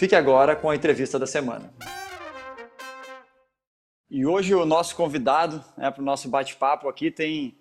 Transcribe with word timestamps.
Fique 0.00 0.16
agora 0.16 0.56
com 0.56 0.70
a 0.70 0.74
entrevista 0.74 1.18
da 1.18 1.26
semana. 1.26 1.70
E 4.10 4.24
hoje 4.24 4.54
o 4.54 4.64
nosso 4.64 4.96
convidado 4.96 5.62
né, 5.76 5.90
para 5.90 6.00
o 6.00 6.04
nosso 6.04 6.26
bate-papo 6.26 6.88
aqui 6.88 7.10
tem, 7.10 7.54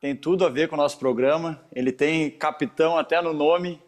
tem 0.00 0.16
tudo 0.16 0.46
a 0.46 0.48
ver 0.48 0.70
com 0.70 0.74
o 0.74 0.78
nosso 0.78 0.98
programa. 0.98 1.62
Ele 1.70 1.92
tem 1.92 2.30
capitão 2.30 2.96
até 2.96 3.20
no 3.20 3.34
nome. 3.34 3.78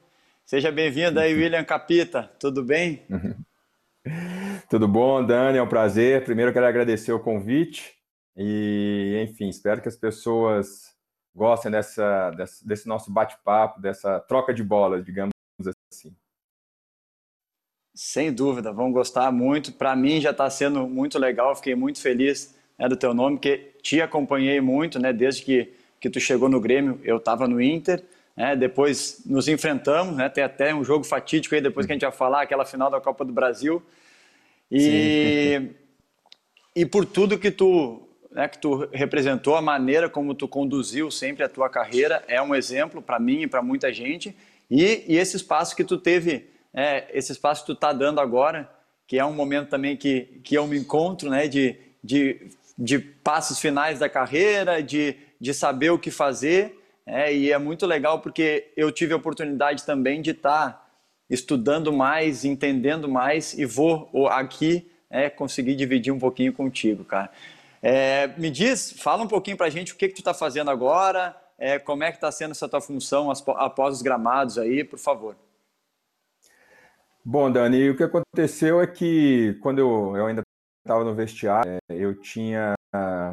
Seja 0.45 0.71
bem-vindo 0.71 1.19
aí, 1.19 1.33
William 1.33 1.65
Capita. 1.65 2.31
Tudo 2.39 2.63
bem? 2.63 3.07
Tudo 4.69 4.87
bom, 4.87 5.25
Dani? 5.25 5.57
É 5.57 5.63
um 5.63 5.67
prazer. 5.67 6.27
Primeiro 6.27 6.51
eu 6.51 6.53
quero 6.53 6.67
agradecer 6.67 7.11
o 7.11 7.19
convite 7.19 7.95
e, 8.37 9.27
enfim, 9.27 9.49
espero 9.49 9.81
que 9.81 9.89
as 9.89 9.97
pessoas 9.97 10.95
gostem 11.35 11.71
dessa, 11.71 12.33
desse, 12.33 12.69
desse 12.69 12.87
nosso 12.87 13.11
bate-papo, 13.11 13.81
dessa 13.81 14.21
troca 14.21 14.53
de 14.53 14.63
bolas, 14.63 15.03
digamos 15.03 15.33
assim. 15.91 16.15
Sem 17.95 18.33
dúvida, 18.33 18.73
vão 18.73 18.91
gostar 18.91 19.31
muito. 19.31 19.71
Para 19.73 19.95
mim 19.95 20.21
já 20.21 20.33
está 20.33 20.51
sendo 20.51 20.89
muito 20.89 21.17
legal, 21.17 21.55
fiquei 21.55 21.77
muito 21.77 22.01
feliz 22.01 22.53
né, 22.77 22.89
do 22.89 22.97
teu 22.97 23.15
nome, 23.15 23.37
porque 23.37 23.71
te 23.83 24.01
acompanhei 24.01 24.61
muito, 24.61 24.99
né, 24.99 25.13
desde 25.13 25.43
que, 25.43 25.73
que 26.01 26.11
tu 26.11 26.19
chegou 26.19 26.49
no 26.49 26.61
Grêmio, 26.61 27.01
eu 27.05 27.19
estava 27.19 27.47
no 27.47 27.63
Inter, 27.63 28.03
né, 28.37 28.57
depois 28.57 29.23
nos 29.25 29.47
enfrentamos, 29.47 30.17
né, 30.17 30.29
tem 30.29 30.43
até 30.43 30.75
um 30.75 30.83
jogo 30.83 31.05
fatídico 31.05 31.55
aí, 31.55 31.61
depois 31.61 31.87
que 31.87 31.93
a 31.93 31.95
gente 31.95 32.03
vai 32.03 32.11
falar, 32.11 32.43
aquela 32.43 32.65
final 32.65 32.91
da 32.91 33.01
Copa 33.01 33.25
do 33.25 33.33
Brasil. 33.33 33.81
E, 34.69 35.71
e 36.75 36.85
por 36.85 37.05
tudo 37.05 37.39
que 37.39 37.53
tu, 37.53 38.09
né, 38.33 38.49
que 38.49 38.59
tu 38.59 38.89
representou, 38.93 39.55
a 39.55 39.63
maneira 39.63 40.09
como 40.09 40.35
tu 40.35 40.49
conduziu 40.49 41.13
sempre 41.13 41.45
a 41.45 41.49
tua 41.49 41.71
carreira, 41.71 42.25
é 42.27 42.43
um 42.43 42.57
exemplo 42.57 43.01
para 43.01 43.21
mim 43.21 43.43
e 43.43 43.47
para 43.47 43.63
muita 43.63 43.93
gente. 43.93 44.37
E, 44.69 45.05
e 45.07 45.17
esse 45.17 45.37
espaço 45.37 45.77
que 45.77 45.85
tu 45.85 45.97
teve 45.97 46.53
é, 46.75 47.07
esse 47.13 47.31
espaço 47.31 47.63
que 47.63 47.67
tu 47.69 47.73
está 47.73 47.93
dando 47.93 48.21
agora, 48.21 48.69
que 49.07 49.19
é 49.19 49.25
um 49.25 49.33
momento 49.33 49.69
também 49.69 49.97
que, 49.97 50.41
que 50.43 50.57
eu 50.57 50.67
me 50.67 50.77
encontro, 50.77 51.31
né, 51.31 51.47
de, 51.47 51.77
de, 52.03 52.51
de 52.77 52.99
passos 52.99 53.61
finais 53.61 54.01
da 54.01 54.09
carreira, 54.09 54.83
de, 54.83 55.17
de 55.41 55.55
saber 55.55 55.91
o 55.91 55.99
que 55.99 56.11
fazer, 56.11 56.81
é, 57.07 57.33
e 57.33 57.53
é 57.53 57.59
muito 57.59 57.87
legal 57.87 58.21
porque 58.21 58.73
eu 58.77 58.91
tive 58.91 59.13
a 59.13 59.17
oportunidade 59.17 59.85
também 59.85 60.21
de 60.21 60.31
estar 60.31 60.73
tá 60.73 60.87
estudando 61.31 61.93
mais, 61.93 62.45
entendendo 62.45 63.09
mais, 63.09 63.53
e 63.55 63.65
vou 63.65 64.11
aqui 64.29 64.91
é, 65.09 65.31
conseguir 65.31 65.77
dividir 65.77 66.13
um 66.13 66.19
pouquinho 66.19 66.53
contigo, 66.53 67.05
cara. 67.05 67.31
É, 67.83 68.29
me 68.39 68.51
diz, 68.51 68.95
fala 68.99 69.23
um 69.23 69.29
pouquinho 69.29 69.57
para 69.57 69.67
a 69.67 69.71
gente 69.71 69.93
o 69.93 69.97
que, 69.97 70.09
que 70.09 70.15
tu 70.15 70.21
está 70.21 70.33
fazendo 70.33 70.71
agora, 70.71 71.37
é, 71.59 71.79
como 71.79 72.03
é 72.03 72.11
que 72.11 72.17
está 72.17 72.33
sendo 72.33 72.53
essa 72.53 72.69
tua 72.69 72.81
função 72.81 73.31
após 73.31 73.97
os 73.97 74.03
gramados 74.03 74.59
aí, 74.59 74.83
por 74.83 74.99
favor. 74.99 75.37
Bom, 77.27 77.51
Dani, 77.51 77.89
o 77.89 77.97
que 77.97 78.03
aconteceu 78.03 78.83
é 78.83 78.87
que 78.87 79.55
quando 79.63 79.79
eu, 79.79 80.15
eu 80.15 80.27
ainda 80.27 80.43
estava 80.85 81.03
no 81.05 81.15
vestiário, 81.15 81.79
é, 81.91 81.95
eu 81.95 82.15
tinha, 82.21 82.75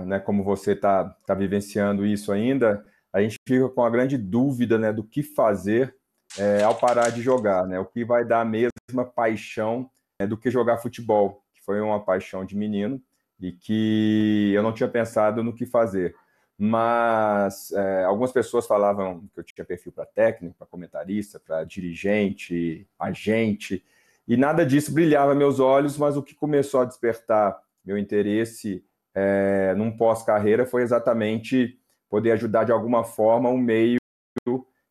né, 0.06 0.18
como 0.20 0.44
você 0.44 0.72
está 0.72 1.10
tá 1.26 1.34
vivenciando 1.34 2.06
isso 2.06 2.32
ainda, 2.32 2.86
a 3.12 3.22
gente 3.22 3.36
fica 3.46 3.68
com 3.68 3.84
a 3.84 3.90
grande 3.90 4.18
dúvida 4.18 4.78
né, 4.78 4.94
do 4.94 5.04
que 5.04 5.22
fazer 5.22 5.94
é, 6.38 6.64
ao 6.64 6.74
parar 6.74 7.10
de 7.10 7.22
jogar, 7.22 7.68
né? 7.68 7.78
O 7.80 7.86
que 7.86 8.06
vai 8.06 8.24
dar 8.24 8.42
a 8.42 8.46
mesma 8.46 9.04
paixão 9.14 9.90
né, 10.20 10.26
do 10.26 10.38
que 10.38 10.50
jogar 10.50 10.78
futebol, 10.78 11.44
que 11.54 11.62
foi 11.62 11.82
uma 11.82 12.00
paixão 12.00 12.46
de 12.46 12.56
menino 12.56 13.02
e 13.42 13.52
que 13.52 14.54
eu 14.56 14.64
não 14.64 14.74
tinha 14.74 14.88
pensado 14.88 15.44
no 15.44 15.54
que 15.54 15.66
fazer 15.66 16.16
mas 16.64 17.72
é, 17.72 18.04
algumas 18.04 18.32
pessoas 18.32 18.68
falavam 18.68 19.28
que 19.34 19.40
eu 19.40 19.44
tinha 19.44 19.66
perfil 19.66 19.92
para 19.92 20.06
técnico, 20.06 20.56
para 20.60 20.68
comentarista, 20.68 21.40
para 21.40 21.64
dirigente, 21.64 22.88
agente, 23.00 23.84
e 24.28 24.38
nada 24.38 24.64
disso 24.64 24.94
brilhava 24.94 25.34
meus 25.34 25.60
olhos, 25.60 25.98
mas 25.98 26.16
o 26.16 26.22
que 26.22 26.36
começou 26.36 26.82
a 26.82 26.86
despertar 26.86 27.60
meu 27.84 27.98
interesse 27.98 28.86
é, 29.16 29.74
num 29.76 29.90
pós-carreira 29.98 30.64
foi 30.64 30.84
exatamente 30.84 31.80
poder 32.08 32.34
ajudar 32.34 32.64
de 32.64 32.72
alguma 32.72 33.04
forma 33.04 33.50
um 33.50 33.58
meio 33.58 33.98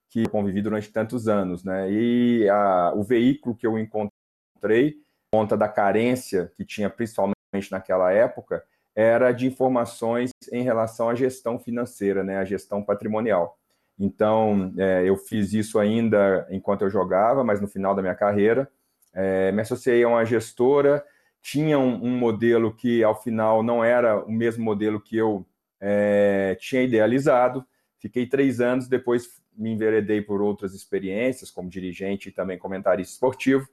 que 0.09 0.25
eu 0.25 0.28
convivi 0.28 0.60
durante 0.60 0.91
tantos 0.91 1.28
anos, 1.28 1.62
né? 1.62 1.88
E 1.88 2.48
a, 2.48 2.92
o 2.97 3.04
veículo 3.04 3.54
que 3.54 3.64
eu 3.64 3.78
encontrei, 3.78 4.97
conta 5.32 5.56
da 5.56 5.69
carência 5.69 6.50
que 6.56 6.64
tinha 6.64 6.91
principalmente 6.91 7.70
naquela 7.70 8.10
época, 8.10 8.64
era 8.95 9.33
de 9.33 9.47
informações 9.47 10.31
em 10.53 10.62
relação 10.62 11.09
à 11.09 11.15
gestão 11.15 11.59
financeira, 11.59 12.25
né, 12.25 12.39
à 12.39 12.45
gestão 12.45 12.83
patrimonial. 12.83 13.59
Então, 13.99 14.73
é, 14.78 15.03
eu 15.05 15.17
fiz 15.17 15.53
isso 15.53 15.78
ainda 15.78 16.47
enquanto 16.51 16.83
eu 16.83 16.91
jogava, 16.91 17.45
mas 17.45 17.61
no 17.61 17.69
final 17.69 17.95
da 17.95 18.01
minha 18.01 18.15
carreira, 18.15 18.71
é, 19.12 19.53
me 19.53 19.61
associei 19.61 20.03
a 20.03 20.09
uma 20.09 20.25
gestora, 20.25 21.05
tinha 21.43 21.78
um, 21.78 22.05
um, 22.05 22.17
modelo 22.17 22.75
que, 22.75 23.03
ao 23.03 23.21
final, 23.21 23.62
não 23.62 23.84
era 23.84 24.25
o 24.25 24.31
mesmo 24.31 24.65
modelo 24.65 25.01
que 25.01 25.17
eu 25.17 25.47
é, 25.81 26.57
tinha 26.61 26.83
idealizado. 26.83 27.65
Fiquei 27.99 28.27
três 28.27 28.61
anos, 28.61 28.89
depois 28.89 29.41
me 29.55 29.71
enveredei 29.71 30.22
por 30.22 30.41
outras 30.41 30.75
experiências, 30.75 31.51
como 31.51 31.69
dirigente 31.69 32.28
e 32.28 32.33
também 32.33 32.59
comentarista 32.59 33.12
esportivo, 33.12 33.69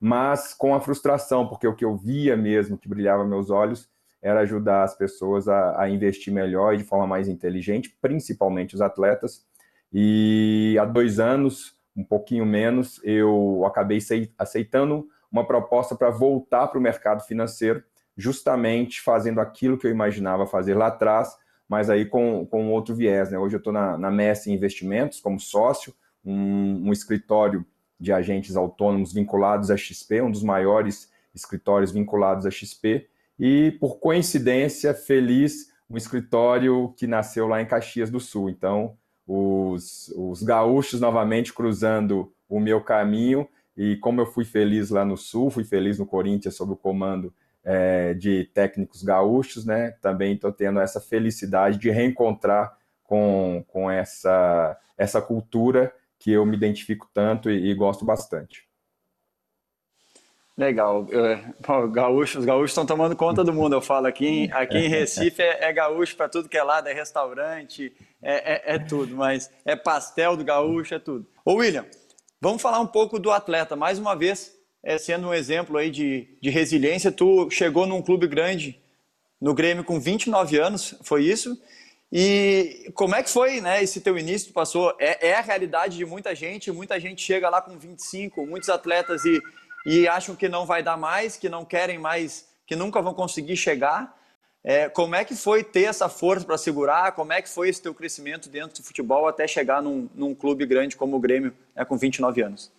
mas 0.00 0.54
com 0.54 0.74
a 0.74 0.80
frustração, 0.80 1.46
porque 1.46 1.66
o 1.66 1.74
que 1.74 1.84
eu 1.84 1.96
via 1.96 2.36
mesmo, 2.36 2.78
que 2.78 2.88
brilhava 2.88 3.24
meus 3.24 3.50
olhos, 3.50 3.88
era 4.20 4.40
ajudar 4.40 4.82
as 4.82 4.96
pessoas 4.96 5.48
a, 5.48 5.82
a, 5.82 5.88
investir 5.88 6.32
melhor 6.32 6.74
e 6.74 6.78
de 6.78 6.84
forma 6.84 7.06
mais 7.06 7.28
inteligente, 7.28 7.96
principalmente 8.00 8.74
os 8.74 8.80
atletas. 8.80 9.46
E 9.92 10.76
há 10.80 10.84
dois 10.84 11.20
anos, 11.20 11.76
um 11.96 12.04
pouquinho 12.04 12.44
menos, 12.44 13.00
eu 13.04 13.64
acabei 13.64 13.98
aceitando 14.36 15.08
uma 15.30 15.46
proposta 15.46 15.94
para 15.94 16.10
voltar 16.10 16.66
para 16.68 16.78
o 16.78 16.82
mercado 16.82 17.22
financeiro, 17.22 17.82
justamente 18.16 19.00
fazendo 19.00 19.40
aquilo 19.40 19.78
que 19.78 19.86
eu 19.86 19.90
imaginava 19.90 20.46
fazer 20.46 20.74
lá 20.74 20.88
atrás, 20.88 21.36
mas 21.68 21.88
aí 21.88 22.04
com, 22.04 22.46
com 22.46 22.72
outro 22.72 22.94
viés. 22.94 23.30
Né? 23.30 23.38
Hoje 23.38 23.54
eu 23.54 23.58
estou 23.58 23.72
na, 23.72 23.96
na 23.96 24.10
Messi 24.10 24.50
Investimentos 24.50 25.20
como 25.20 25.38
sócio, 25.38 25.94
um, 26.24 26.88
um 26.88 26.92
escritório 26.92 27.64
de 28.00 28.12
agentes 28.12 28.56
autônomos 28.56 29.12
vinculados 29.12 29.70
à 29.70 29.76
XP, 29.76 30.22
um 30.22 30.30
dos 30.30 30.42
maiores 30.42 31.10
escritórios 31.34 31.92
vinculados 31.92 32.46
à 32.46 32.50
XP, 32.50 33.08
e, 33.38 33.72
por 33.72 33.98
coincidência, 33.98 34.92
feliz, 34.92 35.72
um 35.88 35.96
escritório 35.96 36.92
que 36.96 37.06
nasceu 37.06 37.46
lá 37.46 37.62
em 37.62 37.66
Caxias 37.66 38.10
do 38.10 38.20
Sul. 38.20 38.50
Então, 38.50 38.96
os, 39.26 40.12
os 40.16 40.42
gaúchos 40.42 41.00
novamente 41.00 41.52
cruzando 41.52 42.32
o 42.48 42.58
meu 42.58 42.80
caminho, 42.80 43.48
e 43.76 43.96
como 43.96 44.20
eu 44.20 44.26
fui 44.26 44.44
feliz 44.44 44.90
lá 44.90 45.04
no 45.04 45.16
Sul, 45.16 45.50
fui 45.50 45.64
feliz 45.64 45.98
no 45.98 46.06
Corinthians 46.06 46.56
sob 46.56 46.72
o 46.72 46.76
comando 46.76 47.32
é, 47.62 48.14
de 48.14 48.44
técnicos 48.52 49.02
gaúchos, 49.02 49.64
né? 49.64 49.92
Também 50.02 50.34
estou 50.34 50.50
tendo 50.50 50.80
essa 50.80 51.00
felicidade 51.00 51.78
de 51.78 51.90
reencontrar 51.90 52.76
com, 53.04 53.64
com 53.68 53.90
essa, 53.90 54.76
essa 54.96 55.20
cultura 55.22 55.92
que 56.18 56.32
eu 56.32 56.44
me 56.44 56.56
identifico 56.56 57.08
tanto 57.14 57.50
e, 57.50 57.70
e 57.70 57.74
gosto 57.74 58.04
bastante. 58.04 58.67
Legal. 60.58 61.06
Eu, 61.08 61.38
gaúcho, 61.88 62.40
os 62.40 62.44
gaúchos 62.44 62.72
estão 62.72 62.84
tomando 62.84 63.14
conta 63.14 63.44
do 63.44 63.52
mundo. 63.52 63.74
Eu 63.74 63.80
falo 63.80 64.08
aqui, 64.08 64.26
em, 64.26 64.52
aqui 64.52 64.76
em 64.76 64.88
Recife 64.90 65.40
é, 65.40 65.66
é 65.66 65.72
gaúcho 65.72 66.16
para 66.16 66.28
tudo 66.28 66.48
que 66.48 66.58
é 66.58 66.62
lado, 66.64 66.88
é 66.88 66.92
restaurante, 66.92 67.92
é, 68.20 68.72
é, 68.72 68.74
é, 68.74 68.78
tudo, 68.80 69.14
mas 69.14 69.48
é 69.64 69.76
pastel 69.76 70.36
do 70.36 70.44
gaúcho, 70.44 70.96
é 70.96 70.98
tudo. 70.98 71.24
Ô 71.44 71.54
William, 71.54 71.86
vamos 72.40 72.60
falar 72.60 72.80
um 72.80 72.86
pouco 72.88 73.20
do 73.20 73.30
atleta. 73.30 73.76
Mais 73.76 74.00
uma 74.00 74.16
vez, 74.16 74.52
é, 74.82 74.98
sendo 74.98 75.28
um 75.28 75.34
exemplo 75.34 75.76
aí 75.76 75.90
de, 75.90 76.28
de 76.42 76.50
resiliência, 76.50 77.12
tu 77.12 77.48
chegou 77.50 77.86
num 77.86 78.02
clube 78.02 78.26
grande, 78.26 78.80
no 79.40 79.54
Grêmio, 79.54 79.84
com 79.84 80.00
29 80.00 80.58
anos, 80.58 80.96
foi 81.04 81.22
isso? 81.22 81.56
E 82.10 82.90
como 82.94 83.14
é 83.14 83.22
que 83.22 83.30
foi 83.30 83.60
né, 83.60 83.80
esse 83.80 84.00
teu 84.00 84.18
início? 84.18 84.48
Tu 84.48 84.54
passou, 84.54 84.92
é, 84.98 85.28
é 85.28 85.34
a 85.34 85.40
realidade 85.40 85.96
de 85.96 86.04
muita 86.04 86.34
gente, 86.34 86.72
muita 86.72 86.98
gente 86.98 87.22
chega 87.22 87.48
lá 87.48 87.62
com 87.62 87.78
25, 87.78 88.44
muitos 88.44 88.68
atletas 88.68 89.24
e 89.24 89.40
e 89.86 90.08
acham 90.08 90.34
que 90.34 90.48
não 90.48 90.66
vai 90.66 90.82
dar 90.82 90.96
mais, 90.96 91.36
que 91.36 91.48
não 91.48 91.64
querem 91.64 91.98
mais, 91.98 92.48
que 92.66 92.76
nunca 92.76 93.00
vão 93.00 93.14
conseguir 93.14 93.56
chegar. 93.56 94.16
É, 94.62 94.88
como 94.88 95.14
é 95.14 95.24
que 95.24 95.34
foi 95.34 95.62
ter 95.62 95.84
essa 95.84 96.08
força 96.08 96.44
para 96.44 96.58
segurar? 96.58 97.12
Como 97.12 97.32
é 97.32 97.40
que 97.40 97.48
foi 97.48 97.68
esse 97.68 97.80
teu 97.80 97.94
crescimento 97.94 98.48
dentro 98.48 98.82
do 98.82 98.86
futebol 98.86 99.26
até 99.26 99.46
chegar 99.46 99.80
num, 99.80 100.08
num 100.14 100.34
clube 100.34 100.66
grande 100.66 100.96
como 100.96 101.16
o 101.16 101.20
Grêmio, 101.20 101.54
né, 101.74 101.84
com 101.84 101.96
29 101.96 102.42
anos? 102.42 102.72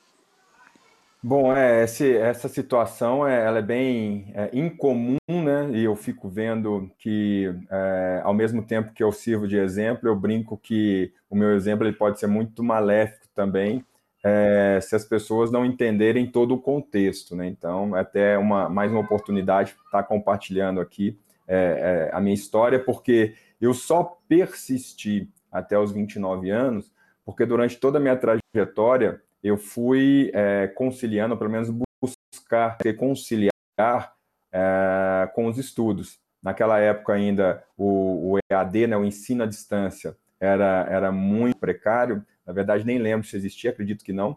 Bom, 1.21 1.53
é, 1.53 1.83
esse, 1.83 2.15
essa 2.15 2.47
situação 2.47 3.27
é, 3.27 3.45
ela 3.45 3.59
é 3.59 3.61
bem 3.61 4.31
é, 4.33 4.49
incomum, 4.53 5.17
né? 5.27 5.69
E 5.73 5.83
eu 5.83 5.93
fico 5.93 6.29
vendo 6.29 6.89
que, 6.97 7.53
é, 7.69 8.21
ao 8.23 8.33
mesmo 8.33 8.63
tempo 8.63 8.93
que 8.93 9.03
eu 9.03 9.11
sirvo 9.11 9.45
de 9.45 9.57
exemplo, 9.57 10.07
eu 10.07 10.15
brinco 10.15 10.57
que 10.57 11.11
o 11.29 11.35
meu 11.35 11.53
exemplo 11.53 11.85
ele 11.85 11.95
pode 11.95 12.21
ser 12.21 12.27
muito 12.27 12.63
maléfico 12.63 13.27
também, 13.35 13.83
é, 14.23 14.79
se 14.81 14.95
as 14.95 15.05
pessoas 15.05 15.51
não 15.51 15.65
entenderem 15.65 16.29
todo 16.29 16.53
o 16.53 16.61
contexto, 16.61 17.35
né? 17.35 17.47
Então, 17.47 17.95
é 17.95 18.01
até 18.01 18.37
uma, 18.37 18.69
mais 18.69 18.91
uma 18.91 19.01
oportunidade 19.01 19.73
de 19.73 19.79
estar 19.85 20.03
compartilhando 20.03 20.81
aqui 20.81 21.17
é, 21.47 22.09
a 22.13 22.19
minha 22.19 22.35
história, 22.35 22.79
porque 22.79 23.33
eu 23.59 23.73
só 23.73 24.19
persisti 24.27 25.29
até 25.51 25.77
os 25.77 25.91
29 25.91 26.49
anos, 26.49 26.91
porque 27.25 27.45
durante 27.45 27.77
toda 27.77 27.97
a 27.97 28.01
minha 28.01 28.17
trajetória 28.17 29.21
eu 29.43 29.57
fui 29.57 30.31
é, 30.33 30.67
conciliando, 30.67 31.37
pelo 31.37 31.49
menos 31.49 31.69
buscar 32.01 32.77
conciliar 32.97 34.13
é, 34.51 35.29
com 35.33 35.47
os 35.47 35.57
estudos. 35.57 36.19
Naquela 36.41 36.79
época 36.79 37.13
ainda 37.13 37.63
o, 37.77 38.33
o, 38.33 38.39
EAD, 38.49 38.87
né, 38.87 38.97
o 38.97 39.03
ensino 39.03 39.43
à 39.43 39.45
distância, 39.45 40.15
era, 40.39 40.87
era 40.89 41.11
muito 41.11 41.57
precário. 41.57 42.25
Na 42.49 42.53
verdade, 42.53 42.83
nem 42.83 42.97
lembro 42.97 43.27
se 43.27 43.37
existia, 43.37 43.69
acredito 43.69 44.03
que 44.03 44.11
não. 44.11 44.31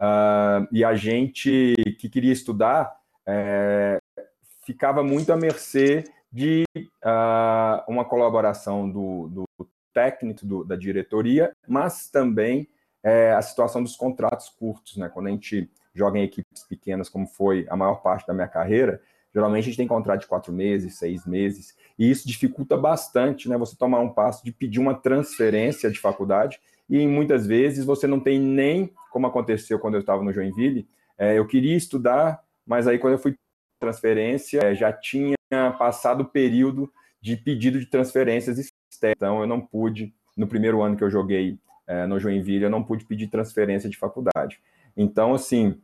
Uh, 0.00 0.66
e 0.72 0.82
a 0.82 0.94
gente 0.94 1.74
que 1.98 2.08
queria 2.08 2.32
estudar 2.32 2.96
é, 3.26 3.98
ficava 4.64 5.02
muito 5.04 5.30
à 5.30 5.36
mercê 5.36 6.02
de 6.32 6.64
uh, 6.78 7.84
uma 7.86 8.06
colaboração 8.06 8.88
do, 8.88 9.28
do 9.28 9.68
técnico, 9.92 10.46
do, 10.46 10.64
da 10.64 10.76
diretoria, 10.76 11.52
mas 11.68 12.08
também 12.08 12.66
é 13.04 13.32
a 13.32 13.42
situação 13.42 13.82
dos 13.82 13.96
contratos 13.96 14.48
curtos, 14.48 14.96
né? 14.96 15.10
Quando 15.10 15.26
a 15.26 15.30
gente 15.30 15.70
joga 15.94 16.18
em 16.18 16.22
equipes 16.22 16.62
pequenas, 16.66 17.10
como 17.10 17.26
foi 17.26 17.66
a 17.68 17.76
maior 17.76 17.96
parte 17.96 18.26
da 18.26 18.32
minha 18.32 18.48
carreira, 18.48 18.98
geralmente 19.34 19.64
a 19.64 19.66
gente 19.66 19.76
tem 19.76 19.86
contrato 19.86 20.20
de 20.20 20.26
quatro 20.26 20.54
meses, 20.54 20.96
seis 20.96 21.26
meses, 21.26 21.76
e 21.98 22.10
isso 22.10 22.26
dificulta 22.26 22.78
bastante, 22.78 23.46
né? 23.46 23.58
Você 23.58 23.76
tomar 23.76 24.00
um 24.00 24.08
passo 24.08 24.42
de 24.42 24.52
pedir 24.52 24.78
uma 24.78 24.94
transferência 24.94 25.90
de 25.90 26.00
faculdade, 26.00 26.58
e 26.88 27.06
muitas 27.06 27.46
vezes 27.46 27.84
você 27.84 28.06
não 28.06 28.18
tem 28.18 28.38
nem, 28.38 28.92
como 29.10 29.26
aconteceu 29.26 29.78
quando 29.78 29.94
eu 29.94 30.00
estava 30.00 30.22
no 30.22 30.32
Joinville, 30.32 30.88
é, 31.18 31.38
eu 31.38 31.46
queria 31.46 31.76
estudar, 31.76 32.40
mas 32.66 32.86
aí 32.86 32.98
quando 32.98 33.14
eu 33.14 33.18
fui 33.18 33.34
transferência, 33.80 34.60
é, 34.60 34.74
já 34.74 34.92
tinha 34.92 35.36
passado 35.78 36.22
o 36.22 36.28
período 36.28 36.90
de 37.20 37.36
pedido 37.36 37.78
de 37.78 37.86
transferências 37.86 38.58
externas, 38.58 39.16
então 39.16 39.40
eu 39.40 39.46
não 39.46 39.60
pude, 39.60 40.14
no 40.36 40.46
primeiro 40.46 40.82
ano 40.82 40.96
que 40.96 41.04
eu 41.04 41.10
joguei 41.10 41.58
é, 41.86 42.06
no 42.06 42.18
Joinville, 42.18 42.64
eu 42.64 42.70
não 42.70 42.82
pude 42.82 43.04
pedir 43.04 43.28
transferência 43.28 43.88
de 43.88 43.96
faculdade. 43.96 44.60
Então, 44.96 45.34
assim, 45.34 45.80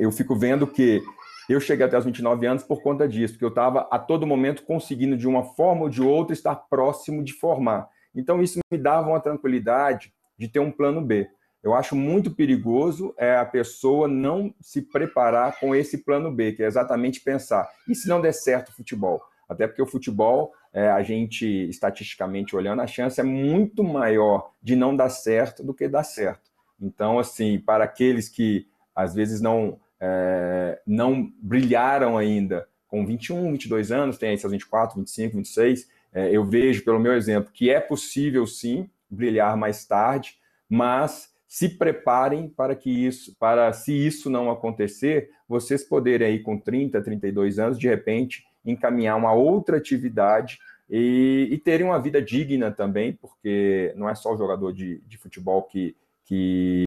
eu 0.00 0.12
fico 0.12 0.36
vendo 0.36 0.66
que 0.66 1.02
eu 1.48 1.60
cheguei 1.60 1.86
até 1.86 1.96
os 1.96 2.04
29 2.04 2.46
anos 2.46 2.62
por 2.62 2.82
conta 2.82 3.08
disso, 3.08 3.34
porque 3.34 3.44
eu 3.44 3.50
estava 3.50 3.88
a 3.90 3.98
todo 3.98 4.26
momento 4.26 4.64
conseguindo, 4.64 5.16
de 5.16 5.26
uma 5.28 5.44
forma 5.44 5.82
ou 5.82 5.88
de 5.88 6.02
outra, 6.02 6.32
estar 6.32 6.54
próximo 6.54 7.22
de 7.22 7.32
formar. 7.32 7.88
Então, 8.16 8.42
isso 8.42 8.58
me 8.70 8.78
dava 8.78 9.08
uma 9.08 9.20
tranquilidade 9.20 10.12
de 10.38 10.48
ter 10.48 10.58
um 10.58 10.72
plano 10.72 11.00
B. 11.00 11.28
Eu 11.62 11.74
acho 11.74 11.96
muito 11.96 12.30
perigoso 12.30 13.14
é 13.16 13.36
a 13.36 13.44
pessoa 13.44 14.06
não 14.06 14.54
se 14.60 14.82
preparar 14.82 15.58
com 15.58 15.74
esse 15.74 15.98
plano 15.98 16.30
B, 16.30 16.52
que 16.52 16.62
é 16.62 16.66
exatamente 16.66 17.20
pensar, 17.20 17.68
e 17.88 17.94
se 17.94 18.08
não 18.08 18.20
der 18.20 18.32
certo 18.32 18.68
o 18.68 18.72
futebol? 18.72 19.20
Até 19.48 19.66
porque 19.66 19.82
o 19.82 19.86
futebol 19.86 20.52
é, 20.72 20.88
a 20.88 21.02
gente, 21.02 21.46
estatisticamente 21.68 22.54
olhando, 22.54 22.82
a 22.82 22.86
chance 22.86 23.20
é 23.20 23.24
muito 23.24 23.82
maior 23.82 24.52
de 24.62 24.76
não 24.76 24.94
dar 24.94 25.08
certo 25.08 25.64
do 25.64 25.72
que 25.72 25.88
dar 25.88 26.04
certo. 26.04 26.50
Então, 26.80 27.18
assim, 27.18 27.58
para 27.58 27.84
aqueles 27.84 28.28
que 28.28 28.68
às 28.94 29.14
vezes 29.14 29.40
não, 29.40 29.80
é, 30.00 30.80
não 30.86 31.32
brilharam 31.40 32.18
ainda 32.18 32.68
com 32.86 33.04
21, 33.04 33.52
22 33.52 33.90
anos, 33.90 34.18
tem 34.18 34.30
aí 34.30 34.38
seus 34.38 34.52
24, 34.52 34.98
25, 34.98 35.36
26, 35.36 35.88
é, 36.16 36.34
eu 36.34 36.42
vejo, 36.42 36.82
pelo 36.82 36.98
meu 36.98 37.12
exemplo, 37.12 37.52
que 37.52 37.68
é 37.68 37.78
possível 37.78 38.46
sim 38.46 38.88
brilhar 39.08 39.54
mais 39.54 39.84
tarde, 39.84 40.38
mas 40.66 41.30
se 41.46 41.68
preparem 41.68 42.48
para 42.48 42.74
que 42.74 42.90
isso, 42.90 43.36
para 43.38 43.70
se 43.74 43.92
isso 43.92 44.30
não 44.30 44.50
acontecer, 44.50 45.28
vocês 45.46 45.84
poderem 45.84 46.26
aí 46.26 46.38
com 46.40 46.58
30, 46.58 47.02
32 47.02 47.58
anos, 47.58 47.78
de 47.78 47.86
repente, 47.86 48.46
encaminhar 48.64 49.14
uma 49.14 49.34
outra 49.34 49.76
atividade 49.76 50.58
e, 50.88 51.48
e 51.50 51.58
terem 51.58 51.86
uma 51.86 52.00
vida 52.00 52.22
digna 52.22 52.72
também, 52.72 53.12
porque 53.12 53.92
não 53.94 54.08
é 54.08 54.14
só 54.14 54.32
o 54.32 54.38
jogador 54.38 54.72
de, 54.72 55.02
de 55.06 55.18
futebol 55.18 55.64
que, 55.64 55.94
que 56.24 56.84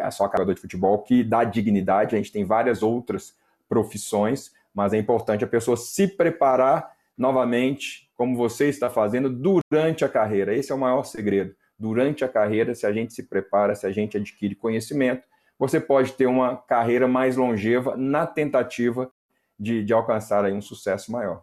é 0.00 0.10
só 0.10 0.24
jogador 0.24 0.54
de 0.54 0.60
futebol 0.60 1.04
que 1.04 1.22
dá 1.22 1.44
dignidade, 1.44 2.16
a 2.16 2.18
gente 2.18 2.32
tem 2.32 2.44
várias 2.44 2.82
outras 2.82 3.32
profissões, 3.68 4.52
mas 4.74 4.92
é 4.92 4.98
importante 4.98 5.44
a 5.44 5.48
pessoa 5.48 5.76
se 5.76 6.08
preparar 6.08 6.96
novamente, 7.16 8.05
como 8.16 8.36
você 8.36 8.68
está 8.68 8.88
fazendo, 8.88 9.28
durante 9.28 10.04
a 10.04 10.08
carreira. 10.08 10.54
Esse 10.54 10.72
é 10.72 10.74
o 10.74 10.78
maior 10.78 11.04
segredo. 11.04 11.54
Durante 11.78 12.24
a 12.24 12.28
carreira, 12.28 12.74
se 12.74 12.86
a 12.86 12.92
gente 12.92 13.12
se 13.12 13.24
prepara, 13.24 13.74
se 13.74 13.86
a 13.86 13.92
gente 13.92 14.16
adquire 14.16 14.54
conhecimento, 14.54 15.22
você 15.58 15.78
pode 15.78 16.12
ter 16.12 16.26
uma 16.26 16.56
carreira 16.56 17.06
mais 17.06 17.36
longeva 17.36 17.96
na 17.96 18.26
tentativa 18.26 19.10
de, 19.58 19.84
de 19.84 19.92
alcançar 19.92 20.44
aí 20.44 20.52
um 20.52 20.62
sucesso 20.62 21.10
maior. 21.12 21.42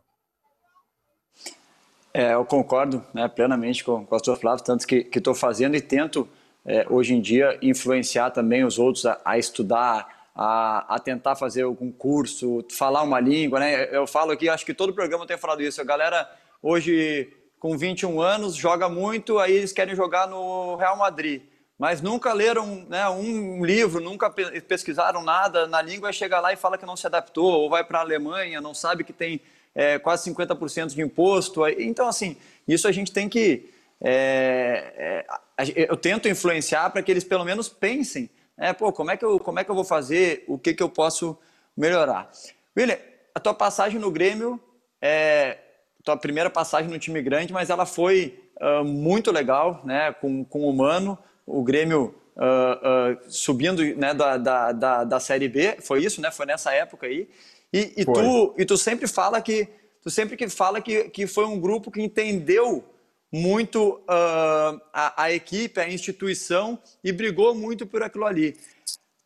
É, 2.13 2.33
eu 2.35 2.45
concordo 2.45 3.03
né, 3.11 3.27
plenamente 3.27 3.83
com, 3.83 4.05
com 4.05 4.15
a 4.15 4.35
Flávio, 4.35 4.63
tanto 4.63 4.85
que 4.85 5.09
estou 5.15 5.33
fazendo 5.33 5.75
e 5.75 5.81
tento, 5.81 6.29
é, 6.63 6.85
hoje 6.87 7.15
em 7.15 7.19
dia, 7.19 7.57
influenciar 7.59 8.29
também 8.29 8.63
os 8.63 8.77
outros 8.77 9.05
a, 9.07 9.19
a 9.25 9.39
estudar, 9.39 10.29
a, 10.35 10.95
a, 10.95 10.99
tentar 10.99 11.35
fazer 11.35 11.63
algum 11.63 11.91
curso, 11.91 12.63
falar 12.71 13.01
uma 13.01 13.19
língua. 13.19 13.59
Né? 13.59 13.95
Eu 13.95 14.05
falo 14.05 14.31
aqui, 14.31 14.47
acho 14.47 14.63
que 14.63 14.75
todo 14.75 14.93
programa 14.93 15.25
tem 15.25 15.37
falado 15.37 15.63
isso. 15.63 15.81
A 15.81 15.83
galera, 15.83 16.29
hoje, 16.63 17.31
com 17.60 17.77
21 17.77 18.19
anos, 18.19 18.56
joga 18.56 18.89
muito, 18.89 19.38
aí 19.38 19.51
eles 19.54 19.71
querem 19.71 19.95
jogar 19.95 20.27
no 20.27 20.75
Real 20.77 20.98
Madrid 20.98 21.44
mas 21.77 22.01
nunca 22.01 22.31
leram 22.31 22.86
né, 22.88 23.10
um 23.10 23.65
livro, 23.65 24.00
nunca 24.00 24.30
pesquisaram 24.30 25.21
nada 25.24 25.68
na 25.68 25.81
língua, 25.81 26.13
chega 26.13 26.39
lá 26.39 26.54
e 26.54 26.56
fala 26.56 26.77
que 26.77 26.86
não 26.86 26.95
se 26.95 27.07
adaptou, 27.07 27.51
ou 27.51 27.69
vai 27.69 27.83
para 27.83 28.00
a 28.00 28.01
Alemanha, 28.01 28.62
não 28.62 28.74
sabe 28.74 29.04
que 29.04 29.12
tem 29.12 29.42
é, 29.75 29.98
quase 30.00 30.31
50% 30.31 30.94
de 30.94 31.01
imposto. 31.01 31.68
Então, 31.68 32.07
assim, 32.07 32.38
isso 32.68 32.88
a 32.88 32.92
gente 32.94 33.12
tem 33.12 33.27
que. 33.27 33.69
É, 34.00 35.25
é, 35.57 35.89
eu 35.89 35.98
tento 35.98 36.30
influenciar 36.30 36.89
para 36.89 37.01
que 37.01 37.12
eles 37.12 37.24
pelo 37.24 37.44
menos 37.44 37.69
pensem, 37.69 38.30
né, 38.57 38.71
pô, 38.71 38.92
como 38.94 39.12
é, 39.12 39.18
que 39.18 39.25
eu, 39.25 39.39
como 39.39 39.59
é 39.59 39.63
que 39.63 39.71
eu 39.71 39.75
vou 39.75 39.83
fazer, 39.83 40.44
o 40.48 40.57
que, 40.57 40.74
que 40.74 40.83
eu 40.83 40.89
posso 40.89 41.38
melhorar. 41.75 42.31
William, 42.77 42.98
a 43.33 43.39
tua 43.39 43.54
passagem 43.54 43.99
no 43.99 44.11
Grêmio, 44.11 44.57
é, 45.02 45.57
tua 46.04 46.18
primeira 46.18 46.50
passagem 46.50 46.90
no 46.90 47.00
time 47.00 47.22
grande, 47.22 47.54
mas 47.54 47.69
ela 47.69 47.86
foi 47.86 48.40
uh, 48.62 48.83
muito 48.83 49.31
legal, 49.31 49.81
né, 49.83 50.12
com, 50.14 50.44
com 50.44 50.69
o 50.69 50.74
Mano 50.74 51.18
o 51.45 51.64
Grêmio 51.64 52.16
uh, 52.36 53.14
uh, 53.14 53.31
subindo 53.31 53.83
né, 53.95 54.14
da, 54.14 54.38
da, 54.38 54.72
da, 54.72 55.04
da, 55.04 55.19
Série 55.19 55.48
B, 55.48 55.78
foi 55.81 56.04
isso, 56.04 56.22
né? 56.22 56.31
Foi 56.31 56.45
nessa 56.45 56.74
época 56.74 57.06
aí. 57.07 57.28
E, 57.72 57.94
e 57.98 58.06
tu, 58.06 58.56
e 58.57 58.66
tu 58.66 58.78
sempre 58.78 59.07
fala 59.07 59.42
que 59.42 59.68
tu 60.02 60.10
sempre 60.10 60.38
que 60.38 60.48
fala 60.50 60.81
que, 60.81 61.10
que 61.10 61.26
foi 61.26 61.45
um 61.45 61.60
grupo 61.60 61.90
que 61.90 62.02
entendeu 62.02 62.83
muito 63.31 64.02
a, 64.07 65.24
a, 65.24 65.31
equipe, 65.31 65.80
a 65.80 65.90
instituição 65.90 66.78
e 67.04 67.12
brigou 67.12 67.56
muito 67.56 67.88
por 67.88 68.04
aquilo 68.04 68.26
ali. 68.26 68.56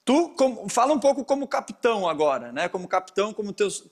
Tu 0.06 0.30
como, 0.38 0.70
fala 0.70 0.94
um 0.94 1.00
pouco 1.00 1.26
como 1.26 1.48
capitão 1.48 2.08
agora, 2.08 2.54
né? 2.54 2.70
Como 2.70 2.88
capitão, 2.88 3.34
como 3.34 3.52
teus, 3.52 3.84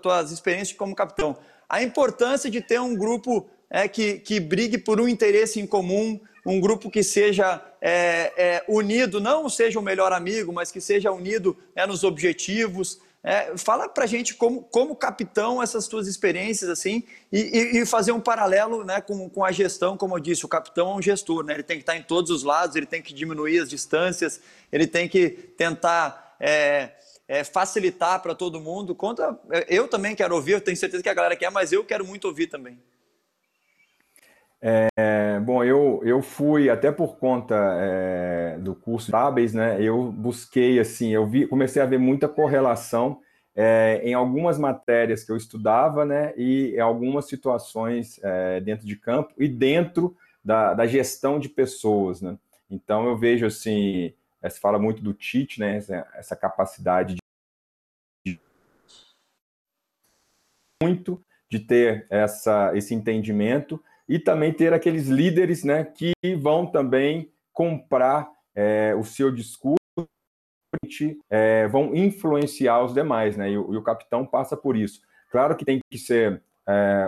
tuas 0.00 0.30
experiências 0.30 0.78
como 0.78 0.94
capitão. 0.94 1.36
A 1.68 1.82
importância 1.82 2.50
de 2.50 2.60
ter 2.60 2.80
um 2.80 2.94
grupo 2.94 3.48
é, 3.70 3.88
que, 3.88 4.18
que 4.20 4.38
brigue 4.38 4.78
por 4.78 5.00
um 5.00 5.08
interesse 5.08 5.60
em 5.60 5.66
comum, 5.66 6.20
um 6.44 6.60
grupo 6.60 6.88
que 6.88 7.02
seja 7.02 7.60
é, 7.80 8.32
é, 8.36 8.64
unido, 8.68 9.20
não 9.20 9.48
seja 9.48 9.78
o 9.78 9.82
melhor 9.82 10.12
amigo, 10.12 10.52
mas 10.52 10.70
que 10.70 10.80
seja 10.80 11.10
unido 11.10 11.56
é, 11.74 11.86
nos 11.86 12.04
objetivos. 12.04 13.00
É, 13.22 13.56
fala 13.56 13.88
para 13.88 14.06
gente 14.06 14.34
como, 14.34 14.62
como 14.62 14.94
capitão 14.94 15.60
essas 15.60 15.88
tuas 15.88 16.06
experiências 16.06 16.70
assim 16.70 17.02
e, 17.32 17.40
e, 17.40 17.82
e, 17.82 17.84
fazer 17.86 18.12
um 18.12 18.20
paralelo 18.20 18.84
né, 18.84 19.00
com, 19.00 19.28
com 19.28 19.44
a 19.44 19.50
gestão, 19.50 19.96
como 19.96 20.14
eu 20.14 20.20
disse, 20.20 20.44
o 20.44 20.48
capitão 20.48 20.92
é 20.92 20.94
um 20.94 21.02
gestor, 21.02 21.44
né? 21.44 21.54
ele 21.54 21.64
tem 21.64 21.76
que 21.76 21.82
estar 21.82 21.96
em 21.96 22.04
todos 22.04 22.30
os 22.30 22.44
lados, 22.44 22.76
ele 22.76 22.86
tem 22.86 23.02
que 23.02 23.12
diminuir 23.12 23.58
as 23.58 23.68
distâncias, 23.68 24.40
ele 24.70 24.86
tem 24.86 25.08
que 25.08 25.30
tentar 25.30 26.36
é, 26.38 26.92
é, 27.28 27.44
facilitar 27.44 28.22
para 28.22 28.34
todo 28.34 28.60
mundo. 28.60 28.94
Conta, 28.94 29.38
eu 29.68 29.88
também 29.88 30.14
quero 30.14 30.34
ouvir, 30.34 30.52
eu 30.52 30.60
tenho 30.60 30.76
certeza 30.76 31.02
que 31.02 31.08
a 31.08 31.14
galera 31.14 31.36
quer, 31.36 31.50
mas 31.50 31.72
eu 31.72 31.84
quero 31.84 32.04
muito 32.04 32.26
ouvir 32.26 32.46
também. 32.46 32.78
É, 34.60 35.38
bom, 35.40 35.62
eu, 35.62 36.00
eu 36.04 36.22
fui 36.22 36.70
até 36.70 36.90
por 36.90 37.18
conta 37.18 37.54
é, 37.78 38.58
do 38.58 38.74
curso 38.74 39.10
Tábeis, 39.10 39.52
né? 39.52 39.80
Eu 39.80 40.10
busquei 40.10 40.80
assim, 40.80 41.10
eu 41.10 41.26
vi, 41.26 41.46
comecei 41.46 41.80
a 41.80 41.86
ver 41.86 41.98
muita 41.98 42.26
correlação 42.26 43.20
é, 43.54 44.00
em 44.02 44.14
algumas 44.14 44.58
matérias 44.58 45.24
que 45.24 45.30
eu 45.30 45.36
estudava, 45.36 46.04
né? 46.04 46.32
E 46.36 46.74
em 46.74 46.80
algumas 46.80 47.26
situações 47.26 48.18
é, 48.22 48.60
dentro 48.60 48.86
de 48.86 48.96
campo 48.96 49.32
e 49.38 49.46
dentro 49.46 50.16
da, 50.44 50.74
da 50.74 50.86
gestão 50.86 51.38
de 51.38 51.48
pessoas, 51.48 52.20
né? 52.20 52.36
Então 52.70 53.06
eu 53.06 53.16
vejo 53.16 53.46
assim 53.46 54.06
é, 54.06 54.14
se 54.50 54.60
fala 54.60 54.78
muito 54.78 55.02
do 55.02 55.12
Tite, 55.12 55.60
né? 55.60 55.76
Essa, 56.14 56.36
capacidade 56.36 57.16
de 57.16 58.40
muito 60.82 61.24
de 61.48 61.60
ter 61.60 62.06
essa, 62.10 62.76
esse 62.76 62.94
entendimento 62.94 63.82
e 64.08 64.18
também 64.18 64.52
ter 64.52 64.72
aqueles 64.72 65.08
líderes, 65.08 65.64
né, 65.64 65.84
que 65.84 66.12
vão 66.40 66.66
também 66.66 67.32
comprar 67.52 68.30
é, 68.54 68.94
o 68.94 69.04
seu 69.04 69.30
discurso, 69.30 69.76
é, 71.30 71.66
vão 71.68 71.94
influenciar 71.94 72.84
os 72.84 72.92
demais, 72.92 73.36
né? 73.36 73.50
E 73.50 73.58
o, 73.58 73.74
e 73.74 73.76
o, 73.76 73.82
capitão 73.82 74.26
passa 74.26 74.56
por 74.56 74.76
isso. 74.76 75.00
Claro 75.30 75.56
que 75.56 75.64
tem 75.64 75.80
que 75.90 75.98
ser 75.98 76.42
é, 76.68 77.06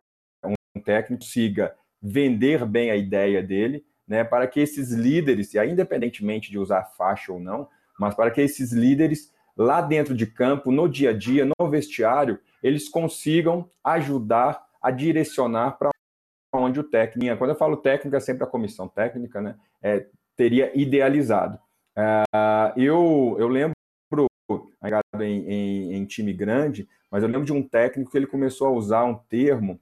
um 0.76 0.80
técnico 0.80 1.24
siga 1.24 1.76
vender 2.00 2.64
bem 2.64 2.90
a 2.90 2.96
ideia 2.96 3.42
dele, 3.42 3.84
né, 4.08 4.24
para 4.24 4.46
que 4.46 4.60
esses 4.60 4.92
líderes, 4.92 5.54
e 5.54 5.58
independentemente 5.58 6.50
de 6.50 6.58
usar 6.58 6.84
faixa 6.96 7.32
ou 7.32 7.38
não, 7.38 7.68
mas 7.98 8.14
para 8.14 8.30
que 8.30 8.40
esses 8.40 8.72
líderes 8.72 9.32
lá 9.56 9.80
dentro 9.80 10.14
de 10.14 10.26
campo, 10.26 10.72
no 10.72 10.88
dia 10.88 11.10
a 11.10 11.12
dia, 11.12 11.44
no 11.44 11.68
vestiário, 11.68 12.38
eles 12.62 12.88
consigam 12.88 13.68
ajudar 13.84 14.64
a 14.80 14.90
direcionar 14.90 15.72
para 15.72 15.90
onde 16.54 16.80
o 16.80 16.84
técnico, 16.84 17.36
quando 17.36 17.50
eu 17.50 17.56
falo 17.56 17.76
técnica, 17.76 18.16
é 18.16 18.20
sempre 18.20 18.44
a 18.44 18.46
comissão 18.46 18.88
técnica, 18.88 19.40
né, 19.40 19.56
é, 19.82 20.06
teria 20.36 20.70
idealizado. 20.78 21.58
Uh, 21.96 22.80
eu, 22.80 23.36
eu 23.38 23.48
lembro 23.48 23.74
em, 25.20 25.24
em, 25.24 25.94
em, 25.94 26.06
time 26.06 26.32
grande, 26.32 26.88
mas 27.10 27.22
eu 27.22 27.28
lembro 27.28 27.44
de 27.44 27.52
um 27.52 27.62
técnico 27.62 28.10
que 28.10 28.16
ele 28.16 28.26
começou 28.26 28.68
a 28.68 28.70
usar 28.70 29.04
um 29.04 29.14
termo 29.14 29.80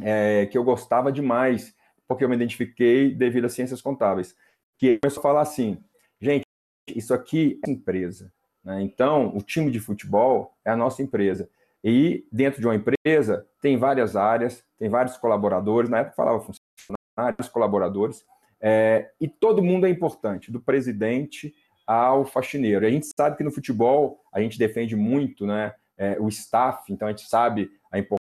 é, 0.00 0.46
que 0.46 0.56
eu 0.56 0.64
gostava 0.64 1.12
demais, 1.12 1.74
porque 2.08 2.24
eu 2.24 2.28
me 2.28 2.36
identifiquei 2.36 3.14
devido 3.14 3.46
às 3.46 3.52
ciências 3.52 3.80
contábeis, 3.82 4.34
que 4.78 4.98
começou 4.98 5.20
a 5.20 5.22
falar 5.22 5.40
assim, 5.42 5.78
gente, 6.20 6.44
isso 6.88 7.12
aqui 7.14 7.58
é 7.66 7.70
empresa. 7.70 8.32
Né? 8.62 8.82
Então, 8.82 9.36
o 9.36 9.42
time 9.42 9.70
de 9.70 9.80
futebol 9.80 10.54
é 10.64 10.70
a 10.70 10.76
nossa 10.76 11.02
empresa. 11.02 11.48
E 11.82 12.26
dentro 12.32 12.60
de 12.60 12.66
uma 12.66 12.74
empresa 12.74 13.46
tem 13.60 13.76
várias 13.76 14.16
áreas, 14.16 14.64
tem 14.78 14.88
vários 14.88 15.16
colaboradores, 15.16 15.88
na 15.88 15.98
época 15.98 16.16
falava 16.16 16.40
funcionários, 16.40 17.48
colaboradores, 17.48 18.24
é, 18.60 19.10
e 19.20 19.28
todo 19.28 19.62
mundo 19.62 19.86
é 19.86 19.90
importante, 19.90 20.50
do 20.50 20.60
presidente 20.60 21.54
ao 21.86 22.24
faxineiro. 22.24 22.84
E 22.84 22.88
a 22.88 22.90
gente 22.90 23.06
sabe 23.16 23.36
que 23.36 23.44
no 23.44 23.52
futebol 23.52 24.20
a 24.32 24.40
gente 24.40 24.58
defende 24.58 24.96
muito 24.96 25.46
né, 25.46 25.74
é, 25.96 26.16
o 26.18 26.28
staff, 26.28 26.92
então 26.92 27.06
a 27.06 27.12
gente 27.12 27.28
sabe 27.28 27.70
a 27.92 27.98
importância 27.98 28.25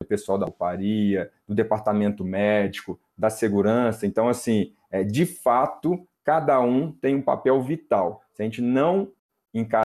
do 0.00 0.06
pessoal 0.06 0.38
da 0.38 0.46
rouparia, 0.46 1.30
do 1.46 1.54
departamento 1.54 2.24
médico, 2.24 2.98
da 3.16 3.30
segurança. 3.30 4.06
Então, 4.06 4.28
assim, 4.28 4.74
é, 4.90 5.04
de 5.04 5.24
fato, 5.26 6.06
cada 6.24 6.60
um 6.60 6.92
tem 6.92 7.14
um 7.14 7.22
papel 7.22 7.60
vital. 7.62 8.22
Se 8.32 8.42
a 8.42 8.44
gente 8.44 8.60
não 8.60 9.12
encarar 9.52 9.84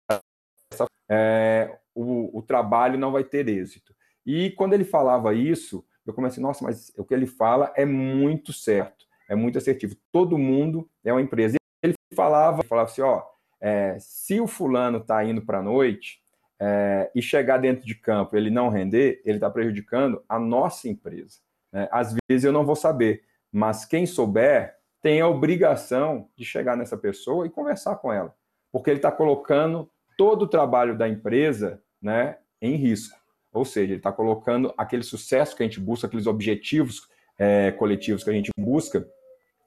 essa, 0.72 0.86
é, 1.08 1.78
o, 1.94 2.38
o 2.38 2.42
trabalho 2.42 2.98
não 2.98 3.12
vai 3.12 3.24
ter 3.24 3.48
êxito. 3.48 3.94
E 4.24 4.50
quando 4.50 4.74
ele 4.74 4.84
falava 4.84 5.34
isso, 5.34 5.84
eu 6.06 6.14
comecei, 6.14 6.42
nossa, 6.42 6.64
mas 6.64 6.92
o 6.96 7.04
que 7.04 7.14
ele 7.14 7.26
fala 7.26 7.72
é 7.76 7.84
muito 7.84 8.52
certo, 8.52 9.06
é 9.28 9.34
muito 9.34 9.58
assertivo. 9.58 9.96
Todo 10.12 10.38
mundo 10.38 10.88
é 11.04 11.12
uma 11.12 11.22
empresa. 11.22 11.56
Ele 11.82 11.94
falava, 12.14 12.62
falava 12.62 12.90
assim, 12.90 13.02
ó, 13.02 13.22
é, 13.60 13.96
se 13.98 14.40
o 14.40 14.46
fulano 14.46 14.98
está 14.98 15.24
indo 15.24 15.42
para 15.42 15.58
a 15.58 15.62
noite 15.62 16.22
é, 16.60 17.10
e 17.14 17.22
chegar 17.22 17.58
dentro 17.58 17.86
de 17.86 17.94
campo 17.94 18.36
ele 18.36 18.50
não 18.50 18.68
render, 18.68 19.20
ele 19.24 19.36
está 19.36 19.48
prejudicando 19.48 20.22
a 20.28 20.38
nossa 20.38 20.88
empresa. 20.88 21.38
Né? 21.72 21.88
Às 21.90 22.14
vezes 22.28 22.44
eu 22.44 22.52
não 22.52 22.64
vou 22.66 22.76
saber, 22.76 23.22
mas 23.52 23.84
quem 23.84 24.06
souber 24.06 24.76
tem 25.00 25.20
a 25.20 25.28
obrigação 25.28 26.28
de 26.36 26.44
chegar 26.44 26.76
nessa 26.76 26.96
pessoa 26.96 27.46
e 27.46 27.50
conversar 27.50 27.96
com 27.96 28.12
ela, 28.12 28.34
porque 28.72 28.90
ele 28.90 28.98
está 28.98 29.12
colocando 29.12 29.88
todo 30.16 30.42
o 30.42 30.48
trabalho 30.48 30.98
da 30.98 31.08
empresa 31.08 31.80
né, 32.02 32.36
em 32.60 32.74
risco. 32.74 33.16
Ou 33.52 33.64
seja, 33.64 33.92
ele 33.92 34.00
está 34.00 34.12
colocando 34.12 34.74
aquele 34.76 35.02
sucesso 35.02 35.56
que 35.56 35.62
a 35.62 35.66
gente 35.66 35.80
busca, 35.80 36.06
aqueles 36.06 36.26
objetivos 36.26 37.08
é, 37.38 37.70
coletivos 37.72 38.24
que 38.24 38.30
a 38.30 38.32
gente 38.32 38.50
busca 38.58 39.06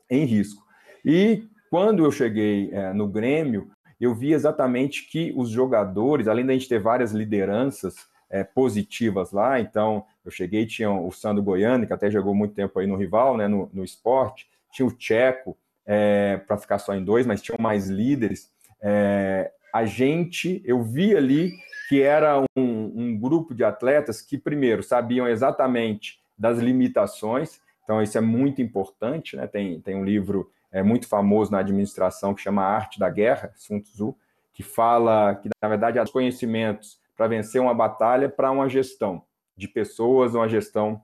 em 0.09 0.25
risco. 0.25 0.61
E 1.03 1.47
quando 1.69 2.03
eu 2.03 2.11
cheguei 2.11 2.69
é, 2.71 2.93
no 2.93 3.07
Grêmio, 3.07 3.71
eu 4.05 4.15
vi 4.15 4.33
exatamente 4.33 5.07
que 5.09 5.33
os 5.35 5.49
jogadores, 5.49 6.27
além 6.27 6.45
da 6.45 6.53
gente 6.53 6.67
ter 6.67 6.79
várias 6.79 7.11
lideranças 7.11 7.95
é, 8.29 8.43
positivas 8.43 9.31
lá, 9.31 9.59
então 9.59 10.05
eu 10.25 10.31
cheguei, 10.31 10.65
tinha 10.65 10.89
o 10.89 11.11
Sandro 11.11 11.43
Goiano, 11.43 11.85
que 11.85 11.93
até 11.93 12.09
jogou 12.09 12.33
muito 12.33 12.55
tempo 12.55 12.79
aí 12.79 12.87
no 12.87 12.95
rival, 12.95 13.37
né, 13.37 13.47
no, 13.47 13.69
no 13.73 13.83
esporte, 13.83 14.49
tinha 14.71 14.87
o 14.87 14.91
Tcheco, 14.91 15.57
é, 15.85 16.37
para 16.47 16.57
ficar 16.57 16.79
só 16.79 16.95
em 16.95 17.03
dois, 17.03 17.25
mas 17.25 17.41
tinham 17.41 17.57
mais 17.59 17.89
líderes. 17.89 18.51
É, 18.81 19.51
a 19.73 19.85
gente, 19.85 20.61
eu 20.65 20.81
vi 20.81 21.15
ali 21.15 21.51
que 21.89 22.01
era 22.01 22.39
um, 22.57 22.91
um 22.95 23.19
grupo 23.19 23.53
de 23.53 23.63
atletas 23.63 24.21
que, 24.21 24.37
primeiro, 24.37 24.81
sabiam 24.81 25.27
exatamente 25.27 26.19
das 26.37 26.57
limitações, 26.57 27.59
então 27.83 28.01
isso 28.01 28.17
é 28.17 28.21
muito 28.21 28.61
importante, 28.61 29.35
né? 29.35 29.47
Tem, 29.47 29.81
tem 29.81 29.95
um 29.95 30.03
livro 30.05 30.49
é, 30.71 30.81
muito 30.81 31.07
famoso 31.07 31.51
na 31.51 31.59
administração 31.59 32.33
que 32.33 32.41
chama 32.41 32.63
Arte 32.63 32.99
da 32.99 33.09
Guerra, 33.09 33.51
Sun 33.55 33.79
Tzu, 33.79 34.15
que 34.53 34.63
fala 34.63 35.35
que, 35.35 35.49
na 35.61 35.69
verdade, 35.69 35.99
há 35.99 36.05
conhecimentos 36.05 36.99
para 37.15 37.27
vencer 37.27 37.61
uma 37.61 37.73
batalha 37.73 38.29
para 38.29 38.51
uma 38.51 38.69
gestão 38.69 39.23
de 39.55 39.67
pessoas, 39.67 40.33
uma 40.33 40.47
gestão 40.47 41.01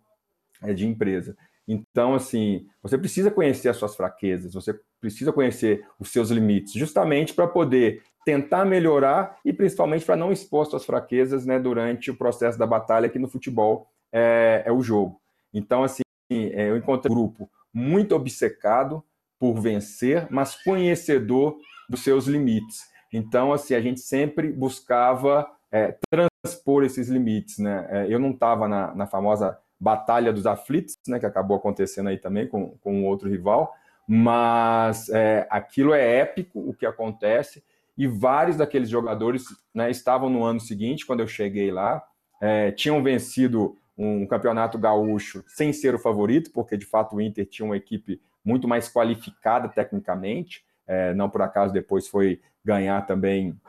é, 0.64 0.74
de 0.74 0.88
empresa. 0.88 1.36
Então, 1.68 2.16
assim, 2.16 2.66
você 2.82 2.98
precisa 2.98 3.30
conhecer 3.30 3.70
as 3.70 3.78
suas 3.78 3.96
fraquezas, 3.96 4.54
você 4.54 4.80
precisa 5.02 5.34
conhecer 5.34 5.86
os 6.00 6.10
seus 6.10 6.30
limites, 6.30 6.74
justamente 6.74 7.34
para 7.34 7.48
poder 7.48 8.02
tentar 8.26 8.66
melhorar 8.66 9.38
e 9.44 9.54
principalmente 9.54 10.06
para 10.06 10.16
não 10.16 10.32
expor 10.32 10.66
suas 10.66 10.86
fraquezas 10.86 11.46
né, 11.46 11.60
durante 11.60 12.10
o 12.10 12.16
processo 12.16 12.58
da 12.58 12.66
batalha, 12.66 13.10
que 13.10 13.20
no 13.20 13.28
futebol 13.28 13.88
é, 14.12 14.64
é 14.66 14.72
o 14.72 14.82
jogo. 14.82 15.22
Então, 15.54 15.84
assim, 15.84 16.02
é, 16.30 16.70
eu 16.70 16.78
encontrei 16.78 17.12
um 17.12 17.16
grupo 17.16 17.50
muito 17.74 18.16
obcecado 18.16 19.04
por 19.40 19.60
vencer, 19.60 20.28
mas 20.30 20.56
conhecedor 20.64 21.58
dos 21.90 22.04
seus 22.04 22.26
limites. 22.26 22.82
Então, 23.12 23.54
assim, 23.54 23.74
a 23.74 23.82
gente 23.82 24.00
sempre 24.00 24.52
buscava 24.52 25.48
é, 25.72 25.98
transpor 26.10 26.84
esses 26.84 27.08
limites, 27.10 27.58
né? 27.58 27.88
É, 27.90 28.14
eu 28.14 28.20
não 28.20 28.32
estava 28.32 28.68
na, 28.68 28.94
na 28.96 29.08
famosa 29.08 29.58
Batalha 29.80 30.34
dos 30.34 30.46
Aflitos, 30.46 30.98
né, 31.08 31.20
que 31.20 31.26
acabou 31.26 31.58
acontecendo 31.58 32.10
aí 32.10 32.18
também 32.18 32.48
com, 32.48 32.78
com 32.82 33.06
outro 33.06 33.30
rival, 33.30 33.72
mas 34.08 35.10
é, 35.10 35.46
aquilo 35.50 35.94
é 35.94 36.20
épico 36.20 36.60
o 36.60 36.74
que 36.74 36.86
acontece, 36.86 37.64
e 37.98 38.08
vários 38.08 38.58
daqueles 38.58 38.90
jogadores 38.90 39.46
né, 39.74 39.90
estavam 39.92 40.30
no 40.30 40.44
ano 40.44 40.60
seguinte, 40.60 41.06
quando 41.06 41.20
eu 41.20 41.28
cheguei 41.28 41.72
lá, 41.72 42.04
é, 42.42 42.72
tinham 42.72 43.02
vencido 43.04 43.76
um 43.98 44.26
campeonato 44.28 44.78
gaúcho 44.78 45.44
sem 45.48 45.74
ser 45.74 45.96
o 45.96 46.00
favorito, 46.00 46.52
porque 46.52 46.78
de 46.78 46.86
fato 46.86 47.16
o 47.16 47.22
Inter 47.22 47.46
tinha 47.48 47.66
uma 47.66 47.78
equipe 47.78 48.22
muito 48.48 48.68
mais 48.68 48.88
qualificada 48.88 49.68
tecnicamente, 49.68 50.64
é, 50.88 51.14
não 51.14 51.30
por 51.30 51.42
acaso 51.42 51.74
depois 51.74 52.08
foi 52.08 52.40
ganhar 52.64 53.06
também 53.06 53.60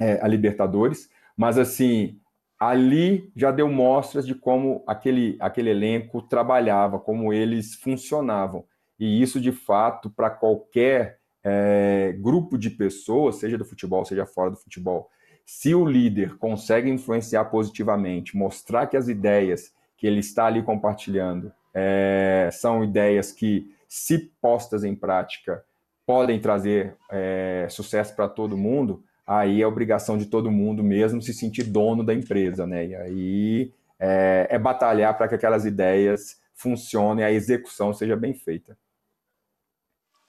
é, 0.00 0.18
a 0.22 0.26
Libertadores, 0.26 1.10
mas 1.36 1.58
assim, 1.58 2.18
ali 2.58 3.30
já 3.36 3.50
deu 3.50 3.68
mostras 3.68 4.26
de 4.26 4.34
como 4.34 4.82
aquele, 4.86 5.36
aquele 5.38 5.70
elenco 5.70 6.22
trabalhava, 6.22 6.98
como 6.98 7.32
eles 7.34 7.74
funcionavam. 7.74 8.64
E 8.98 9.20
isso, 9.20 9.38
de 9.38 9.52
fato, 9.52 10.08
para 10.08 10.30
qualquer 10.30 11.18
é, 11.44 12.16
grupo 12.18 12.56
de 12.56 12.70
pessoas, 12.70 13.36
seja 13.36 13.58
do 13.58 13.64
futebol, 13.64 14.04
seja 14.06 14.24
fora 14.24 14.50
do 14.50 14.56
futebol, 14.56 15.10
se 15.44 15.74
o 15.74 15.84
líder 15.84 16.38
consegue 16.38 16.88
influenciar 16.88 17.44
positivamente, 17.46 18.36
mostrar 18.36 18.86
que 18.86 18.96
as 18.96 19.08
ideias 19.08 19.70
que 19.98 20.06
ele 20.06 20.20
está 20.20 20.46
ali 20.46 20.62
compartilhando 20.62 21.52
é, 21.74 22.48
são 22.52 22.84
ideias 22.84 23.32
que, 23.32 23.73
se 23.88 24.32
postas 24.40 24.84
em 24.84 24.94
prática, 24.94 25.64
podem 26.06 26.40
trazer 26.40 26.96
é, 27.10 27.66
sucesso 27.70 28.14
para 28.14 28.28
todo 28.28 28.56
mundo, 28.56 29.02
aí 29.26 29.62
é 29.62 29.66
obrigação 29.66 30.18
de 30.18 30.26
todo 30.26 30.50
mundo 30.50 30.82
mesmo 30.82 31.22
se 31.22 31.32
sentir 31.32 31.64
dono 31.64 32.04
da 32.04 32.12
empresa, 32.12 32.66
né? 32.66 32.86
E 32.86 32.94
aí 32.94 33.72
é, 33.98 34.46
é 34.50 34.58
batalhar 34.58 35.16
para 35.16 35.28
que 35.28 35.34
aquelas 35.34 35.64
ideias 35.64 36.40
funcionem, 36.54 37.24
a 37.24 37.32
execução 37.32 37.92
seja 37.92 38.16
bem 38.16 38.34
feita. 38.34 38.76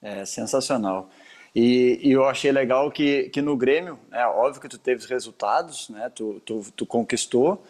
É 0.02 0.26
sensacional. 0.26 1.10
E, 1.56 2.00
e, 2.04 2.12
eu 2.12 2.26
achei 2.26 2.52
legal 2.52 2.92
que, 2.92 3.30
que 3.30 3.42
no 3.42 3.56
Grêmio, 3.56 3.98
é 4.12 4.26
óbvio 4.28 4.62
que 4.62 4.68
tu 4.68 4.78
teve 4.78 5.08
resultados, 5.08 5.90
né? 5.90 6.12
Tu, 6.14 6.42
tu, 6.42 6.66
tu 6.76 6.86
conquistou, 6.86 7.64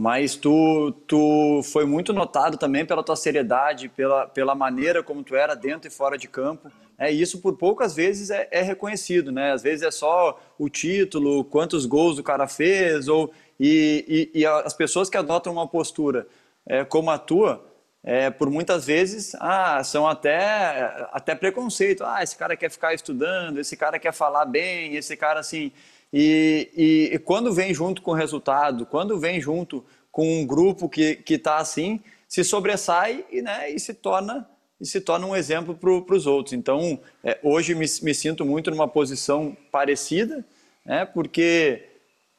mas 0.00 0.34
tu, 0.34 0.92
tu 1.06 1.60
foi 1.62 1.84
muito 1.84 2.10
notado 2.10 2.56
também 2.56 2.86
pela 2.86 3.02
tua 3.02 3.14
seriedade, 3.14 3.90
pela, 3.90 4.26
pela 4.26 4.54
maneira 4.54 5.02
como 5.02 5.22
tu 5.22 5.36
era 5.36 5.54
dentro 5.54 5.88
e 5.88 5.90
fora 5.90 6.16
de 6.16 6.26
campo. 6.26 6.72
É, 6.96 7.10
isso 7.10 7.38
por 7.38 7.58
poucas 7.58 7.94
vezes 7.94 8.30
é, 8.30 8.48
é, 8.50 8.62
reconhecido, 8.62 9.30
né? 9.30 9.52
Às 9.52 9.62
vezes 9.62 9.82
é 9.82 9.90
só 9.90 10.40
o 10.58 10.70
título, 10.70 11.44
quantos 11.44 11.84
gols 11.84 12.18
o 12.18 12.22
cara 12.22 12.48
fez, 12.48 13.08
ou, 13.08 13.30
e, 13.60 14.30
e, 14.34 14.40
e 14.40 14.46
as 14.46 14.72
pessoas 14.72 15.10
que 15.10 15.18
adotam 15.18 15.52
uma 15.52 15.68
postura 15.68 16.26
é, 16.64 16.82
como 16.82 17.10
a 17.10 17.18
tua, 17.18 17.62
é, 18.02 18.30
por 18.30 18.48
muitas 18.48 18.86
vezes, 18.86 19.34
ah, 19.38 19.84
são 19.84 20.08
até, 20.08 21.08
até 21.12 21.34
preconceito. 21.34 22.04
Ah, 22.06 22.22
esse 22.22 22.38
cara 22.38 22.56
quer 22.56 22.70
ficar 22.70 22.94
estudando, 22.94 23.60
esse 23.60 23.76
cara 23.76 23.98
quer 23.98 24.14
falar 24.14 24.46
bem, 24.46 24.96
esse 24.96 25.14
cara 25.14 25.40
assim. 25.40 25.70
E, 26.12 26.70
e, 26.76 27.14
e 27.14 27.18
quando 27.18 27.52
vem 27.52 27.72
junto 27.72 28.02
com 28.02 28.10
o 28.10 28.14
resultado, 28.14 28.84
quando 28.86 29.18
vem 29.18 29.40
junto 29.40 29.84
com 30.10 30.40
um 30.40 30.46
grupo 30.46 30.88
que 30.88 31.22
está 31.28 31.58
assim, 31.58 32.00
se 32.28 32.44
sobressai 32.44 33.24
e, 33.30 33.42
né, 33.42 33.70
e 33.70 33.78
se 33.78 33.94
torna 33.94 34.48
e 34.80 34.86
se 34.86 34.98
torna 35.00 35.26
um 35.26 35.36
exemplo 35.36 35.74
para 35.74 36.14
os 36.14 36.26
outros. 36.26 36.54
Então, 36.54 36.98
é, 37.22 37.38
hoje 37.42 37.74
me, 37.74 37.84
me, 38.02 38.14
sinto 38.14 38.46
muito 38.46 38.70
numa 38.70 38.88
posição 38.88 39.54
parecida, 39.70 40.42
né, 40.86 41.04
porque 41.04 41.86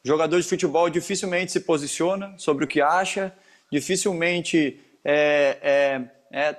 jogador 0.04 0.40
de 0.40 0.48
futebol 0.48 0.90
dificilmente 0.90 1.52
se 1.52 1.60
posiciona 1.60 2.34
sobre 2.36 2.64
o 2.64 2.68
que 2.68 2.80
acha, 2.80 3.32
dificilmente 3.70 4.80
é, 5.04 6.08
é, 6.32 6.46
é 6.50 6.56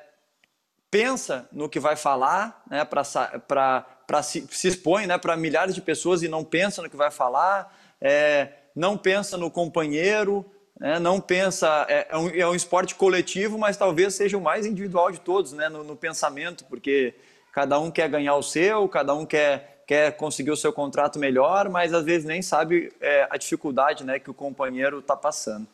pensa 0.89 1.49
no 1.51 1.67
que 1.67 1.79
vai 1.79 1.97
falar, 1.97 2.63
né, 2.69 2.85
para 2.85 3.85
se, 4.21 4.47
se 4.51 4.67
expõe 4.67 5.07
né, 5.07 5.17
para 5.17 5.35
milhares 5.35 5.75
de 5.75 5.81
pessoas 5.81 6.23
e 6.23 6.27
não 6.27 6.43
pensa 6.43 6.81
no 6.81 6.89
que 6.89 6.95
vai 6.95 7.11
falar, 7.11 7.75
é, 8.01 8.49
não 8.75 8.97
pensa 8.97 9.37
no 9.37 9.49
companheiro, 9.49 10.45
né, 10.79 10.99
não 10.99 11.19
pensa. 11.21 11.85
É, 11.89 12.07
é, 12.09 12.17
um, 12.17 12.29
é 12.29 12.47
um 12.47 12.55
esporte 12.55 12.95
coletivo, 12.95 13.57
mas 13.57 13.77
talvez 13.77 14.15
seja 14.15 14.37
o 14.37 14.41
mais 14.41 14.65
individual 14.65 15.11
de 15.11 15.19
todos 15.19 15.53
né, 15.53 15.69
no, 15.69 15.83
no 15.83 15.95
pensamento, 15.95 16.65
porque 16.65 17.13
cada 17.51 17.79
um 17.79 17.91
quer 17.91 18.09
ganhar 18.09 18.35
o 18.35 18.43
seu, 18.43 18.89
cada 18.89 19.13
um 19.13 19.25
quer, 19.25 19.83
quer 19.87 20.17
conseguir 20.17 20.51
o 20.51 20.57
seu 20.57 20.73
contrato 20.73 21.19
melhor, 21.19 21.69
mas 21.69 21.93
às 21.93 22.03
vezes 22.03 22.25
nem 22.25 22.41
sabe 22.41 22.91
é, 22.99 23.27
a 23.29 23.37
dificuldade 23.37 24.03
né, 24.03 24.19
que 24.19 24.29
o 24.29 24.33
companheiro 24.33 24.99
está 24.99 25.15
passando. 25.15 25.67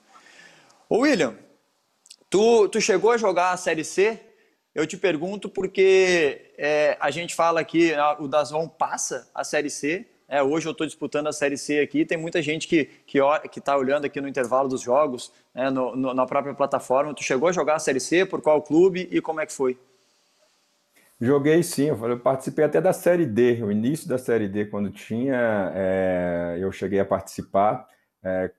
Ô 0.87 0.99
William, 0.99 1.35
tu, 2.29 2.67
tu 2.67 2.81
chegou 2.81 3.11
a 3.11 3.17
jogar 3.17 3.51
a 3.51 3.57
Série 3.57 3.83
C? 3.83 4.19
Eu 4.73 4.85
te 4.85 4.97
pergunto 4.97 5.49
porque 5.49 6.53
é, 6.57 6.97
a 6.99 7.09
gente 7.11 7.35
fala 7.35 7.59
aqui, 7.59 7.91
o 8.19 8.27
Dazon 8.27 8.67
passa 8.67 9.29
a 9.33 9.43
Série 9.43 9.69
C, 9.69 10.05
é, 10.31 10.43
hoje 10.43 10.67
eu 10.67 10.73
estou 10.73 10.85
disputando 10.85 11.25
a 11.25 11.33
Série 11.33 11.57
C 11.57 11.79
aqui, 11.79 12.05
tem 12.05 12.15
muita 12.15 12.39
gente 12.39 12.67
que 12.67 12.87
está 13.07 13.39
que, 13.39 13.59
que 13.59 13.71
olhando 13.71 14.05
aqui 14.05 14.21
no 14.21 14.27
intervalo 14.27 14.69
dos 14.69 14.81
jogos, 14.81 15.33
né, 15.55 15.71
no, 15.71 15.95
no, 15.95 16.13
na 16.13 16.23
própria 16.27 16.53
plataforma. 16.53 17.15
Tu 17.15 17.23
chegou 17.23 17.49
a 17.49 17.51
jogar 17.51 17.75
a 17.75 17.79
Série 17.79 17.99
C, 17.99 18.27
por 18.27 18.39
qual 18.39 18.61
clube 18.61 19.09
e 19.11 19.19
como 19.19 19.41
é 19.41 19.45
que 19.47 19.51
foi? 19.51 19.75
Joguei 21.19 21.63
sim, 21.63 21.87
eu 21.87 22.19
participei 22.19 22.63
até 22.63 22.79
da 22.79 22.93
Série 22.93 23.25
D, 23.25 23.63
o 23.63 23.71
início 23.71 24.07
da 24.07 24.19
Série 24.19 24.47
D, 24.47 24.67
quando 24.67 24.91
tinha, 24.91 25.73
é, 25.75 26.57
eu 26.61 26.71
cheguei 26.71 26.99
a 26.99 27.05
participar. 27.05 27.87
É, 28.23 28.51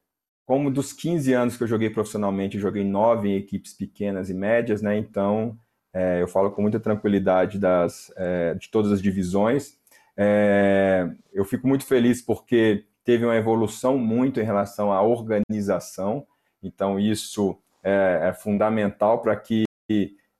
como 0.44 0.72
dos 0.72 0.92
15 0.92 1.32
anos 1.32 1.56
que 1.56 1.62
eu 1.62 1.68
joguei 1.68 1.88
profissionalmente, 1.88 2.56
eu 2.56 2.62
joguei 2.62 2.82
nove 2.82 3.28
em 3.28 3.36
equipes 3.36 3.72
pequenas 3.72 4.28
e 4.28 4.34
médias, 4.34 4.82
né? 4.82 4.98
Então, 4.98 5.56
é, 5.92 6.22
eu 6.22 6.28
falo 6.28 6.50
com 6.50 6.62
muita 6.62 6.78
tranquilidade 6.78 7.58
das, 7.58 8.12
é, 8.16 8.54
de 8.54 8.70
todas 8.70 8.92
as 8.92 9.02
divisões. 9.02 9.76
É, 10.16 11.08
eu 11.32 11.44
fico 11.44 11.66
muito 11.66 11.84
feliz 11.84 12.22
porque 12.22 12.84
teve 13.04 13.24
uma 13.24 13.36
evolução 13.36 13.98
muito 13.98 14.40
em 14.40 14.44
relação 14.44 14.92
à 14.92 15.02
organização, 15.02 16.26
então 16.62 16.98
isso 16.98 17.58
é, 17.82 18.28
é 18.28 18.32
fundamental 18.32 19.20
para 19.20 19.34
que 19.36 19.64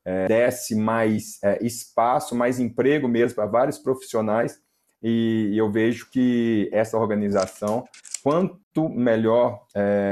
é, 0.04 0.28
desse 0.28 0.75
mais 0.75 1.42
é, 1.42 1.64
espaço, 1.64 2.35
mais 2.35 2.61
emprego 2.61 3.09
mesmo 3.09 3.37
para 3.37 3.47
vários 3.47 3.78
profissionais, 3.78 4.61
e, 5.02 5.50
e, 5.52 5.59
eu 5.59 5.71
vejo 5.71 6.11
que 6.11 6.69
essa 6.73 6.99
organização, 6.99 7.87
quanto 8.23 8.87
melhor 8.90 9.64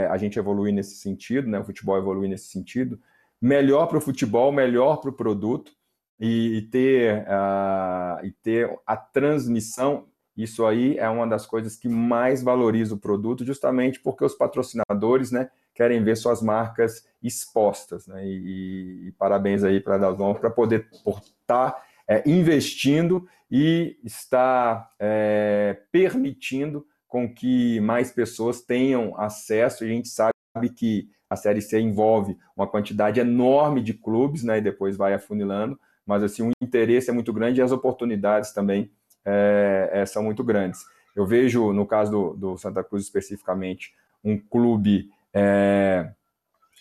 a 0.08 0.16
gente 0.16 0.38
evoluir 0.38 0.72
nesse 0.72 0.94
sentido, 0.94 1.46
né, 1.46 1.58
o 1.58 1.64
futebol 1.64 1.98
evoluir 1.98 2.30
nesse 2.30 2.46
sentido, 2.46 2.98
melhor 3.40 3.86
para 3.86 3.98
o 3.98 4.00
futebol, 4.00 4.52
melhor 4.52 4.96
para 4.96 5.10
o 5.10 5.12
produto, 5.12 5.72
e, 6.20 6.62
ter, 6.72 7.22
uh, 7.22 8.24
e 8.24 8.32
ter 8.42 8.76
a 8.84 8.96
transmissão, 8.96 10.06
isso 10.36 10.64
aí 10.66 10.98
é 10.98 11.08
uma 11.08 11.26
das 11.26 11.46
coisas 11.46 11.76
que 11.76 11.88
mais 11.88 12.42
valoriza 12.42 12.94
o 12.94 12.98
produto, 12.98 13.44
justamente 13.44 14.00
porque 14.00 14.24
os 14.24 14.34
patrocinadores 14.34 15.30
né, 15.30 15.50
querem 15.74 16.02
ver 16.02 16.16
suas 16.16 16.42
marcas 16.42 17.04
expostas. 17.22 18.06
Né? 18.06 18.26
E, 18.26 19.08
e 19.08 19.12
parabéns 19.12 19.64
aí 19.64 19.80
para 19.80 19.96
a 19.96 19.98
Dazon 19.98 20.34
para 20.34 20.50
poder 20.50 20.88
estar 21.40 21.84
é, 22.06 22.22
investindo 22.28 23.28
e 23.50 23.98
estar 24.04 24.90
é, 24.98 25.80
permitindo 25.90 26.86
com 27.06 27.32
que 27.32 27.80
mais 27.80 28.12
pessoas 28.12 28.60
tenham 28.60 29.18
acesso. 29.18 29.84
E 29.84 29.90
a 29.90 29.92
gente 29.92 30.08
sabe 30.08 30.32
que 30.74 31.08
a 31.30 31.36
Série 31.36 31.60
C 31.60 31.80
envolve 31.80 32.36
uma 32.56 32.66
quantidade 32.66 33.20
enorme 33.20 33.82
de 33.82 33.94
clubes, 33.94 34.42
né, 34.42 34.58
e 34.58 34.62
depois 34.62 34.96
vai 34.96 35.14
afunilando, 35.14 35.78
mas 36.06 36.22
assim 36.22 36.48
o 36.48 36.52
interesse 36.62 37.10
é 37.10 37.12
muito 37.12 37.32
grande 37.32 37.60
e 37.60 37.62
as 37.62 37.72
oportunidades 37.72 38.52
também 38.52 38.90
é, 39.24 39.90
é, 39.92 40.06
são 40.06 40.22
muito 40.22 40.42
grandes. 40.42 40.80
Eu 41.14 41.26
vejo, 41.26 41.72
no 41.72 41.86
caso 41.86 42.10
do, 42.10 42.34
do 42.34 42.56
Santa 42.56 42.82
Cruz 42.82 43.04
especificamente, 43.04 43.92
um 44.24 44.38
clube 44.38 45.10
é, 45.34 46.10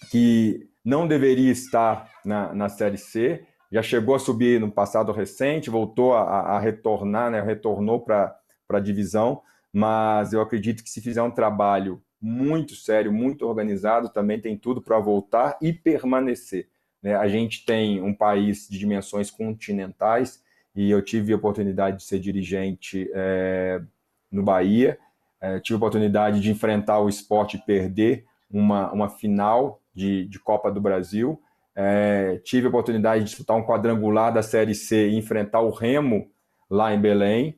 que 0.10 0.70
não 0.84 1.08
deveria 1.08 1.52
estar 1.52 2.10
na, 2.24 2.54
na 2.54 2.70
Série 2.70 2.98
C, 2.98 3.46
já 3.70 3.82
chegou 3.82 4.16
a 4.16 4.20
subir 4.20 4.62
no 4.62 4.72
passado 4.72 5.12
recente, 5.12 5.70
voltou 5.70 6.14
a, 6.14 6.22
a 6.22 6.60
retornar, 6.60 7.30
né, 7.30 7.42
retornou 7.42 8.00
para 8.00 8.40
a 8.70 8.80
divisão, 8.80 9.42
mas 9.74 10.32
eu 10.32 10.42
acredito 10.42 10.84
que 10.84 10.90
se 10.90 11.02
fizer 11.02 11.22
um 11.22 11.32
trabalho 11.32 12.02
muito 12.22 12.76
sério, 12.76 13.12
muito 13.12 13.46
organizado, 13.46 14.10
também 14.10 14.40
tem 14.40 14.58
tudo 14.58 14.82
para 14.82 15.00
voltar 15.00 15.58
e 15.62 15.72
permanecer. 15.72 16.68
Né? 17.02 17.16
A 17.16 17.28
gente 17.28 17.66
tem 17.66 18.02
um 18.02 18.14
país 18.14 18.68
de 18.68 18.78
dimensões 18.80 19.30
continentais 19.30 20.44
e 20.76 20.90
eu 20.90 21.02
tive 21.02 21.34
a 21.34 21.36
oportunidade 21.36 21.98
de 21.98 22.04
ser 22.04 22.20
dirigente 22.20 23.10
é, 23.14 23.82
no 24.32 24.44
Bahia, 24.44 24.98
é, 25.40 25.60
tive 25.60 25.76
a 25.76 25.78
oportunidade 25.78 26.40
de 26.40 26.52
enfrentar 26.52 27.00
o 27.00 27.10
esporte 27.10 27.58
e 27.58 27.62
perder 27.62 28.26
uma, 28.50 28.92
uma 28.92 29.10
final 29.10 29.82
de, 29.94 30.26
de 30.26 30.40
Copa 30.40 30.72
do 30.72 30.82
Brasil, 30.82 31.42
é, 31.76 32.42
tive 32.44 32.66
a 32.66 32.70
oportunidade 32.70 33.24
de 33.24 33.30
disputar 33.30 33.56
um 33.56 33.64
quadrangular 33.64 34.34
da 34.34 34.42
Série 34.42 34.74
C 34.74 35.10
e 35.10 35.16
enfrentar 35.16 35.62
o 35.62 35.70
Remo 35.70 36.30
lá 36.70 36.94
em 36.94 37.00
Belém, 37.00 37.58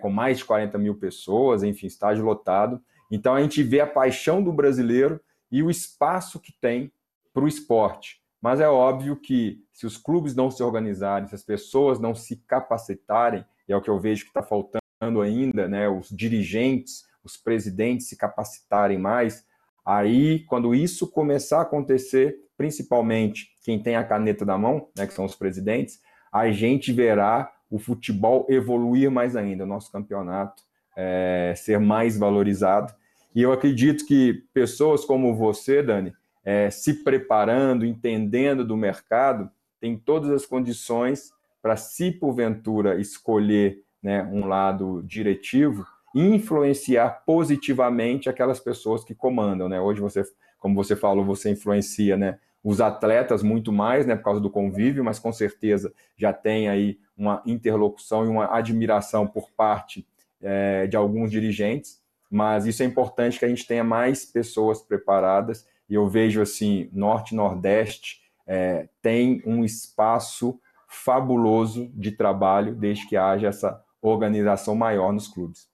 com 0.00 0.10
mais 0.10 0.38
de 0.38 0.44
40 0.44 0.78
mil 0.78 0.94
pessoas, 0.94 1.64
enfim, 1.64 1.88
estádio 1.88 2.24
lotado. 2.24 2.80
Então 3.10 3.34
a 3.34 3.42
gente 3.42 3.62
vê 3.62 3.80
a 3.80 3.86
paixão 3.86 4.42
do 4.42 4.52
brasileiro 4.52 5.20
e 5.50 5.62
o 5.62 5.70
espaço 5.70 6.38
que 6.38 6.52
tem 6.60 6.92
para 7.32 7.44
o 7.44 7.48
esporte. 7.48 8.20
Mas 8.40 8.60
é 8.60 8.68
óbvio 8.68 9.16
que 9.16 9.62
se 9.72 9.86
os 9.86 9.96
clubes 9.96 10.34
não 10.34 10.50
se 10.50 10.62
organizarem, 10.62 11.28
se 11.28 11.34
as 11.34 11.42
pessoas 11.42 11.98
não 11.98 12.14
se 12.14 12.36
capacitarem, 12.46 13.44
e 13.68 13.72
é 13.72 13.76
o 13.76 13.82
que 13.82 13.90
eu 13.90 13.98
vejo 13.98 14.24
que 14.24 14.30
está 14.30 14.42
faltando 14.42 14.80
ainda, 15.22 15.68
né, 15.68 15.88
os 15.88 16.08
dirigentes, 16.08 17.04
os 17.22 17.36
presidentes 17.36 18.08
se 18.08 18.16
capacitarem 18.16 18.98
mais, 18.98 19.44
aí 19.84 20.44
quando 20.44 20.74
isso 20.74 21.10
começar 21.10 21.58
a 21.58 21.62
acontecer, 21.62 22.36
principalmente 22.56 23.48
quem 23.62 23.82
tem 23.82 23.96
a 23.96 24.04
caneta 24.04 24.44
na 24.44 24.56
mão, 24.56 24.88
né, 24.96 25.06
que 25.06 25.12
são 25.12 25.24
os 25.24 25.34
presidentes, 25.34 26.00
a 26.32 26.50
gente 26.50 26.92
verá 26.92 27.52
o 27.70 27.78
futebol 27.78 28.46
evoluir 28.48 29.10
mais 29.10 29.36
ainda, 29.36 29.64
o 29.64 29.66
nosso 29.66 29.92
campeonato 29.92 30.62
é, 30.96 31.54
ser 31.56 31.78
mais 31.78 32.18
valorizado. 32.18 32.92
E 33.34 33.42
eu 33.42 33.52
acredito 33.52 34.04
que 34.06 34.44
pessoas 34.52 35.04
como 35.04 35.34
você, 35.34 35.82
Dani, 35.82 36.12
é, 36.44 36.70
se 36.70 37.04
preparando, 37.04 37.84
entendendo 37.84 38.64
do 38.64 38.76
mercado, 38.76 39.50
tem 39.80 39.96
todas 39.96 40.30
as 40.30 40.44
condições 40.44 41.32
para, 41.62 41.76
se 41.76 42.10
porventura 42.10 43.00
escolher 43.00 43.82
né, 44.02 44.22
um 44.24 44.46
lado 44.46 45.02
diretivo, 45.04 45.86
influenciar 46.14 47.22
positivamente 47.24 48.28
aquelas 48.28 48.58
pessoas 48.58 49.04
que 49.04 49.14
comandam. 49.14 49.68
Né? 49.68 49.80
Hoje, 49.80 50.00
você, 50.00 50.24
como 50.58 50.74
você 50.74 50.96
falou, 50.96 51.24
você 51.24 51.50
influencia 51.50 52.16
né, 52.16 52.38
os 52.64 52.80
atletas 52.80 53.42
muito 53.42 53.72
mais, 53.72 54.06
né, 54.06 54.16
por 54.16 54.24
causa 54.24 54.40
do 54.40 54.50
convívio, 54.50 55.04
mas 55.04 55.18
com 55.18 55.32
certeza 55.32 55.92
já 56.16 56.32
tem 56.32 56.68
aí 56.68 56.98
uma 57.16 57.42
interlocução 57.46 58.24
e 58.24 58.28
uma 58.28 58.54
admiração 58.54 59.26
por 59.26 59.50
parte 59.50 60.06
é, 60.42 60.86
de 60.86 60.96
alguns 60.96 61.30
dirigentes. 61.30 62.00
Mas 62.30 62.66
isso 62.66 62.82
é 62.82 62.86
importante 62.86 63.38
que 63.38 63.44
a 63.44 63.48
gente 63.48 63.66
tenha 63.66 63.82
mais 63.82 64.24
pessoas 64.24 64.80
preparadas 64.80 65.66
e 65.88 65.94
eu 65.94 66.06
vejo 66.08 66.40
assim, 66.40 66.88
Norte 66.92 67.32
e 67.32 67.36
Nordeste 67.36 68.20
é, 68.46 68.88
tem 69.02 69.42
um 69.44 69.64
espaço 69.64 70.60
fabuloso 70.88 71.90
de 71.94 72.12
trabalho 72.12 72.74
desde 72.74 73.08
que 73.08 73.16
haja 73.16 73.48
essa 73.48 73.82
organização 74.00 74.74
maior 74.74 75.12
nos 75.12 75.28
clubes. 75.28 75.68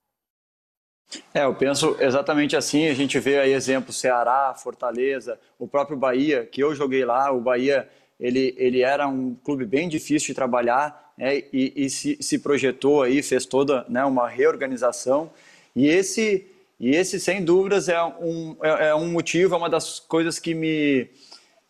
É, 1.32 1.44
eu 1.44 1.54
penso 1.54 1.96
exatamente 2.00 2.56
assim. 2.56 2.88
A 2.88 2.94
gente 2.94 3.18
vê 3.18 3.38
aí 3.38 3.52
exemplo 3.52 3.92
Ceará, 3.92 4.54
Fortaleza, 4.54 5.38
o 5.58 5.68
próprio 5.68 5.96
Bahia, 5.96 6.44
que 6.44 6.62
eu 6.62 6.74
joguei 6.74 7.04
lá. 7.04 7.30
O 7.30 7.40
Bahia 7.40 7.88
ele, 8.18 8.54
ele 8.58 8.80
era 8.80 9.06
um 9.06 9.34
clube 9.34 9.64
bem 9.64 9.88
difícil 9.88 10.28
de 10.28 10.34
trabalhar 10.34 11.05
né, 11.16 11.42
e, 11.52 11.72
e 11.76 11.90
se, 11.90 12.18
se 12.20 12.38
projetou 12.38 13.02
aí, 13.02 13.22
fez 13.22 13.46
toda 13.46 13.84
né, 13.88 14.04
uma 14.04 14.28
reorganização. 14.28 15.30
E 15.74 15.86
esse 15.86 16.46
e 16.78 16.90
esse, 16.90 17.18
sem 17.18 17.42
dúvidas, 17.42 17.88
é 17.88 18.02
um, 18.02 18.56
é, 18.62 18.88
é 18.88 18.94
um 18.94 19.08
motivo, 19.08 19.54
é 19.54 19.58
uma 19.58 19.70
das 19.70 19.98
coisas 19.98 20.38
que 20.38 20.54
me, 20.54 21.08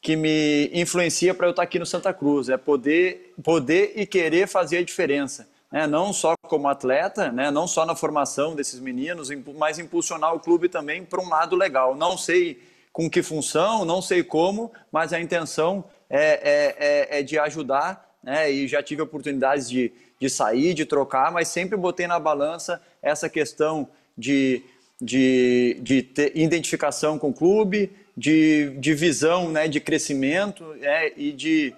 que 0.03 0.17
me 0.17 0.69
influencia 0.73 1.33
para 1.33 1.47
eu 1.47 1.51
estar 1.51 1.63
aqui 1.63 1.79
no 1.79 1.87
Santa 1.87 2.13
Cruz, 2.13 2.49
é 2.49 2.57
poder, 2.57 3.35
poder 3.43 3.93
e 3.95 4.05
querer 4.05 4.49
fazer 4.49 4.79
a 4.79 4.85
diferença. 4.85 5.49
Né? 5.71 5.87
Não 5.87 6.13
só 6.13 6.35
como 6.43 6.69
atleta, 6.69 7.31
né? 7.31 7.53
não 7.53 7.69
só 7.69 7.87
na 7.87 7.95
formação 7.95 8.57
desses 8.57 8.81
meninos, 8.81 9.31
mas 9.57 9.79
impulsionar 9.79 10.35
o 10.35 10.41
clube 10.41 10.69
também 10.69 11.05
para 11.05 11.23
um 11.23 11.29
lado 11.29 11.55
legal. 11.55 11.95
Não 11.95 12.19
sei 12.19 12.61
com 12.93 13.09
que 13.09 13.23
função, 13.23 13.85
não 13.85 14.03
sei 14.03 14.25
como, 14.25 14.73
mas 14.91 15.13
a 15.13 15.21
intenção 15.21 15.85
é, 16.11 16.19
é, 16.19 17.17
é, 17.17 17.19
é 17.21 17.23
de 17.23 17.39
ajudar, 17.39 18.16
né? 18.27 18.51
e 18.51 18.67
já 18.67 18.83
tive 18.83 19.01
oportunidades 19.01 19.71
de, 19.71 19.93
de 20.21 20.29
sair, 20.29 20.75
de 20.75 20.85
trocar, 20.85 21.31
mas 21.31 21.47
sempre 21.47 21.77
botei 21.77 22.09
na 22.09 22.19
balança 22.19 22.83
essa 23.01 23.29
questão 23.29 23.89
de, 24.19 24.63
de, 25.01 25.79
de 25.81 26.03
ter 26.03 26.37
identificação 26.37 27.19
com 27.19 27.31
o 27.31 27.33
clube, 27.33 27.93
de, 28.17 28.71
de 28.79 28.95
visão 28.95 29.49
né, 29.49 29.69
de 29.69 29.79
crescimento 29.79 30.75
é, 30.81 31.13
e, 31.17 31.31
de, 31.31 31.73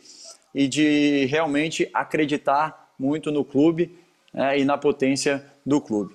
e 0.54 0.66
de 0.66 1.26
realmente 1.26 1.90
acreditar 1.92 2.92
muito 2.98 3.30
no 3.30 3.44
clube 3.44 3.98
é, 4.32 4.58
e 4.58 4.64
na 4.64 4.78
potência 4.78 5.44
do 5.66 5.80
clube. 5.80 6.14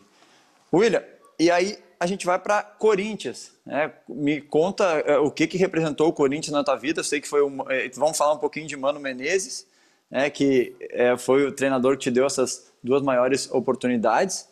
William, 0.74 1.04
e 1.39 1.52
aí 1.52 1.78
a 2.00 2.08
gente 2.08 2.26
vai 2.26 2.39
para 2.39 2.63
Corinthians. 2.63 3.52
Né? 3.65 3.91
Me 4.10 4.41
conta 4.41 4.84
é, 5.06 5.17
o 5.17 5.30
que, 5.30 5.46
que 5.46 5.58
representou 5.58 6.08
o 6.08 6.13
Corinthians 6.13 6.54
na 6.54 6.63
tua 6.63 6.76
vida. 6.76 7.02
Eu 7.02 7.04
sei 7.04 7.22
que 7.22 7.28
foi 7.28 7.41
é, 7.69 7.89
vamos 7.96 8.17
falar 8.17 8.34
um 8.34 8.39
pouquinho 8.39 8.67
de 8.67 8.76
Mano 8.76 9.00
Menezes, 9.00 9.67
né, 10.13 10.30
que 10.30 10.76
é, 10.91 11.17
foi 11.17 11.47
o 11.47 11.52
treinador 11.52 11.97
que 11.97 12.04
te 12.04 12.12
deu 12.12 12.28
essas 12.28 12.71
duas 12.84 13.02
maiores 13.02 13.49
oportunidades. 13.52 14.47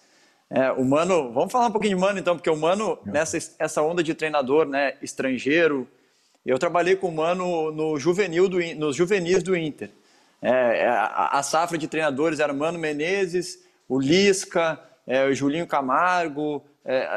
É, 0.49 0.71
o 0.71 0.83
Mano, 0.83 1.31
vamos 1.31 1.51
falar 1.51 1.67
um 1.67 1.71
pouquinho 1.71 1.95
de 1.95 2.01
Mano 2.01 2.17
então, 2.17 2.35
porque 2.35 2.49
o 2.49 2.57
Mano, 2.57 2.97
nessa 3.05 3.37
essa 3.59 3.83
onda 3.83 4.01
de 4.01 4.15
treinador 4.15 4.65
né, 4.65 4.95
estrangeiro, 5.03 5.87
eu 6.43 6.57
trabalhei 6.57 6.95
com 6.95 7.09
o 7.09 7.15
Mano 7.15 7.71
no 7.71 7.99
juvenil 7.99 8.49
do, 8.49 8.59
nos 8.75 8.95
juvenis 8.95 9.43
do 9.43 9.55
Inter. 9.55 9.91
É, 10.41 10.49
é, 10.49 10.87
a, 10.87 11.37
a, 11.37 11.43
safra 11.43 11.77
de 11.77 11.87
treinadores 11.87 12.39
era 12.39 12.51
Mano 12.51 12.79
Menezes, 12.79 13.59
o 13.87 13.99
Lisca, 13.99 14.79
é, 15.05 15.25
o 15.27 15.35
Julinho 15.35 15.67
Camargo, 15.67 16.65
é, 16.83 17.07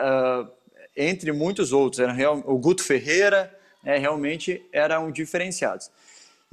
entre 0.95 1.33
muitos 1.33 1.73
outros. 1.73 1.99
Era 1.99 2.13
real, 2.13 2.43
o 2.45 2.59
Guto 2.59 2.85
Ferreira, 2.85 3.51
é, 3.83 3.97
realmente 3.97 4.63
eram 4.71 5.11
diferenciados. 5.11 5.91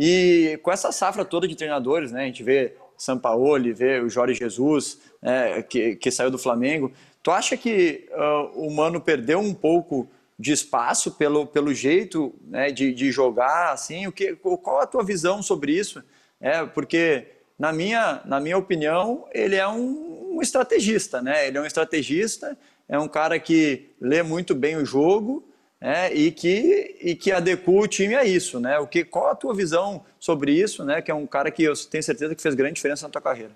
E 0.03 0.59
com 0.63 0.71
essa 0.71 0.91
safra 0.91 1.23
toda 1.23 1.47
de 1.47 1.55
treinadores, 1.55 2.11
né, 2.11 2.23
a 2.23 2.25
gente 2.25 2.41
vê 2.41 2.73
Sampaoli, 2.97 3.71
vê 3.71 3.99
o 3.99 4.09
Jorge 4.09 4.33
Jesus, 4.33 4.99
né, 5.21 5.61
que, 5.61 5.95
que 5.95 6.09
saiu 6.09 6.31
do 6.31 6.39
Flamengo. 6.39 6.91
Tu 7.21 7.29
acha 7.29 7.55
que 7.55 8.09
uh, 8.09 8.65
o 8.65 8.73
Mano 8.73 8.99
perdeu 8.99 9.37
um 9.37 9.53
pouco 9.53 10.09
de 10.39 10.51
espaço 10.51 11.11
pelo, 11.11 11.45
pelo 11.45 11.71
jeito 11.71 12.33
né, 12.47 12.71
de, 12.71 12.91
de 12.91 13.11
jogar? 13.11 13.73
Assim, 13.73 14.07
o 14.07 14.11
que, 14.11 14.35
qual 14.37 14.79
a 14.79 14.87
tua 14.87 15.03
visão 15.03 15.43
sobre 15.43 15.73
isso? 15.73 16.03
É, 16.39 16.65
porque, 16.65 17.27
na 17.59 17.71
minha, 17.71 18.21
na 18.25 18.39
minha 18.39 18.57
opinião, 18.57 19.27
ele 19.31 19.55
é 19.55 19.67
um, 19.67 20.37
um 20.37 20.41
estrategista. 20.41 21.21
Né? 21.21 21.47
Ele 21.47 21.59
é 21.59 21.61
um 21.61 21.65
estrategista, 21.67 22.57
é 22.89 22.97
um 22.97 23.07
cara 23.07 23.37
que 23.37 23.91
lê 24.01 24.23
muito 24.23 24.55
bem 24.55 24.77
o 24.77 24.83
jogo 24.83 25.47
é, 25.81 26.13
e, 26.13 26.31
que, 26.31 26.95
e 27.01 27.15
que 27.15 27.31
adequa 27.31 27.71
o 27.71 27.87
time 27.87 28.13
a 28.13 28.23
isso, 28.23 28.59
né? 28.59 28.77
O 28.77 28.85
que, 28.85 29.03
qual 29.03 29.31
a 29.31 29.35
tua 29.35 29.55
visão 29.55 30.05
sobre 30.19 30.53
isso, 30.53 30.85
né? 30.85 31.01
Que 31.01 31.09
é 31.09 31.15
um 31.15 31.25
cara 31.25 31.49
que 31.49 31.63
eu 31.63 31.73
tenho 31.89 32.03
certeza 32.03 32.35
que 32.35 32.41
fez 32.41 32.53
grande 32.53 32.75
diferença 32.75 33.07
na 33.07 33.11
tua 33.11 33.21
carreira. 33.21 33.51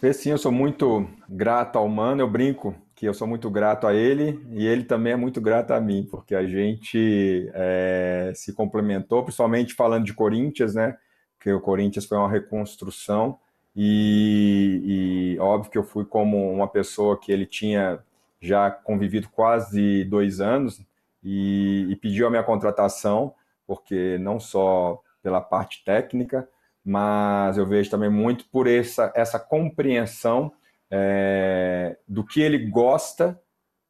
Fez 0.00 0.16
sim, 0.16 0.30
eu 0.30 0.38
sou 0.38 0.50
muito 0.50 1.06
grato 1.28 1.76
ao 1.76 1.86
Mano, 1.86 2.22
eu 2.22 2.30
brinco 2.30 2.74
que 2.94 3.06
eu 3.06 3.12
sou 3.12 3.26
muito 3.26 3.50
grato 3.50 3.86
a 3.86 3.92
ele 3.94 4.40
e 4.52 4.66
ele 4.66 4.84
também 4.84 5.12
é 5.12 5.16
muito 5.16 5.38
grato 5.38 5.72
a 5.72 5.80
mim, 5.80 6.06
porque 6.10 6.34
a 6.34 6.46
gente 6.46 7.50
é, 7.52 8.32
se 8.34 8.54
complementou, 8.54 9.22
principalmente 9.22 9.74
falando 9.74 10.06
de 10.06 10.14
Corinthians, 10.14 10.74
né? 10.74 10.96
Que 11.38 11.52
o 11.52 11.60
Corinthians 11.60 12.06
foi 12.06 12.16
uma 12.16 12.30
reconstrução 12.30 13.38
e, 13.76 15.34
e 15.36 15.38
óbvio 15.40 15.70
que 15.70 15.76
eu 15.76 15.84
fui 15.84 16.06
como 16.06 16.50
uma 16.50 16.68
pessoa 16.68 17.20
que 17.20 17.30
ele 17.30 17.44
tinha 17.44 17.98
já 18.44 18.70
convivido 18.70 19.28
quase 19.30 20.04
dois 20.04 20.40
anos 20.40 20.84
e, 21.22 21.86
e 21.88 21.96
pediu 21.96 22.26
a 22.26 22.30
minha 22.30 22.42
contratação, 22.42 23.34
porque 23.66 24.18
não 24.18 24.38
só 24.38 25.00
pela 25.22 25.40
parte 25.40 25.82
técnica, 25.84 26.46
mas 26.84 27.56
eu 27.56 27.64
vejo 27.64 27.90
também 27.90 28.10
muito 28.10 28.44
por 28.50 28.66
essa, 28.66 29.10
essa 29.16 29.38
compreensão 29.38 30.52
é, 30.90 31.96
do 32.06 32.22
que 32.22 32.42
ele 32.42 32.58
gosta 32.58 33.40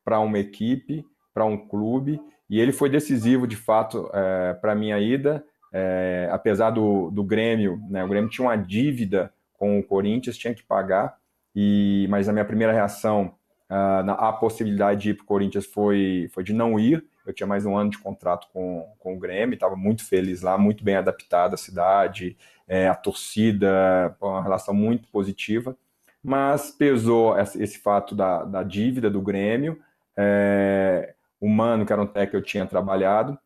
para 0.05 0.21
uma 0.21 0.39
equipe, 0.39 1.05
para 1.33 1.45
um 1.45 1.57
clube, 1.57 2.21
e 2.49 2.61
ele 2.61 2.71
foi 2.71 2.89
decisivo, 2.89 3.49
de 3.49 3.57
fato, 3.57 4.09
é, 4.15 4.55
para 4.55 4.73
a 4.73 4.77
minha 4.77 4.99
ida, 5.01 5.45
é, 5.73 6.29
apesar 6.31 6.71
do, 6.71 7.11
do 7.11 7.25
Grêmio, 7.25 7.81
né, 7.91 8.05
o 8.05 8.09
Grêmio 8.09 8.31
tinha 8.31 8.47
uma 8.47 8.57
dívida 8.57 9.33
com 9.55 9.81
o 9.81 9.83
Corinthians, 9.83 10.39
tinha 10.39 10.55
que 10.55 10.63
pagar, 10.63 11.17
e 11.55 12.07
mas 12.09 12.29
a 12.29 12.33
minha 12.33 12.45
primeira 12.45 12.73
reação 12.73 13.35
Uh, 13.75 14.09
a 14.09 14.33
possibilidade 14.33 15.03
de 15.03 15.11
ir 15.11 15.15
para 15.15 15.25
o 15.25 15.27
Corinthians 15.27 15.67
foi, 15.67 16.31
foi 16.33 16.45
de 16.45 16.53
não 16.53 16.79
ir. 16.79 17.05
Eu 17.27 17.33
tinha 17.33 17.45
mais 17.45 17.67
um 17.67 17.77
ano 17.77 17.91
de 17.91 17.99
contrato 17.99 18.47
com, 18.53 18.87
com 19.01 19.17
o 19.17 19.19
Grêmio, 19.19 19.55
estava 19.55 19.75
muito 19.75 20.07
feliz 20.07 20.43
lá, 20.43 20.57
muito 20.57 20.85
bem 20.85 20.95
adaptado 20.95 21.55
à 21.55 21.57
cidade, 21.57 22.37
é, 22.69 22.87
a 22.87 22.95
torcida, 22.95 24.17
uma 24.21 24.41
relação 24.41 24.73
muito 24.73 25.09
positiva. 25.09 25.77
Mas 26.23 26.71
pesou 26.71 27.37
esse 27.37 27.79
fato 27.81 28.15
da, 28.15 28.45
da 28.45 28.63
dívida 28.63 29.11
do 29.11 29.21
Grêmio, 29.21 29.81
é, 30.17 31.13
o 31.41 31.49
Mano, 31.49 31.85
que 31.85 31.93
era 31.93 32.01
um 32.01 32.07
técnico 32.07 32.31
que 32.31 32.37
eu 32.37 32.43
tinha 32.43 32.67
trabalhado, 32.67 33.37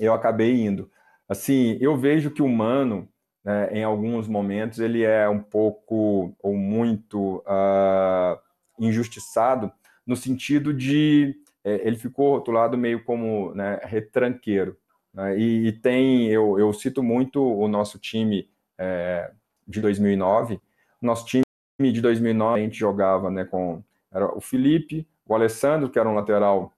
eu 0.00 0.12
acabei 0.12 0.60
indo. 0.60 0.90
Assim, 1.28 1.78
eu 1.80 1.96
vejo 1.96 2.32
que 2.32 2.42
o 2.42 2.48
Mano, 2.48 3.08
né, 3.44 3.68
em 3.70 3.84
alguns 3.84 4.26
momentos, 4.26 4.80
ele 4.80 5.04
é 5.04 5.28
um 5.28 5.40
pouco 5.40 6.34
ou 6.42 6.56
muito. 6.56 7.36
Uh, 7.46 8.43
injustiçado 8.78 9.72
no 10.06 10.16
sentido 10.16 10.72
de 10.72 11.34
é, 11.64 11.86
ele 11.86 11.96
ficou 11.96 12.34
rotulado 12.34 12.76
meio 12.76 13.02
como 13.04 13.54
né, 13.54 13.80
retranqueiro. 13.82 14.76
Né? 15.12 15.38
E, 15.38 15.68
e, 15.68 15.72
tem, 15.72 16.28
eu, 16.28 16.58
eu, 16.58 16.72
cito 16.72 17.02
muito 17.02 17.42
o 17.42 17.66
nosso 17.66 17.98
time 17.98 18.50
é, 18.76 19.30
de 19.66 19.80
2009. 19.80 20.60
Nosso 21.00 21.24
time 21.24 21.44
de 21.78 22.00
2009 22.00 22.60
a 22.60 22.62
gente 22.62 22.78
jogava 22.78 23.30
né, 23.30 23.44
com 23.44 23.82
era 24.12 24.26
o 24.36 24.40
Felipe, 24.40 25.08
o 25.26 25.34
Alessandro, 25.34 25.90
que 25.90 25.98
era 25.98 26.08
um 26.08 26.14
lateral 26.14 26.72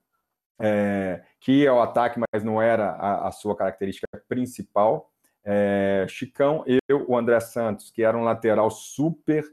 é, 0.59 1.23
que 1.39 1.53
ia 1.53 1.71
ao 1.71 1.83
ataque, 1.83 2.19
mas 2.33 2.43
não 2.43 2.63
era 2.63 2.93
a, 2.93 3.29
a 3.29 3.33
sua 3.33 3.55
característica 3.55 4.07
principal. 4.27 5.11
É, 5.45 6.07
Chicão, 6.09 6.65
eu, 6.89 7.05
o 7.09 7.17
André 7.17 7.39
Santos, 7.41 7.91
que 7.91 8.03
era 8.03 8.17
um 8.17 8.25
lateral 8.25 8.71
super, 8.71 9.45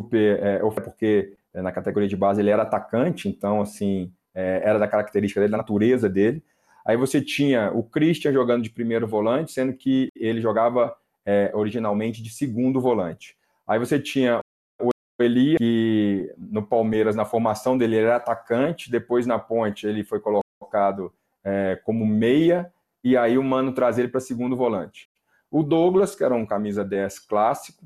super, 0.00 0.42
é, 0.42 0.58
porque 0.80 1.34
é, 1.54 1.62
na 1.62 1.72
categoria 1.72 2.08
de 2.08 2.16
base 2.16 2.40
ele 2.40 2.50
era 2.50 2.62
atacante, 2.62 3.28
então 3.28 3.60
assim 3.60 4.12
é, 4.34 4.60
era 4.64 4.78
da 4.78 4.86
característica 4.88 5.40
dele, 5.40 5.52
da 5.52 5.58
natureza 5.58 6.08
dele. 6.08 6.42
Aí 6.84 6.96
você 6.96 7.20
tinha 7.20 7.72
o 7.72 7.82
Christian 7.82 8.32
jogando 8.32 8.62
de 8.62 8.70
primeiro 8.70 9.08
volante, 9.08 9.50
sendo 9.50 9.72
que 9.72 10.08
ele 10.14 10.40
jogava 10.40 10.96
é, 11.24 11.50
originalmente 11.52 12.22
de 12.22 12.30
segundo 12.30 12.80
volante. 12.80 13.36
Aí 13.66 13.78
você 13.78 13.98
tinha 13.98 14.38
o 14.80 14.90
Elias, 15.18 15.58
que 15.58 16.32
no 16.38 16.62
Palmeiras, 16.62 17.16
na 17.16 17.24
formação 17.24 17.76
dele, 17.76 17.96
ele 17.96 18.06
era 18.06 18.16
atacante, 18.16 18.90
depois 18.90 19.26
na 19.26 19.38
ponte 19.38 19.86
ele 19.86 20.04
foi 20.04 20.20
colocado 20.20 21.12
é, 21.42 21.80
como 21.84 22.06
meia, 22.06 22.72
e 23.02 23.16
aí 23.16 23.36
o 23.36 23.42
Mano 23.42 23.72
traz 23.72 23.98
ele 23.98 24.08
para 24.08 24.20
segundo 24.20 24.56
volante. 24.56 25.08
O 25.50 25.62
Douglas, 25.62 26.14
que 26.14 26.22
era 26.22 26.34
um 26.34 26.46
camisa 26.46 26.84
10 26.84 27.20
clássico, 27.20 27.84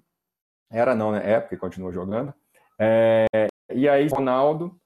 era 0.71 0.95
não, 0.95 1.13
né? 1.13 1.23
É, 1.25 1.41
porque 1.41 1.57
continua 1.57 1.93
jogando. 1.93 2.33
É, 2.79 3.27
e 3.73 3.89
aí, 3.89 4.07
Ronaldo, 4.09 4.77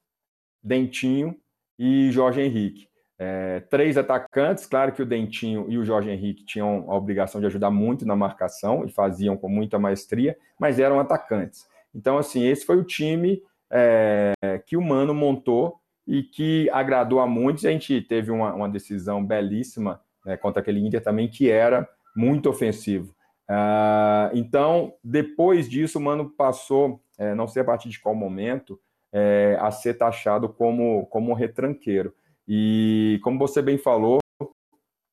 Dentinho 0.63 1.35
e 1.77 2.09
Jorge 2.11 2.41
Henrique. 2.41 2.87
É, 3.17 3.61
três 3.69 3.97
atacantes, 3.97 4.65
claro 4.65 4.91
que 4.91 5.01
o 5.01 5.05
Dentinho 5.05 5.67
e 5.69 5.77
o 5.77 5.85
Jorge 5.85 6.09
Henrique 6.09 6.45
tinham 6.45 6.85
a 6.89 6.95
obrigação 6.95 7.39
de 7.39 7.47
ajudar 7.47 7.71
muito 7.71 8.05
na 8.05 8.15
marcação 8.15 8.83
e 8.85 8.91
faziam 8.91 9.37
com 9.37 9.47
muita 9.47 9.79
maestria, 9.79 10.37
mas 10.59 10.79
eram 10.79 10.99
atacantes. 10.99 11.65
Então, 11.93 12.17
assim, 12.17 12.45
esse 12.45 12.65
foi 12.65 12.77
o 12.77 12.83
time 12.83 13.41
é, 13.71 14.33
que 14.65 14.75
o 14.75 14.81
Mano 14.81 15.13
montou 15.13 15.79
e 16.05 16.23
que 16.23 16.69
agradou 16.71 17.19
a 17.21 17.27
muitos. 17.27 17.65
A 17.65 17.71
gente 17.71 18.01
teve 18.01 18.31
uma, 18.31 18.53
uma 18.53 18.69
decisão 18.69 19.25
belíssima 19.25 20.01
né, 20.25 20.35
contra 20.35 20.61
aquele 20.61 20.85
Inter 20.85 21.01
também, 21.01 21.29
que 21.29 21.49
era 21.49 21.87
muito 22.15 22.49
ofensivo. 22.49 23.15
Uh, 23.49 24.33
então, 24.33 24.93
depois 25.03 25.69
disso, 25.69 25.99
o 25.99 26.01
Mano 26.01 26.29
passou 26.29 26.99
é, 27.17 27.33
não 27.33 27.47
sei 27.47 27.61
a 27.61 27.65
partir 27.65 27.89
de 27.89 27.99
qual 27.99 28.15
momento, 28.15 28.79
é, 29.11 29.57
a 29.59 29.71
ser 29.71 29.95
taxado 29.95 30.49
como, 30.49 31.05
como 31.07 31.31
um 31.31 31.35
retranqueiro. 31.35 32.13
E, 32.47 33.19
como 33.23 33.39
você 33.39 33.61
bem 33.61 33.77
falou, 33.77 34.19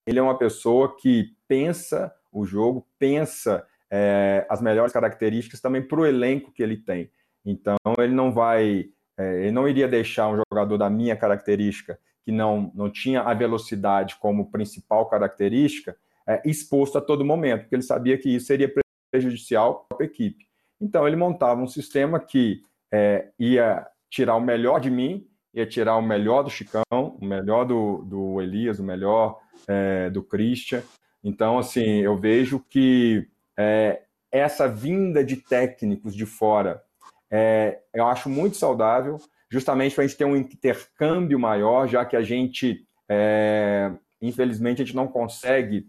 ele 0.07 0.19
é 0.19 0.23
uma 0.23 0.37
pessoa 0.37 0.97
que 0.97 1.35
pensa 1.47 2.13
o 2.33 2.45
jogo, 2.45 2.87
pensa 2.99 3.67
é, 3.91 4.47
as 4.49 4.61
melhores 4.61 4.93
características 4.93 5.61
também 5.61 5.83
para 5.83 6.01
o 6.01 6.07
elenco 6.07 6.53
que 6.53 6.63
ele 6.63 6.77
tem. 6.77 7.11
Então, 7.45 7.77
ele 7.99 8.15
não 8.15 8.33
vai 8.33 8.91
é, 9.17 9.43
ele 9.43 9.53
não 9.53 9.69
iria 9.69 9.87
deixar 9.87 10.29
um 10.29 10.37
jogador 10.37 10.79
da 10.79 10.89
minha 10.89 11.15
característica, 11.15 11.99
que 12.25 12.33
não, 12.33 12.73
não 12.75 12.91
tinha 12.91 13.21
a 13.23 13.35
velocidade 13.35 14.17
como 14.17 14.51
principal 14.51 15.07
característica, 15.07 15.97
é, 16.27 16.43
exposto 16.45 16.99
a 16.99 17.01
todo 17.01 17.25
momento, 17.25 17.63
porque 17.63 17.75
ele 17.75 17.83
sabia 17.83 18.19
que 18.19 18.35
isso 18.35 18.47
seria 18.47 18.73
prejudicial 19.11 19.87
para 19.89 20.05
a 20.05 20.05
equipe. 20.05 20.47
Então, 20.81 21.07
ele 21.07 21.17
montava 21.17 21.61
um 21.61 21.67
sistema 21.67 22.19
que 22.19 22.63
é, 22.93 23.29
ia 23.39 23.87
tirar 24.11 24.37
o 24.37 24.41
melhor 24.41 24.81
de 24.81 24.91
mim, 24.91 25.27
ia 25.55 25.67
tirar 25.67 25.97
o 25.97 26.03
melhor 26.03 26.43
do 26.43 26.51
Chicão, 26.51 26.85
o 26.91 27.25
melhor 27.25 27.65
do, 27.65 28.03
do 28.03 28.41
Elias, 28.41 28.79
o 28.79 28.85
melhor 28.85 29.39
é, 29.69 30.11
do 30.11 30.23
Christian. 30.23 30.83
Então, 31.23 31.59
assim, 31.59 32.01
eu 32.01 32.19
vejo 32.19 32.59
que 32.69 33.29
é, 33.57 34.03
essa 34.31 34.67
vinda 34.67 35.23
de 35.23 35.37
técnicos 35.37 36.15
de 36.15 36.27
fora 36.27 36.83
é, 37.31 37.81
eu 37.95 38.07
acho 38.07 38.29
muito 38.29 38.59
saudável, 38.59 39.19
justamente 39.51 39.95
para 39.95 40.05
a 40.05 40.07
gente 40.07 40.19
ter 40.19 40.27
um 40.27 40.37
intercâmbio 40.37 41.39
maior, 41.39 41.89
já 41.89 42.05
que 42.05 42.15
a 42.15 42.23
gente, 42.23 42.87
é, 43.09 43.91
infelizmente, 44.21 44.83
a 44.83 44.85
gente 44.85 44.97
não 44.97 45.09
consegue 45.09 45.89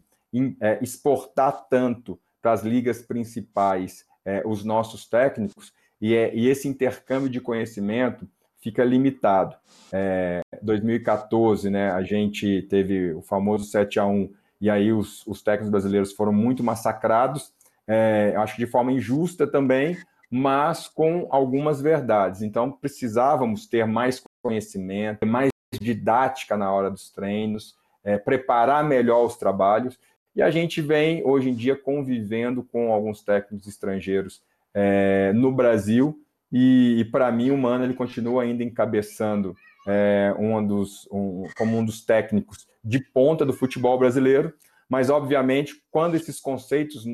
exportar 0.81 1.67
tanto 1.69 2.19
para 2.41 2.51
as 2.51 2.63
ligas 2.63 3.01
principais 3.01 4.05
é, 4.25 4.41
os 4.45 4.63
nossos 4.63 5.07
técnicos, 5.07 5.73
e, 5.99 6.15
é, 6.15 6.33
e, 6.35 6.47
esse 6.47 6.67
intercâmbio 6.67 7.29
de 7.29 7.39
conhecimento 7.39 8.27
fica 8.61 8.83
limitado. 8.83 9.55
É, 9.91 10.41
2014, 10.61 11.69
né, 11.69 11.91
a 11.91 12.01
gente 12.01 12.61
teve 12.69 13.13
o 13.13 13.21
famoso 13.21 13.65
7 13.65 13.99
a 13.99 14.05
1 14.05 14.29
e 14.59 14.69
aí 14.69 14.91
os, 14.91 15.25
os 15.27 15.41
técnicos 15.41 15.69
brasileiros 15.69 16.13
foram 16.13 16.31
muito 16.31 16.63
massacrados, 16.63 17.53
é, 17.85 18.33
acho 18.37 18.55
que 18.55 18.65
de 18.65 18.71
forma 18.71 18.93
injusta 18.93 19.45
também, 19.45 19.97
mas 20.29 20.87
com 20.87 21.27
algumas 21.29 21.81
verdades. 21.81 22.41
Então, 22.41 22.71
precisávamos 22.71 23.67
ter 23.67 23.85
mais 23.85 24.23
conhecimento, 24.41 25.25
mais 25.25 25.51
didática 25.79 26.55
na 26.55 26.71
hora 26.71 26.89
dos 26.89 27.11
treinos, 27.11 27.75
é, 28.03 28.17
preparar 28.17 28.83
melhor 28.83 29.25
os 29.25 29.35
trabalhos. 29.35 29.97
E 30.35 30.41
a 30.41 30.49
gente 30.49 30.81
vem, 30.81 31.23
hoje 31.25 31.49
em 31.49 31.53
dia, 31.53 31.75
convivendo 31.75 32.63
com 32.63 32.91
alguns 32.91 33.21
técnicos 33.21 33.67
estrangeiros 33.67 34.41
é, 34.73 35.31
no 35.33 35.51
Brasil. 35.51 36.19
E, 36.51 36.99
e 36.99 37.05
para 37.05 37.31
mim, 37.31 37.51
o 37.51 37.57
Mano 37.57 37.83
ele 37.83 37.93
continua 37.93 38.43
ainda 38.43 38.63
encabeçando 38.63 39.55
é, 39.87 40.33
um 40.37 40.65
dos, 40.65 41.07
um, 41.11 41.47
como 41.57 41.77
um 41.77 41.85
dos 41.85 42.03
técnicos 42.03 42.67
de 42.83 42.99
ponta 42.99 43.45
do 43.45 43.53
futebol 43.53 43.97
brasileiro. 43.97 44.53
Mas, 44.89 45.09
obviamente, 45.09 45.81
quando 45.91 46.15
esses 46.15 46.39
conceitos 46.39 47.05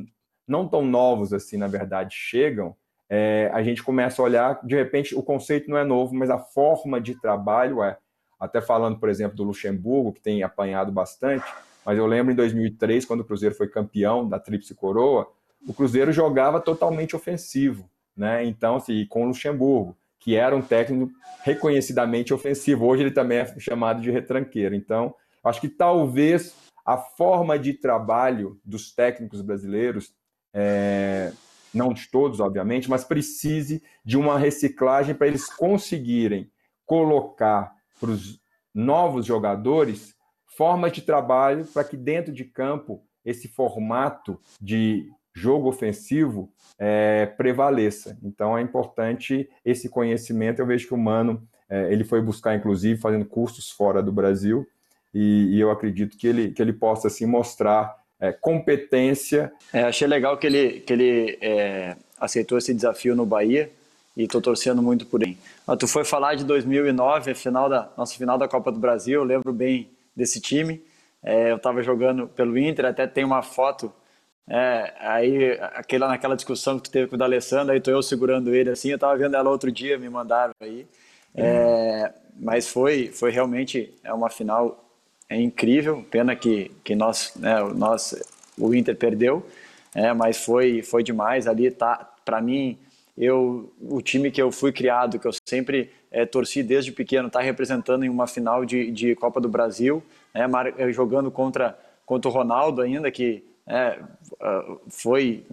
não 0.48 0.68
tão 0.68 0.84
novos 0.84 1.34
assim, 1.34 1.58
na 1.58 1.68
verdade, 1.68 2.16
chegam, 2.16 2.76
é, 3.10 3.50
a 3.54 3.62
gente 3.62 3.84
começa 3.84 4.22
a 4.22 4.26
olhar, 4.26 4.60
de 4.66 4.76
repente, 4.76 5.16
o 5.16 5.24
conceito 5.24 5.70
não 5.70 5.78
é 5.78 5.84
novo, 5.84 6.16
mas 6.16 6.30
a 6.30 6.38
forma 6.38 7.02
de 7.02 7.20
trabalho 7.20 7.84
é. 7.84 7.98
Até 8.40 8.62
falando, 8.62 8.98
por 8.98 9.10
exemplo, 9.10 9.36
do 9.36 9.44
Luxemburgo, 9.44 10.14
que 10.14 10.22
tem 10.22 10.44
apanhado 10.44 10.94
bastante, 10.94 11.44
mas 11.90 11.98
eu 11.98 12.06
lembro 12.06 12.32
em 12.32 12.36
2003, 12.36 13.04
quando 13.04 13.22
o 13.22 13.24
Cruzeiro 13.24 13.56
foi 13.56 13.68
campeão 13.68 14.30
da 14.30 14.38
Tríplice 14.38 14.76
Coroa, 14.76 15.28
o 15.68 15.74
Cruzeiro 15.74 16.12
jogava 16.12 16.60
totalmente 16.60 17.16
ofensivo, 17.16 17.90
né? 18.16 18.46
Então, 18.46 18.76
assim, 18.76 19.08
com 19.08 19.24
o 19.24 19.28
Luxemburgo, 19.30 19.98
que 20.20 20.36
era 20.36 20.56
um 20.56 20.62
técnico 20.62 21.12
reconhecidamente 21.42 22.32
ofensivo. 22.32 22.86
Hoje 22.86 23.02
ele 23.02 23.10
também 23.10 23.40
é 23.40 23.60
chamado 23.60 24.04
de 24.04 24.12
retranqueiro. 24.12 24.76
Então, 24.76 25.16
acho 25.44 25.60
que 25.60 25.68
talvez 25.68 26.54
a 26.86 26.96
forma 26.96 27.58
de 27.58 27.74
trabalho 27.74 28.62
dos 28.64 28.94
técnicos 28.94 29.42
brasileiros 29.42 30.14
é, 30.54 31.32
não 31.74 31.92
de 31.92 32.08
todos, 32.08 32.40
obviamente, 32.40 32.88
mas 32.88 33.04
precise 33.04 33.82
de 34.06 34.16
uma 34.16 34.38
reciclagem 34.38 35.16
para 35.16 35.26
eles 35.26 35.52
conseguirem 35.52 36.52
colocar 36.86 37.74
para 38.00 38.12
os 38.12 38.40
novos 38.76 39.26
jogadores 39.26 40.19
formas 40.60 40.92
de 40.92 41.02
trabalho 41.02 41.64
para 41.74 41.86
que 41.86 41.96
dentro 41.96 42.34
de 42.34 42.44
campo 42.44 43.02
esse 43.26 43.48
formato 43.48 44.38
de 44.60 45.10
jogo 45.34 45.70
ofensivo 45.70 46.52
é, 46.78 47.26
prevaleça. 47.26 48.18
Então 48.22 48.58
é 48.58 48.62
importante 48.62 49.50
esse 49.64 49.88
conhecimento. 49.88 50.60
Eu 50.60 50.66
vejo 50.66 50.86
que 50.86 50.94
o 50.94 50.98
Mano 50.98 51.42
é, 51.70 51.94
ele 51.94 52.04
foi 52.04 52.22
buscar, 52.22 52.58
inclusive, 52.58 53.00
fazendo 53.00 53.24
cursos 53.24 53.72
fora 53.72 54.04
do 54.04 54.12
Brasil, 54.12 54.68
e, 55.14 55.56
e 55.56 55.60
eu 55.62 55.72
acredito 55.72 56.18
que 56.18 56.28
ele, 56.28 56.52
que 56.52 56.62
ele 56.62 56.74
possa 56.74 57.08
assim, 57.08 57.26
mostrar 57.26 57.96
é, 58.20 58.34
competência. 58.34 59.54
É, 59.72 59.84
achei 59.84 60.10
legal 60.10 60.38
que 60.38 60.46
ele, 60.46 60.82
que 60.82 60.92
ele 60.92 61.38
é, 61.42 61.96
aceitou 62.20 62.58
esse 62.58 62.74
desafio 62.74 63.16
no 63.16 63.26
Bahia 63.26 63.72
e 64.18 64.24
estou 64.24 64.42
torcendo 64.42 64.82
muito 64.82 65.06
por 65.06 65.24
ele. 65.24 65.38
Ah, 65.66 65.78
tu 65.78 65.88
foi 65.88 66.04
falar 66.04 66.36
de 66.36 66.44
2009, 66.44 67.32
a 67.32 67.36
final 67.36 67.70
da 67.70 67.90
nossa 67.96 68.14
final 68.18 68.38
da 68.38 68.46
Copa 68.46 68.74
do 68.74 68.78
Brasil, 68.78 69.22
eu 69.22 69.24
lembro 69.24 69.54
bem 69.54 69.90
desse 70.20 70.40
time. 70.40 70.84
É, 71.24 71.52
eu 71.52 71.58
estava 71.58 71.82
jogando 71.82 72.28
pelo 72.28 72.58
Inter, 72.58 72.86
até 72.86 73.08
tem 73.08 73.24
uma 73.24 73.42
foto. 73.42 73.92
É, 74.48 74.94
aí 75.00 75.52
aquela 75.74 76.08
naquela 76.08 76.36
discussão 76.36 76.78
que 76.78 76.84
tu 76.84 76.92
teve 76.92 77.08
com 77.08 77.16
o 77.16 77.20
D'Alessandro, 77.20 77.74
aí 77.74 77.80
tô 77.80 77.92
eu 77.92 78.02
segurando 78.02 78.54
ele 78.54 78.72
assim, 78.72 78.90
eu 78.90 78.96
estava 78.96 79.16
vendo 79.16 79.36
ela 79.36 79.50
outro 79.50 79.72
dia, 79.72 79.98
me 79.98 80.10
mandaram 80.10 80.54
aí. 80.62 80.88
É, 81.36 82.14
mas 82.40 82.68
foi 82.68 83.08
foi 83.12 83.32
realmente 83.32 83.94
é 84.04 84.14
uma 84.14 84.30
final 84.30 84.90
é 85.30 85.40
incrível. 85.40 86.04
Pena 86.10 86.36
que, 86.36 86.72
que 86.84 86.96
nós, 86.96 87.34
né, 87.36 87.62
nós, 87.76 88.16
o 88.58 88.74
Inter 88.74 88.96
perdeu, 88.98 89.46
é, 89.94 90.12
mas 90.14 90.44
foi, 90.44 90.82
foi 90.82 91.04
demais. 91.04 91.48
Ali 91.48 91.70
tá, 91.72 92.12
para 92.26 92.42
mim, 92.42 92.78
eu, 93.20 93.72
o 93.82 94.02
time 94.02 94.32
que 94.32 94.42
eu 94.42 94.50
fui 94.52 94.72
criado, 94.72 95.20
que 95.20 95.28
eu 95.28 95.32
sempre 95.46 95.92
é, 96.10 96.26
torci 96.26 96.64
desde 96.64 96.92
pequeno, 96.92 97.28
está 97.28 97.42
representando 97.42 98.06
em 98.06 98.10
uma 98.10 98.26
final 98.26 98.64
de, 98.64 98.90
de 98.92 99.14
Copa 99.16 99.42
do 99.42 99.50
Brasil, 99.50 100.02
né, 100.34 100.48
jogando 100.92 101.30
contra, 101.30 101.78
contra 102.06 102.30
o 102.30 102.34
Ronaldo 102.34 102.82
ainda, 102.82 103.12
que 103.12 103.44
é, 103.68 104.00
foi, 104.88 105.46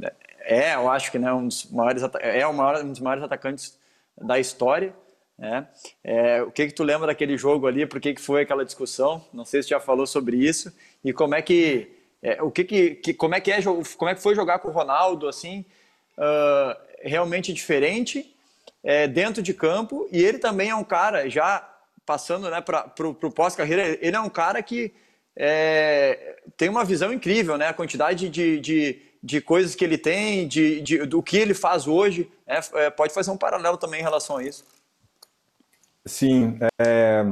é, 0.42 0.74
eu 0.74 0.88
acho 0.88 1.10
que 1.10 1.18
né, 1.18 1.32
um 1.32 1.48
dos 1.48 1.68
maiores, 1.70 2.02
é 2.20 2.46
o 2.46 2.54
maior, 2.54 2.84
um 2.84 2.90
dos 2.90 3.00
maiores 3.00 3.24
atacantes 3.24 3.76
da 4.16 4.38
história. 4.38 4.94
É, 5.38 5.64
é, 6.02 6.42
o 6.42 6.50
que 6.50 6.68
que 6.68 6.72
tu 6.72 6.82
lembra 6.82 7.08
daquele 7.08 7.36
jogo 7.36 7.66
ali? 7.66 7.84
Por 7.84 8.00
que 8.00 8.14
que 8.14 8.20
foi 8.22 8.42
aquela 8.42 8.64
discussão? 8.64 9.22
Não 9.34 9.44
sei 9.44 9.62
se 9.62 9.68
já 9.68 9.78
falou 9.78 10.06
sobre 10.06 10.36
isso 10.36 10.72
e 11.04 11.12
como 11.12 11.34
é 11.34 11.42
que 11.42 11.90
é, 12.22 12.42
o 12.42 12.50
que 12.50 12.64
que, 12.64 13.12
como 13.14 13.34
é 13.34 13.40
que 13.40 13.52
é 13.52 13.60
como 13.62 14.10
é 14.10 14.14
que 14.14 14.22
foi 14.22 14.34
jogar 14.34 14.60
com 14.60 14.68
o 14.68 14.72
Ronaldo 14.72 15.28
assim 15.28 15.64
uh, 16.16 16.85
realmente 17.02 17.52
diferente 17.52 18.34
é, 18.82 19.06
dentro 19.06 19.42
de 19.42 19.52
campo. 19.52 20.08
E 20.12 20.22
ele 20.22 20.38
também 20.38 20.70
é 20.70 20.74
um 20.74 20.84
cara 20.84 21.28
já 21.28 21.68
passando 22.04 22.48
né 22.48 22.60
para 22.60 22.92
o 23.08 23.32
pós 23.32 23.56
carreira 23.56 23.98
ele 24.00 24.14
é 24.14 24.20
um 24.20 24.28
cara 24.28 24.62
que 24.62 24.94
é, 25.36 26.36
tem 26.56 26.68
uma 26.68 26.84
visão 26.84 27.12
incrível 27.12 27.58
né? 27.58 27.66
A 27.66 27.74
quantidade 27.74 28.28
de, 28.28 28.60
de, 28.60 29.02
de 29.20 29.40
coisas 29.40 29.74
que 29.74 29.84
ele 29.84 29.98
tem 29.98 30.46
de, 30.46 30.80
de 30.80 31.04
do 31.04 31.20
que 31.20 31.36
ele 31.36 31.52
faz 31.52 31.88
hoje 31.88 32.30
é, 32.46 32.60
é, 32.74 32.90
pode 32.90 33.12
fazer 33.12 33.32
um 33.32 33.36
paralelo 33.36 33.76
também 33.76 34.00
em 34.00 34.04
relação 34.04 34.36
a 34.36 34.44
isso. 34.44 34.64
Sim, 36.06 36.56
é, 36.80 37.26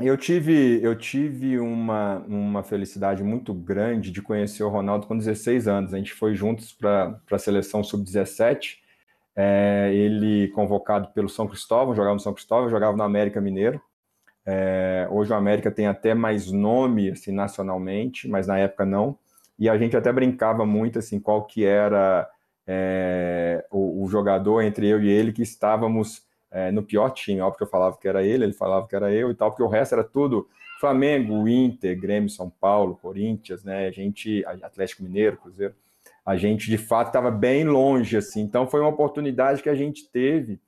eu 0.00 0.16
tive, 0.16 0.80
eu 0.82 0.94
tive 0.96 1.58
uma, 1.58 2.18
uma 2.26 2.62
felicidade 2.62 3.22
muito 3.22 3.52
grande 3.52 4.10
de 4.10 4.22
conhecer 4.22 4.62
o 4.62 4.68
Ronaldo 4.68 5.06
com 5.06 5.16
16 5.16 5.66
anos. 5.66 5.94
A 5.94 5.98
gente 5.98 6.12
foi 6.12 6.34
juntos 6.34 6.72
para 6.72 7.20
a 7.30 7.38
seleção 7.38 7.82
sub-17. 7.82 8.78
É, 9.34 9.90
ele 9.92 10.48
convocado 10.48 11.08
pelo 11.08 11.28
São 11.28 11.46
Cristóvão, 11.46 11.94
jogava 11.94 12.14
no 12.14 12.20
São 12.20 12.34
Cristóvão, 12.34 12.70
jogava 12.70 12.96
no 12.96 13.02
América 13.02 13.40
Mineiro. 13.40 13.80
É, 14.44 15.06
hoje 15.10 15.32
o 15.32 15.36
América 15.36 15.70
tem 15.70 15.86
até 15.86 16.14
mais 16.14 16.50
nome 16.50 17.10
assim, 17.10 17.32
nacionalmente, 17.32 18.28
mas 18.28 18.46
na 18.46 18.58
época 18.58 18.86
não. 18.86 19.18
E 19.58 19.68
a 19.68 19.76
gente 19.76 19.96
até 19.96 20.12
brincava 20.12 20.64
muito 20.64 20.98
assim 20.98 21.20
qual 21.20 21.44
que 21.44 21.64
era 21.64 22.28
é, 22.66 23.64
o, 23.70 24.04
o 24.04 24.08
jogador 24.08 24.62
entre 24.62 24.88
eu 24.88 25.02
e 25.02 25.08
ele 25.08 25.32
que 25.32 25.42
estávamos 25.42 26.27
é, 26.50 26.70
no 26.70 26.82
pior 26.82 27.10
time. 27.10 27.40
Óbvio 27.40 27.58
que 27.58 27.64
eu 27.64 27.68
falava 27.68 27.96
que 27.98 28.08
era 28.08 28.22
ele, 28.22 28.44
ele 28.44 28.52
falava 28.52 28.86
que 28.86 28.96
era 28.96 29.12
eu 29.12 29.30
e 29.30 29.34
tal, 29.34 29.50
porque 29.50 29.62
o 29.62 29.68
resto 29.68 29.94
era 29.94 30.04
tudo 30.04 30.48
Flamengo, 30.80 31.48
Inter, 31.48 31.98
Grêmio, 31.98 32.30
São 32.30 32.48
Paulo, 32.48 32.96
Corinthians, 32.96 33.64
né? 33.64 33.88
A 33.88 33.90
gente, 33.90 34.44
Atlético 34.62 35.02
Mineiro, 35.02 35.36
Cruzeiro. 35.36 35.74
A 36.24 36.36
gente 36.36 36.70
de 36.70 36.78
fato 36.78 37.08
estava 37.08 37.30
bem 37.30 37.64
longe, 37.64 38.16
assim. 38.16 38.42
Então 38.42 38.66
foi 38.66 38.80
uma 38.80 38.90
oportunidade 38.90 39.62
que 39.62 39.68
a 39.68 39.74
gente 39.74 40.08
teve 40.10 40.60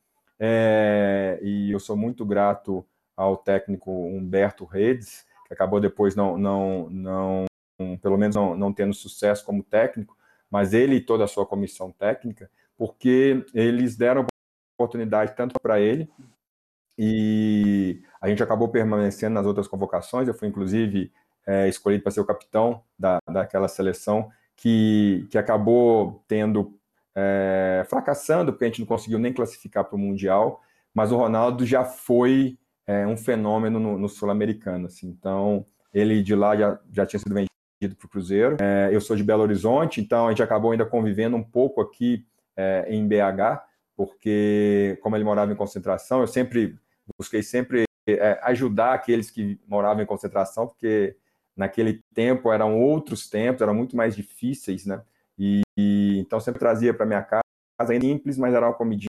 é, 0.43 1.39
e 1.43 1.71
eu 1.71 1.79
sou 1.79 1.95
muito 1.95 2.25
grato 2.25 2.85
ao 3.15 3.37
técnico 3.37 3.91
Humberto 3.93 4.65
Redes, 4.65 5.27
que 5.47 5.53
acabou 5.53 5.79
depois 5.79 6.17
não, 6.17 6.39
não, 6.39 6.89
não 6.91 7.47
pelo 7.99 8.17
menos 8.17 8.35
não, 8.35 8.57
não 8.57 8.73
tendo 8.73 8.95
sucesso 8.95 9.45
como 9.45 9.63
técnico, 9.63 10.17
mas 10.51 10.73
ele 10.73 10.97
e 10.97 11.01
toda 11.01 11.25
a 11.25 11.29
sua 11.29 11.45
comissão 11.45 11.93
técnica, 11.93 12.51
porque 12.77 13.45
eles 13.55 13.97
deram 13.97 14.25
oportunidade 14.85 15.35
tanto 15.37 15.59
para 15.61 15.81
ele 15.81 16.09
e 17.03 18.03
a 18.21 18.29
gente 18.29 18.43
acabou 18.43 18.69
permanecendo 18.69 19.35
nas 19.35 19.47
outras 19.47 19.67
convocações. 19.67 20.29
Eu 20.29 20.35
fui, 20.35 20.49
inclusive, 20.49 21.11
é, 21.47 21.69
escolhido 21.69 22.03
para 22.03 22.13
ser 22.13 22.21
o 22.21 22.27
capitão 22.27 22.83
da, 22.99 23.19
daquela 23.27 23.69
seleção 23.69 24.31
que, 24.55 25.27
que 25.31 25.39
acabou 25.39 26.23
tendo 26.29 26.79
é, 27.15 27.85
fracassando, 27.89 28.53
porque 28.53 28.67
a 28.67 28.69
gente 28.69 28.81
não 28.81 28.87
conseguiu 28.87 29.19
nem 29.19 29.33
classificar 29.33 29.85
para 29.85 29.97
o 29.97 29.99
Mundial, 29.99 30.61
mas 30.93 31.11
o 31.11 31.17
Ronaldo 31.17 31.65
já 31.65 31.85
foi 31.85 32.59
é, 32.87 33.07
um 33.07 33.17
fenômeno 33.17 33.81
no, 33.81 33.99
no 33.99 34.09
Sul-Americano. 34.09 34.87
Assim. 34.87 35.09
Então, 35.09 35.65
ele 35.95 36.23
de 36.23 36.35
lá 36.35 36.55
já, 36.55 36.79
já 36.93 37.07
tinha 37.07 37.21
sido 37.21 37.35
vendido 37.35 37.97
para 37.97 38.07
o 38.07 38.11
Cruzeiro. 38.11 38.57
É, 38.61 38.91
eu 38.93 39.01
sou 39.01 39.17
de 39.17 39.25
Belo 39.25 39.43
Horizonte, 39.43 40.03
então 40.03 40.27
a 40.27 40.31
gente 40.31 40.43
acabou 40.43 40.73
ainda 40.73 40.85
convivendo 40.85 41.35
um 41.35 41.43
pouco 41.43 41.81
aqui 41.81 42.27
é, 42.55 42.87
em 42.91 43.09
BH, 43.09 43.70
porque 44.01 44.99
como 45.03 45.15
ele 45.15 45.25
morava 45.25 45.53
em 45.53 45.55
concentração, 45.57 46.23
eu 46.23 46.27
sempre 46.27 46.75
busquei 47.19 47.43
sempre 47.43 47.85
é, 48.09 48.41
ajudar 48.45 48.95
aqueles 48.95 49.31
que 49.31 49.61
moravam 49.69 50.03
em 50.03 50.07
concentração, 50.07 50.67
porque 50.67 51.19
naquele 51.55 52.03
tempo 52.15 52.51
eram 52.51 52.81
outros 52.81 53.29
tempos, 53.29 53.61
eram 53.61 53.75
muito 53.75 53.95
mais 53.95 54.17
difíceis, 54.17 54.87
né? 54.87 55.03
E, 55.39 55.61
e 55.79 56.19
então 56.19 56.41
sempre 56.41 56.61
trazia 56.61 56.95
para 56.95 57.05
minha 57.05 57.23
casa, 57.23 57.43
simples, 58.01 58.39
mas 58.39 58.55
era 58.55 58.69
uma 58.69 58.75
comidinha 58.75 59.11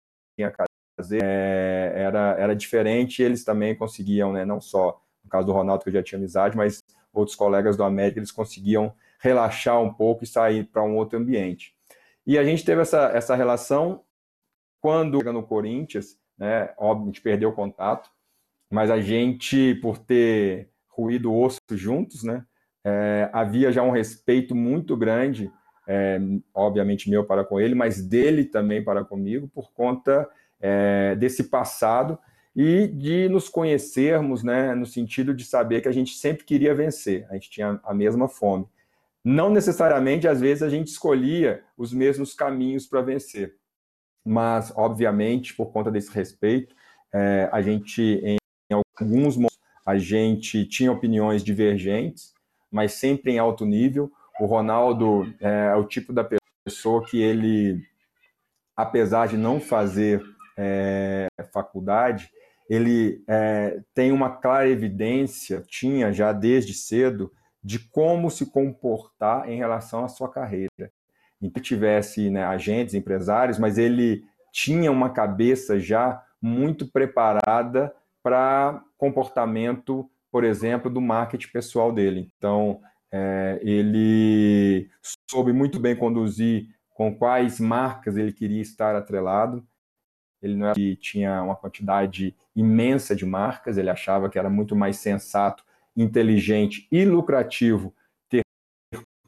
caseira, 0.97 1.27
é, 1.27 1.93
era, 1.97 2.37
era 2.39 2.55
diferente, 2.55 3.21
eles 3.21 3.43
também 3.43 3.75
conseguiam, 3.75 4.31
né? 4.31 4.45
Não 4.45 4.61
só 4.61 5.01
no 5.21 5.29
caso 5.29 5.47
do 5.47 5.51
Ronaldo, 5.51 5.83
que 5.83 5.89
eu 5.89 5.95
já 5.95 6.03
tinha 6.03 6.17
amizade, 6.17 6.55
mas 6.55 6.79
outros 7.11 7.35
colegas 7.35 7.75
do 7.75 7.83
América, 7.83 8.19
eles 8.19 8.31
conseguiam 8.31 8.95
relaxar 9.19 9.81
um 9.81 9.93
pouco 9.93 10.23
e 10.23 10.27
sair 10.27 10.63
para 10.63 10.81
um 10.81 10.95
outro 10.95 11.19
ambiente. 11.19 11.75
E 12.25 12.37
a 12.37 12.43
gente 12.45 12.63
teve 12.63 12.81
essa, 12.81 13.09
essa 13.13 13.35
relação 13.35 14.05
quando 14.87 15.21
no 15.33 15.43
Corinthians, 15.43 16.17
né? 16.37 16.69
Óbvio, 16.77 17.03
a 17.03 17.07
gente 17.07 17.21
perdeu 17.21 17.49
o 17.49 17.53
contato, 17.53 18.09
mas 18.71 18.89
a 18.89 19.01
gente, 19.01 19.75
por 19.81 19.97
ter 19.97 20.69
ruído 20.87 21.35
osso 21.35 21.59
juntos, 21.71 22.23
né? 22.23 22.45
É, 22.85 23.29
havia 23.33 23.69
já 23.69 23.83
um 23.83 23.91
respeito 23.91 24.55
muito 24.55 24.95
grande, 24.95 25.51
é, 25.85 26.21
obviamente 26.53 27.09
meu 27.09 27.25
para 27.25 27.43
com 27.43 27.59
ele, 27.59 27.75
mas 27.75 28.01
dele 28.01 28.45
também 28.45 28.81
para 28.81 29.03
comigo, 29.03 29.49
por 29.49 29.73
conta 29.73 30.25
é, 30.61 31.15
desse 31.15 31.49
passado 31.49 32.17
e 32.55 32.87
de 32.87 33.27
nos 33.27 33.49
conhecermos, 33.49 34.41
né, 34.41 34.73
no 34.73 34.85
sentido 34.85 35.33
de 35.33 35.43
saber 35.43 35.81
que 35.81 35.89
a 35.89 35.91
gente 35.91 36.15
sempre 36.15 36.45
queria 36.45 36.73
vencer, 36.73 37.27
a 37.29 37.33
gente 37.33 37.49
tinha 37.49 37.77
a 37.83 37.93
mesma 37.93 38.29
fome. 38.29 38.65
Não 39.21 39.49
necessariamente, 39.49 40.29
às 40.29 40.39
vezes, 40.39 40.63
a 40.63 40.69
gente 40.69 40.87
escolhia 40.87 41.61
os 41.77 41.91
mesmos 41.91 42.33
caminhos 42.33 42.87
para 42.87 43.01
vencer, 43.01 43.57
mas, 44.27 44.73
obviamente, 44.75 45.53
por 45.53 45.71
conta 45.71 45.89
desse 45.89 46.11
respeito, 46.11 46.75
é, 47.13 47.49
a 47.49 47.61
gente, 47.61 48.01
em 48.01 48.37
alguns 48.99 49.37
momentos, 49.37 49.57
a 49.85 49.97
gente 49.97 50.65
tinha 50.65 50.91
opiniões 50.91 51.41
divergentes, 51.41 52.33
mas 52.69 52.91
sempre 52.91 53.31
em 53.31 53.39
alto 53.39 53.65
nível. 53.65 54.11
O 54.37 54.45
Ronaldo 54.45 55.33
é, 55.39 55.67
é 55.71 55.75
o 55.75 55.85
tipo 55.85 56.11
da 56.11 56.27
pessoa 56.65 57.05
que 57.05 57.21
ele, 57.21 57.81
apesar 58.75 59.29
de 59.29 59.37
não 59.37 59.61
fazer 59.61 60.21
é, 60.57 61.27
faculdade, 61.53 62.29
ele 62.69 63.23
é, 63.29 63.81
tem 63.93 64.11
uma 64.11 64.29
clara 64.29 64.67
evidência, 64.67 65.63
tinha 65.65 66.11
já 66.11 66.33
desde 66.33 66.73
cedo, 66.73 67.31
de 67.63 67.79
como 67.79 68.29
se 68.29 68.45
comportar 68.51 69.49
em 69.49 69.57
relação 69.57 70.03
à 70.03 70.09
sua 70.09 70.29
carreira. 70.29 70.91
Então, 71.41 71.61
tivesse 71.61 72.29
né, 72.29 72.43
agentes, 72.43 72.93
empresários, 72.93 73.59
mas 73.59 73.77
ele 73.77 74.23
tinha 74.51 74.91
uma 74.91 75.09
cabeça 75.09 75.79
já 75.79 76.23
muito 76.41 76.87
preparada 76.87 77.93
para 78.23 78.83
comportamento, 78.97 80.09
por 80.31 80.43
exemplo, 80.43 80.89
do 80.89 80.99
marketing 80.99 81.51
pessoal 81.51 81.91
dele. 81.91 82.31
Então, 82.37 82.81
é, 83.11 83.59
ele 83.61 84.89
soube 85.29 85.53
muito 85.53 85.79
bem 85.79 85.95
conduzir 85.95 86.67
com 86.89 87.15
quais 87.15 87.59
marcas 87.59 88.17
ele 88.17 88.33
queria 88.33 88.61
estar 88.61 88.95
atrelado. 88.95 89.65
Ele 90.41 90.55
não 90.55 90.67
era, 90.67 90.75
tinha 90.99 91.41
uma 91.41 91.55
quantidade 91.55 92.35
imensa 92.55 93.15
de 93.15 93.25
marcas, 93.25 93.77
ele 93.77 93.89
achava 93.89 94.29
que 94.29 94.37
era 94.37 94.49
muito 94.49 94.75
mais 94.75 94.97
sensato, 94.97 95.63
inteligente 95.95 96.87
e 96.91 97.05
lucrativo 97.05 97.93
ter 98.29 98.43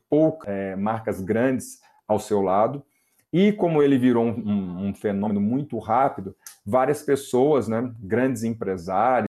poucas 0.09 0.49
é, 0.49 0.75
marcas 0.75 1.19
grandes 1.21 1.79
ao 2.09 2.19
seu 2.19 2.41
lado. 2.41 2.83
E 3.31 3.53
como 3.53 3.83
ele 3.83 3.97
virou 3.97 4.25
um, 4.25 4.31
um, 4.31 4.87
um 4.87 4.93
fenômeno 4.93 5.39
muito 5.39 5.77
rápido, 5.77 6.35
várias 6.65 7.03
pessoas, 7.03 7.67
né, 7.67 7.93
grandes 7.99 8.43
empresários, 8.43 9.27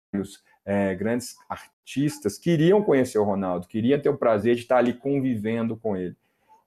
é, 0.64 0.95
grandes 0.95 1.37
artistas, 1.49 2.38
queriam 2.38 2.81
conhecer 2.83 3.19
o 3.19 3.25
Ronaldo, 3.25 3.67
queriam 3.67 4.01
ter 4.01 4.09
o 4.09 4.17
prazer 4.17 4.55
de 4.55 4.62
estar 4.62 4.79
ali 4.79 4.95
convivendo 4.95 5.77
com 5.77 5.97
ele. 5.97 6.17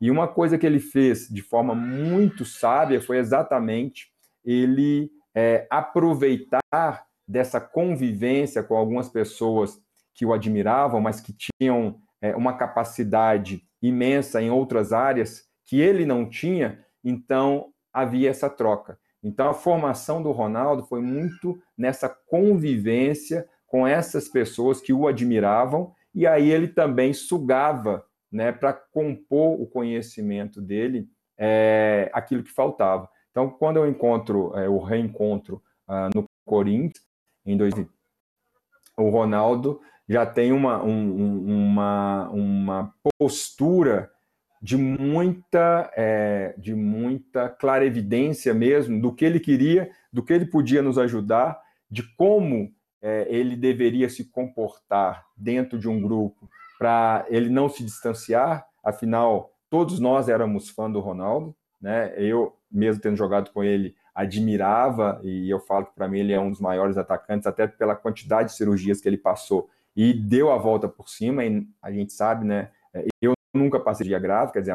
E 0.02 0.12
uma 0.12 0.28
coisa 0.28 0.58
que 0.58 0.66
ele 0.66 0.80
fez 0.80 1.30
de 1.30 1.42
forma 1.42 1.74
muito 1.74 2.44
sábia 2.44 3.00
foi 3.00 3.18
exatamente 3.18 4.12
ele 4.44 5.10
é, 5.34 5.68
aproveitar 5.70 7.06
dessa 7.26 7.62
convivência 7.62 8.64
com 8.64 8.76
algumas 8.76 9.08
pessoas 9.08 9.80
que 10.14 10.26
o 10.26 10.34
admiravam, 10.34 11.00
mas 11.00 11.22
que 11.22 11.34
tinham 11.34 12.02
é, 12.20 12.36
uma 12.36 12.58
capacidade 12.58 13.64
imensa 13.82 14.42
em 14.42 14.50
outras 14.50 14.92
áreas 14.92 15.51
que 15.72 15.80
ele 15.80 16.06
não 16.06 16.28
tinha, 16.28 16.84
então 17.02 17.72
havia 17.94 18.30
essa 18.30 18.50
troca. 18.50 19.00
Então 19.24 19.48
a 19.48 19.54
formação 19.54 20.22
do 20.22 20.30
Ronaldo 20.34 20.84
foi 20.84 21.02
muito 21.02 21.58
nessa 21.78 22.10
convivência 22.10 23.48
com 23.68 23.88
essas 23.88 24.28
pessoas 24.28 24.82
que 24.82 24.92
o 24.92 25.08
admiravam 25.08 25.96
e 26.14 26.28
aí 26.28 26.52
ele 26.52 26.68
também 26.68 27.14
sugava, 27.14 28.06
né, 28.30 28.52
para 28.52 28.74
compor 28.74 29.62
o 29.62 29.66
conhecimento 29.66 30.62
dele 30.62 31.08
é, 31.38 32.12
aquilo 32.12 32.44
que 32.44 32.52
faltava. 32.52 33.08
Então 33.30 33.50
quando 33.50 33.78
eu 33.78 33.88
encontro, 33.88 34.54
é, 34.58 34.68
o 34.68 34.78
reencontro 34.78 35.64
ah, 35.88 36.10
no 36.14 36.26
Corinthians 36.46 37.02
em 37.46 37.56
2000, 37.56 37.88
o 38.98 39.10
Ronaldo 39.10 39.80
já 40.10 40.26
tem 40.26 40.52
uma, 40.52 40.84
um, 40.84 41.70
uma, 41.70 42.30
uma 42.30 42.94
postura 43.18 44.12
de 44.62 44.78
muita, 44.78 45.92
é, 45.96 46.54
de 46.58 46.76
muita 46.76 47.50
clarevidência 47.50 48.54
mesmo 48.54 49.02
do 49.02 49.12
que 49.12 49.26
ele 49.26 49.40
queria, 49.40 49.90
do 50.14 50.24
que 50.24 50.32
ele 50.32 50.46
podia 50.46 50.82
nos 50.82 51.00
ajudar, 51.00 51.60
de 51.90 52.04
como 52.16 52.72
é, 53.02 53.26
ele 53.30 53.56
deveria 53.56 54.08
se 54.08 54.26
comportar 54.26 55.26
dentro 55.36 55.80
de 55.80 55.90
um 55.90 56.00
grupo 56.00 56.48
para 56.78 57.26
ele 57.30 57.50
não 57.50 57.68
se 57.68 57.84
distanciar. 57.84 58.66
Afinal, 58.84 59.52
todos 59.70 60.00
nós 60.00 60.30
éramos 60.30 60.70
fã 60.70 60.90
do 60.90 61.00
Ronaldo, 61.00 61.56
né? 61.82 62.14
Eu 62.18 62.56
mesmo 62.72 63.02
tendo 63.02 63.16
jogado 63.16 63.52
com 63.52 63.64
ele 63.64 63.96
admirava 64.14 65.20
e 65.24 65.50
eu 65.50 65.60
falo 65.60 65.86
que 65.86 65.96
para 65.96 66.08
mim 66.08 66.20
ele 66.20 66.34
é 66.34 66.40
um 66.40 66.52
dos 66.52 66.60
maiores 66.60 66.98
atacantes 66.98 67.48
até 67.48 67.66
pela 67.66 67.96
quantidade 67.96 68.50
de 68.50 68.56
cirurgias 68.56 69.02
que 69.02 69.10
ele 69.10 69.18
passou 69.18 69.70
e 69.96 70.14
deu 70.14 70.52
a 70.52 70.58
volta 70.58 70.88
por 70.88 71.10
cima. 71.10 71.44
E 71.44 71.68
a 71.82 71.92
gente 71.92 72.14
sabe, 72.14 72.46
né? 72.46 72.70
Eu 73.22 73.34
nunca 73.54 73.80
passei 73.80 74.06
dia 74.06 74.20
grave, 74.20 74.52
quer 74.52 74.60
dizer, 74.60 74.74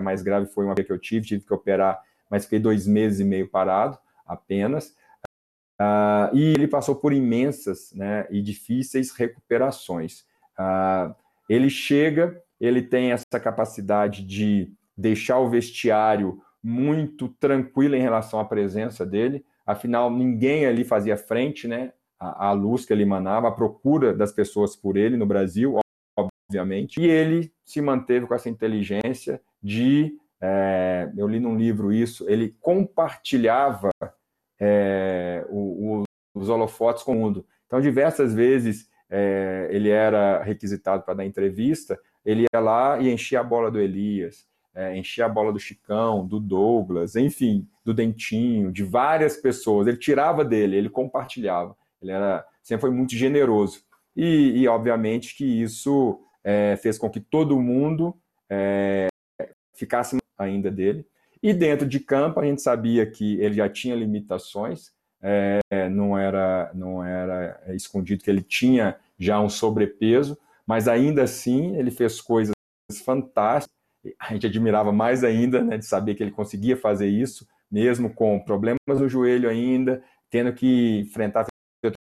a 0.00 0.02
mais 0.02 0.22
grave 0.22 0.46
foi 0.46 0.64
uma 0.64 0.74
vez 0.74 0.86
que 0.86 0.92
eu 0.92 0.98
tive, 0.98 1.26
tive 1.26 1.44
que 1.44 1.54
operar, 1.54 2.00
mas 2.30 2.44
fiquei 2.44 2.58
dois 2.58 2.86
meses 2.86 3.20
e 3.20 3.24
meio 3.24 3.48
parado 3.48 3.98
apenas. 4.26 4.94
Uh, 5.80 6.34
e 6.34 6.52
ele 6.54 6.68
passou 6.68 6.94
por 6.94 7.12
imensas 7.12 7.92
né, 7.92 8.26
e 8.30 8.40
difíceis 8.40 9.12
recuperações. 9.12 10.24
Uh, 10.58 11.14
ele 11.48 11.68
chega, 11.68 12.40
ele 12.60 12.82
tem 12.82 13.12
essa 13.12 13.40
capacidade 13.40 14.24
de 14.24 14.72
deixar 14.96 15.38
o 15.38 15.50
vestiário 15.50 16.40
muito 16.62 17.28
tranquilo 17.28 17.94
em 17.94 18.00
relação 18.00 18.40
à 18.40 18.44
presença 18.44 19.04
dele, 19.04 19.44
afinal, 19.66 20.10
ninguém 20.10 20.64
ali 20.64 20.82
fazia 20.82 21.16
frente 21.16 21.68
né, 21.68 21.92
à, 22.18 22.48
à 22.48 22.52
luz 22.52 22.86
que 22.86 22.92
ele 22.92 23.02
emanava, 23.02 23.48
a 23.48 23.52
procura 23.52 24.14
das 24.14 24.32
pessoas 24.32 24.74
por 24.74 24.96
ele 24.96 25.16
no 25.16 25.26
Brasil, 25.26 25.78
obviamente, 26.54 27.00
e 27.00 27.06
ele 27.06 27.52
se 27.64 27.80
manteve 27.80 28.26
com 28.26 28.34
essa 28.34 28.48
inteligência 28.48 29.40
de, 29.62 30.16
é, 30.40 31.10
eu 31.16 31.26
li 31.26 31.40
num 31.40 31.56
livro 31.56 31.92
isso, 31.92 32.28
ele 32.28 32.54
compartilhava 32.60 33.90
é, 34.60 35.44
o, 35.48 36.02
o, 36.02 36.04
os 36.34 36.48
holofotes 36.48 37.02
com 37.02 37.12
o 37.12 37.20
mundo. 37.20 37.44
Então, 37.66 37.80
diversas 37.80 38.32
vezes 38.32 38.88
é, 39.10 39.68
ele 39.70 39.90
era 39.90 40.42
requisitado 40.42 41.02
para 41.02 41.14
dar 41.14 41.24
entrevista, 41.24 41.98
ele 42.24 42.46
ia 42.52 42.60
lá 42.60 42.98
e 43.00 43.10
enchia 43.10 43.40
a 43.40 43.44
bola 43.44 43.70
do 43.70 43.80
Elias, 43.80 44.46
é, 44.74 44.96
enchia 44.96 45.26
a 45.26 45.28
bola 45.28 45.52
do 45.52 45.58
Chicão, 45.58 46.26
do 46.26 46.38
Douglas, 46.38 47.16
enfim, 47.16 47.66
do 47.84 47.92
Dentinho, 47.92 48.72
de 48.72 48.84
várias 48.84 49.36
pessoas. 49.36 49.86
Ele 49.86 49.96
tirava 49.96 50.44
dele, 50.44 50.76
ele 50.76 50.88
compartilhava. 50.88 51.76
Ele 52.00 52.12
era 52.12 52.44
sempre 52.62 52.82
foi 52.82 52.90
muito 52.90 53.14
generoso. 53.14 53.82
E, 54.16 54.62
e 54.62 54.68
obviamente 54.68 55.36
que 55.36 55.44
isso 55.44 56.23
é, 56.44 56.76
fez 56.76 56.98
com 56.98 57.10
que 57.10 57.20
todo 57.20 57.60
mundo 57.60 58.14
é, 58.48 59.08
ficasse 59.74 60.16
ainda 60.38 60.70
dele. 60.70 61.06
E 61.42 61.52
dentro 61.52 61.86
de 61.86 61.98
campo 62.00 62.40
a 62.40 62.44
gente 62.44 62.62
sabia 62.62 63.04
que 63.06 63.40
ele 63.40 63.54
já 63.54 63.68
tinha 63.68 63.94
limitações, 63.94 64.92
é, 65.20 65.88
não 65.88 66.16
era 66.18 66.70
não 66.74 67.02
era 67.02 67.58
escondido 67.74 68.22
que 68.22 68.30
ele 68.30 68.42
tinha 68.42 68.96
já 69.18 69.40
um 69.40 69.48
sobrepeso, 69.48 70.38
mas 70.66 70.86
ainda 70.86 71.22
assim 71.22 71.76
ele 71.76 71.90
fez 71.90 72.20
coisas 72.20 72.54
fantásticas. 73.04 73.74
A 74.18 74.32
gente 74.32 74.46
admirava 74.46 74.92
mais 74.92 75.24
ainda 75.24 75.62
né, 75.62 75.78
de 75.78 75.86
saber 75.86 76.14
que 76.14 76.22
ele 76.22 76.30
conseguia 76.30 76.76
fazer 76.76 77.08
isso, 77.08 77.46
mesmo 77.70 78.12
com 78.12 78.38
problemas 78.38 78.78
no 78.86 79.08
joelho 79.08 79.48
ainda, 79.48 80.02
tendo 80.30 80.52
que 80.52 81.00
enfrentar 81.00 81.42
a 81.42 81.46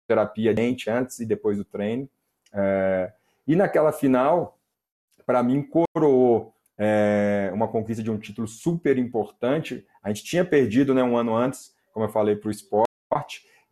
fisioterapia 0.09 0.55
antes 0.89 1.18
e 1.18 1.26
depois 1.26 1.59
do 1.59 1.64
treino. 1.64 2.09
É, 2.53 3.12
e 3.49 3.57
naquela 3.57 3.90
final, 3.90 4.59
para 5.24 5.42
mim, 5.42 5.62
coroou 5.62 6.55
é, 6.76 7.51
uma 7.53 7.66
conquista 7.66 8.03
de 8.03 8.11
um 8.11 8.18
título 8.18 8.46
super 8.46 8.99
importante. 8.99 9.86
A 10.03 10.09
gente 10.09 10.22
tinha 10.22 10.44
perdido 10.44 10.94
né, 10.94 11.03
um 11.03 11.16
ano 11.16 11.34
antes, 11.34 11.74
como 11.92 12.05
eu 12.05 12.11
falei, 12.11 12.36
para 12.36 12.49
o 12.49 12.51
esporte, 12.51 12.86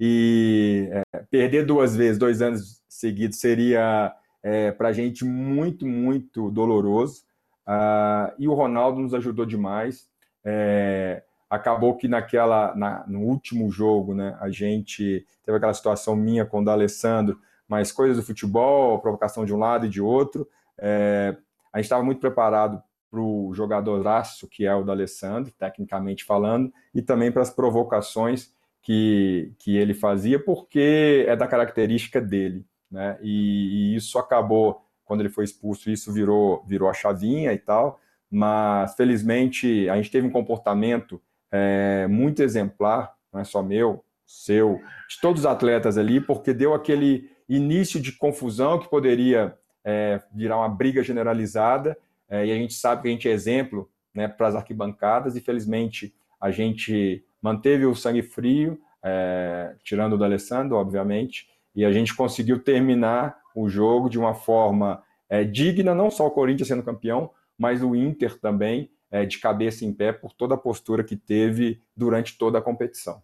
e 0.00 0.88
é, 0.90 1.18
perder 1.30 1.66
duas 1.66 1.94
vezes, 1.94 2.18
dois 2.18 2.40
anos 2.40 2.82
seguidos, 2.88 3.38
seria 3.38 4.14
é, 4.42 4.72
para 4.72 4.88
a 4.88 4.92
gente 4.92 5.24
muito, 5.24 5.86
muito 5.86 6.50
doloroso. 6.50 7.24
Uh, 7.66 8.32
e 8.38 8.46
o 8.46 8.54
Ronaldo 8.54 9.00
nos 9.00 9.12
ajudou 9.12 9.44
demais. 9.44 10.08
É, 10.44 11.22
acabou 11.50 11.96
que 11.96 12.08
naquela, 12.08 12.74
na, 12.74 13.04
no 13.06 13.20
último 13.20 13.70
jogo, 13.70 14.14
né, 14.14 14.36
a 14.40 14.48
gente 14.48 15.26
teve 15.44 15.58
aquela 15.58 15.74
situação 15.74 16.16
minha 16.16 16.46
com 16.46 16.60
o 16.60 16.64
D'Alessandro, 16.64 17.38
mas 17.68 17.92
coisas 17.92 18.16
do 18.16 18.22
futebol, 18.22 18.98
provocação 19.00 19.44
de 19.44 19.54
um 19.54 19.58
lado 19.58 19.86
e 19.86 19.88
de 19.88 20.00
outro. 20.00 20.48
É, 20.78 21.36
a 21.72 21.78
gente 21.78 21.86
estava 21.86 22.02
muito 22.02 22.20
preparado 22.20 22.82
para 23.10 23.20
o 23.20 23.52
jogadoraço 23.54 24.48
que 24.48 24.66
é 24.66 24.74
o 24.74 24.84
D'Alessandro, 24.84 25.52
tecnicamente 25.52 26.24
falando, 26.24 26.72
e 26.94 27.00
também 27.00 27.32
para 27.32 27.42
as 27.42 27.50
provocações 27.50 28.52
que, 28.82 29.52
que 29.58 29.76
ele 29.76 29.94
fazia, 29.94 30.38
porque 30.38 31.24
é 31.26 31.34
da 31.34 31.46
característica 31.46 32.20
dele. 32.20 32.64
Né? 32.90 33.18
E, 33.20 33.92
e 33.92 33.96
isso 33.96 34.18
acabou, 34.18 34.82
quando 35.04 35.20
ele 35.20 35.28
foi 35.28 35.44
expulso, 35.44 35.90
isso 35.90 36.12
virou, 36.12 36.64
virou 36.66 36.88
a 36.88 36.94
chavinha 36.94 37.52
e 37.52 37.58
tal, 37.58 38.00
mas 38.30 38.94
felizmente 38.94 39.88
a 39.88 39.96
gente 39.96 40.10
teve 40.10 40.26
um 40.26 40.30
comportamento 40.30 41.20
é, 41.50 42.06
muito 42.08 42.42
exemplar, 42.42 43.14
não 43.32 43.40
é 43.40 43.44
só 43.44 43.62
meu, 43.62 44.04
seu, 44.26 44.80
de 45.08 45.20
todos 45.20 45.42
os 45.42 45.46
atletas 45.46 45.96
ali, 45.96 46.20
porque 46.20 46.52
deu 46.52 46.74
aquele 46.74 47.30
início 47.48 48.00
de 48.00 48.12
confusão 48.12 48.78
que 48.78 48.88
poderia 48.88 49.56
é, 49.84 50.20
virar 50.34 50.58
uma 50.58 50.68
briga 50.68 51.02
generalizada, 51.02 51.96
é, 52.28 52.46
e 52.46 52.52
a 52.52 52.54
gente 52.56 52.74
sabe 52.74 53.02
que 53.02 53.08
a 53.08 53.10
gente 53.10 53.28
é 53.28 53.32
exemplo 53.32 53.88
né, 54.14 54.26
para 54.26 54.48
as 54.48 54.54
arquibancadas, 54.54 55.36
e 55.36 55.40
felizmente 55.40 56.14
a 56.40 56.50
gente 56.50 57.24
manteve 57.40 57.86
o 57.86 57.94
sangue 57.94 58.22
frio, 58.22 58.80
é, 59.02 59.76
tirando 59.84 60.14
o 60.14 60.18
do 60.18 60.24
Alessandro, 60.24 60.76
obviamente, 60.76 61.48
e 61.74 61.84
a 61.84 61.92
gente 61.92 62.14
conseguiu 62.14 62.58
terminar 62.58 63.38
o 63.54 63.68
jogo 63.68 64.08
de 64.08 64.18
uma 64.18 64.34
forma 64.34 65.02
é, 65.28 65.44
digna, 65.44 65.94
não 65.94 66.10
só 66.10 66.26
o 66.26 66.30
Corinthians 66.30 66.68
sendo 66.68 66.82
campeão, 66.82 67.30
mas 67.56 67.82
o 67.82 67.94
Inter 67.94 68.38
também, 68.38 68.90
é, 69.10 69.24
de 69.24 69.38
cabeça 69.38 69.84
em 69.84 69.92
pé, 69.92 70.12
por 70.12 70.32
toda 70.32 70.54
a 70.54 70.58
postura 70.58 71.04
que 71.04 71.16
teve 71.16 71.80
durante 71.96 72.36
toda 72.36 72.58
a 72.58 72.62
competição. 72.62 73.22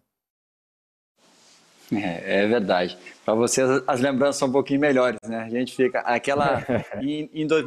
É, 1.91 2.43
é 2.43 2.47
verdade. 2.47 2.97
Para 3.25 3.33
vocês 3.33 3.67
as 3.87 3.99
lembranças 3.99 4.37
são 4.37 4.47
um 4.47 4.51
pouquinho 4.51 4.79
melhores, 4.79 5.19
né? 5.27 5.43
A 5.43 5.49
gente 5.49 5.75
fica 5.75 5.99
aquela 5.99 6.63
em, 7.01 7.29
em, 7.33 7.47
dois, 7.47 7.65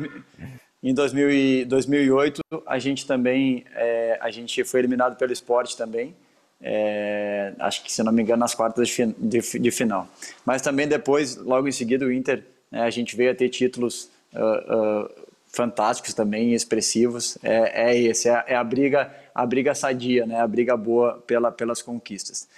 em 0.83 0.95
2000 0.95 1.67
2008 1.67 2.41
a 2.67 2.79
gente 2.79 3.07
também 3.07 3.65
é, 3.75 4.19
a 4.21 4.31
gente 4.31 4.63
foi 4.65 4.81
eliminado 4.81 5.17
pelo 5.17 5.33
esporte 5.33 5.77
também. 5.77 6.15
É, 6.61 7.53
acho 7.59 7.83
que 7.83 7.93
se 7.93 8.03
não 8.03 8.13
me 8.13 8.23
engano 8.23 8.41
nas 8.41 8.55
quartas 8.55 8.89
de, 8.89 9.07
de, 9.19 9.59
de, 9.59 9.71
final. 9.71 10.09
Mas 10.45 10.63
também 10.63 10.89
depois, 10.89 11.37
logo 11.37 11.69
em 11.69 11.73
seguida, 11.73 12.07
o 12.07 12.13
Inter, 12.13 12.45
né, 12.71 12.81
a 12.81 12.91
gente 12.91 13.15
veio 13.15 13.31
a 13.31 13.35
ter 13.35 13.51
títulos 13.51 14.11
uh, 14.35 15.05
uh, 15.05 15.11
fantásticos 15.47 16.15
também, 16.15 16.55
expressivos. 16.55 17.37
É, 17.43 17.91
é 17.91 17.99
esse, 17.99 18.29
é, 18.29 18.45
é, 18.49 18.57
a 18.57 18.65
briga, 18.65 19.15
a 19.35 19.45
briga 19.45 19.75
sadia, 19.75 20.27
né? 20.27 20.41
A 20.41 20.47
briga 20.47 20.77
boa 20.77 21.23
pela, 21.27 21.53
pelas 21.53 21.83
conquistas. 21.83 22.49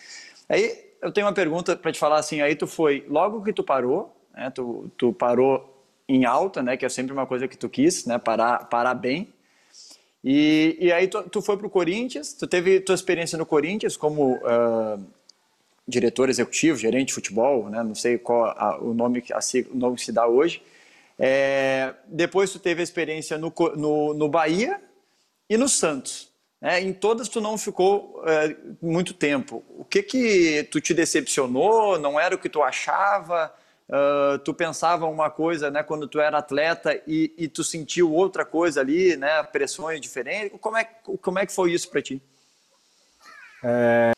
Aí 0.48 0.87
eu 1.00 1.12
tenho 1.12 1.26
uma 1.26 1.32
pergunta 1.32 1.76
para 1.76 1.92
te 1.92 1.98
falar 1.98 2.18
assim, 2.18 2.40
aí 2.40 2.54
tu 2.54 2.66
foi, 2.66 3.04
logo 3.08 3.42
que 3.42 3.52
tu 3.52 3.62
parou, 3.62 4.14
né, 4.34 4.50
tu, 4.50 4.90
tu 4.96 5.12
parou 5.12 5.74
em 6.08 6.24
alta, 6.24 6.62
né, 6.62 6.76
que 6.76 6.84
é 6.84 6.88
sempre 6.88 7.12
uma 7.12 7.26
coisa 7.26 7.46
que 7.46 7.56
tu 7.56 7.68
quis, 7.68 8.06
né, 8.06 8.18
parar, 8.18 8.68
parar 8.68 8.94
bem, 8.94 9.28
e, 10.22 10.76
e 10.80 10.92
aí 10.92 11.06
tu, 11.06 11.22
tu 11.24 11.40
foi 11.40 11.56
para 11.56 11.66
o 11.66 11.70
Corinthians, 11.70 12.32
tu 12.32 12.46
teve 12.46 12.80
tua 12.80 12.94
experiência 12.94 13.38
no 13.38 13.46
Corinthians 13.46 13.96
como 13.96 14.34
uh, 14.36 15.00
diretor 15.86 16.28
executivo, 16.28 16.78
gerente 16.78 17.08
de 17.08 17.14
futebol, 17.14 17.68
né, 17.68 17.82
não 17.82 17.94
sei 17.94 18.18
qual 18.18 18.46
a, 18.46 18.78
o, 18.80 18.92
nome, 18.92 19.22
a, 19.32 19.38
o 19.72 19.76
nome 19.76 19.96
que 19.96 20.04
se 20.04 20.12
dá 20.12 20.26
hoje, 20.26 20.62
é, 21.18 21.94
depois 22.06 22.52
tu 22.52 22.58
teve 22.58 22.80
a 22.80 22.84
experiência 22.84 23.36
no, 23.36 23.52
no, 23.76 24.14
no 24.14 24.28
Bahia 24.28 24.80
e 25.48 25.56
no 25.56 25.68
Santos. 25.68 26.28
É, 26.60 26.80
em 26.80 26.92
todas 26.92 27.28
tu 27.28 27.40
não 27.40 27.56
ficou 27.56 28.22
é, 28.26 28.56
muito 28.82 29.14
tempo. 29.14 29.64
O 29.70 29.84
que 29.84 30.02
que 30.02 30.68
tu 30.70 30.80
te 30.80 30.92
decepcionou? 30.92 31.98
Não 31.98 32.18
era 32.18 32.34
o 32.34 32.38
que 32.38 32.48
tu 32.48 32.62
achava? 32.62 33.52
Uh, 33.88 34.38
tu 34.40 34.52
pensava 34.52 35.06
uma 35.06 35.30
coisa, 35.30 35.70
né, 35.70 35.82
quando 35.82 36.06
tu 36.06 36.20
era 36.20 36.36
atleta 36.36 37.00
e, 37.06 37.32
e, 37.38 37.48
tu 37.48 37.64
sentiu 37.64 38.12
outra 38.12 38.44
coisa 38.44 38.82
ali, 38.82 39.16
né, 39.16 39.42
pressões 39.44 39.98
diferentes. 39.98 40.58
Como 40.60 40.76
é, 40.76 40.84
como 41.22 41.38
é 41.38 41.46
que 41.46 41.54
foi 41.54 41.72
isso 41.72 41.90
para 41.90 42.02
ti? 42.02 42.20
É, 43.64 44.12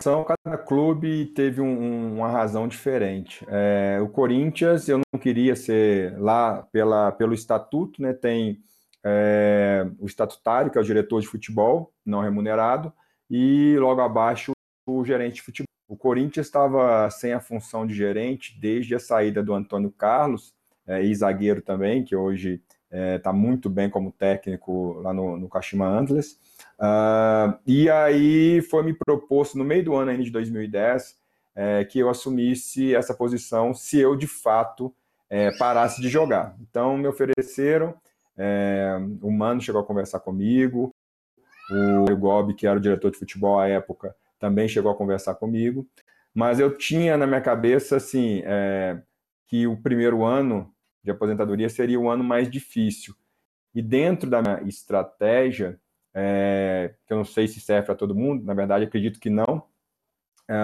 são 0.00 0.24
cada 0.24 0.58
clube 0.58 1.26
teve 1.26 1.60
um, 1.60 2.16
uma 2.16 2.28
razão 2.28 2.66
diferente. 2.66 3.46
É, 3.48 4.00
o 4.02 4.08
Corinthians 4.08 4.88
eu 4.88 5.00
não 5.12 5.20
queria 5.20 5.54
ser 5.54 6.18
lá 6.18 6.66
pela, 6.72 7.12
pelo 7.12 7.32
estatuto, 7.32 8.02
né? 8.02 8.12
Tem 8.12 8.60
é, 9.04 9.86
o 9.98 10.06
estatutário, 10.06 10.70
que 10.70 10.78
é 10.78 10.80
o 10.80 10.84
diretor 10.84 11.20
de 11.20 11.26
futebol, 11.26 11.92
não 12.04 12.20
remunerado, 12.20 12.92
e 13.30 13.76
logo 13.78 14.00
abaixo 14.00 14.52
o 14.86 15.04
gerente 15.04 15.36
de 15.36 15.42
futebol. 15.42 15.68
O 15.88 15.96
Corinthians 15.96 16.46
estava 16.46 17.10
sem 17.10 17.32
a 17.32 17.40
função 17.40 17.86
de 17.86 17.94
gerente 17.94 18.58
desde 18.58 18.94
a 18.94 19.00
saída 19.00 19.42
do 19.42 19.52
Antônio 19.52 19.90
Carlos, 19.90 20.54
é, 20.86 21.02
e 21.02 21.14
zagueiro 21.14 21.62
também, 21.62 22.04
que 22.04 22.14
hoje 22.14 22.62
está 22.90 23.30
é, 23.30 23.32
muito 23.32 23.68
bem 23.68 23.90
como 23.90 24.12
técnico 24.12 25.00
lá 25.00 25.12
no, 25.12 25.36
no 25.36 25.48
Kashima 25.48 25.86
Antlers. 25.86 26.38
Uh, 26.78 27.58
e 27.66 27.90
aí 27.90 28.62
foi 28.62 28.82
me 28.82 28.92
proposto 28.92 29.56
no 29.56 29.64
meio 29.64 29.84
do 29.84 29.94
ano 29.94 30.10
ainda 30.10 30.22
de 30.22 30.30
2010 30.30 31.16
é, 31.54 31.84
que 31.84 31.98
eu 31.98 32.08
assumisse 32.08 32.94
essa 32.94 33.14
posição 33.14 33.72
se 33.72 33.98
eu 33.98 34.16
de 34.16 34.26
fato 34.26 34.94
é, 35.30 35.50
parasse 35.56 36.00
de 36.00 36.08
jogar. 36.08 36.56
Então 36.60 36.96
me 36.96 37.06
ofereceram, 37.06 37.94
é, 38.36 38.96
o 39.22 39.30
Mano 39.30 39.60
chegou 39.60 39.80
a 39.80 39.84
conversar 39.84 40.20
comigo, 40.20 40.90
o 41.70 42.16
Gobi, 42.16 42.54
que 42.54 42.66
era 42.66 42.78
o 42.78 42.82
diretor 42.82 43.10
de 43.10 43.18
futebol 43.18 43.58
à 43.58 43.68
época, 43.68 44.14
também 44.38 44.68
chegou 44.68 44.90
a 44.90 44.96
conversar 44.96 45.34
comigo, 45.36 45.86
mas 46.34 46.58
eu 46.58 46.76
tinha 46.76 47.16
na 47.16 47.26
minha 47.26 47.40
cabeça 47.40 47.96
assim 47.96 48.42
é, 48.44 49.00
que 49.46 49.66
o 49.66 49.76
primeiro 49.80 50.24
ano 50.24 50.72
de 51.02 51.10
aposentadoria 51.10 51.68
seria 51.68 51.98
o 51.98 52.10
ano 52.10 52.24
mais 52.24 52.50
difícil. 52.50 53.14
E 53.74 53.80
dentro 53.80 54.28
da 54.28 54.42
minha 54.42 54.62
estratégia, 54.68 55.78
é, 56.12 56.94
que 57.06 57.12
eu 57.12 57.16
não 57.16 57.24
sei 57.24 57.48
se 57.48 57.60
serve 57.60 57.86
para 57.86 57.94
todo 57.94 58.14
mundo, 58.14 58.44
na 58.44 58.54
verdade 58.54 58.84
acredito 58.84 59.20
que 59.20 59.30
não, 59.30 59.66
é, 60.48 60.54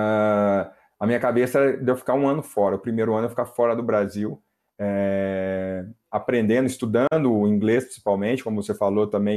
a 0.98 1.06
minha 1.06 1.18
cabeça 1.18 1.58
era 1.58 1.76
de 1.76 1.90
eu 1.90 1.96
ficar 1.96 2.14
um 2.14 2.28
ano 2.28 2.42
fora. 2.42 2.76
O 2.76 2.78
primeiro 2.78 3.14
ano 3.14 3.26
eu 3.26 3.30
ficar 3.30 3.46
fora 3.46 3.74
do 3.74 3.82
Brasil, 3.82 4.42
é, 4.82 5.84
aprendendo, 6.10 6.66
estudando 6.66 7.30
o 7.30 7.46
inglês 7.46 7.84
principalmente, 7.84 8.42
como 8.42 8.62
você 8.62 8.74
falou 8.74 9.06
também, 9.06 9.36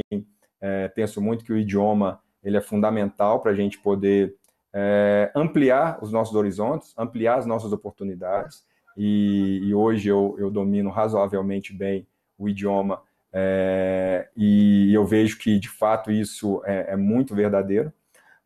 é, 0.58 0.88
penso 0.88 1.20
muito 1.20 1.44
que 1.44 1.52
o 1.52 1.58
idioma 1.58 2.18
ele 2.42 2.56
é 2.56 2.62
fundamental 2.62 3.40
para 3.40 3.52
a 3.52 3.54
gente 3.54 3.78
poder 3.78 4.34
é, 4.72 5.30
ampliar 5.34 5.98
os 6.02 6.10
nossos 6.10 6.34
horizontes, 6.34 6.94
ampliar 6.96 7.38
as 7.38 7.46
nossas 7.46 7.72
oportunidades. 7.72 8.64
E, 8.96 9.60
e 9.62 9.74
hoje 9.74 10.08
eu, 10.08 10.34
eu, 10.38 10.50
domino 10.50 10.88
razoavelmente 10.88 11.72
bem 11.74 12.06
o 12.38 12.48
idioma 12.48 13.02
é, 13.32 14.28
e 14.36 14.94
eu 14.94 15.04
vejo 15.04 15.38
que 15.38 15.58
de 15.58 15.68
fato 15.68 16.10
isso 16.10 16.62
é, 16.64 16.92
é 16.92 16.96
muito 16.96 17.34
verdadeiro. 17.34 17.92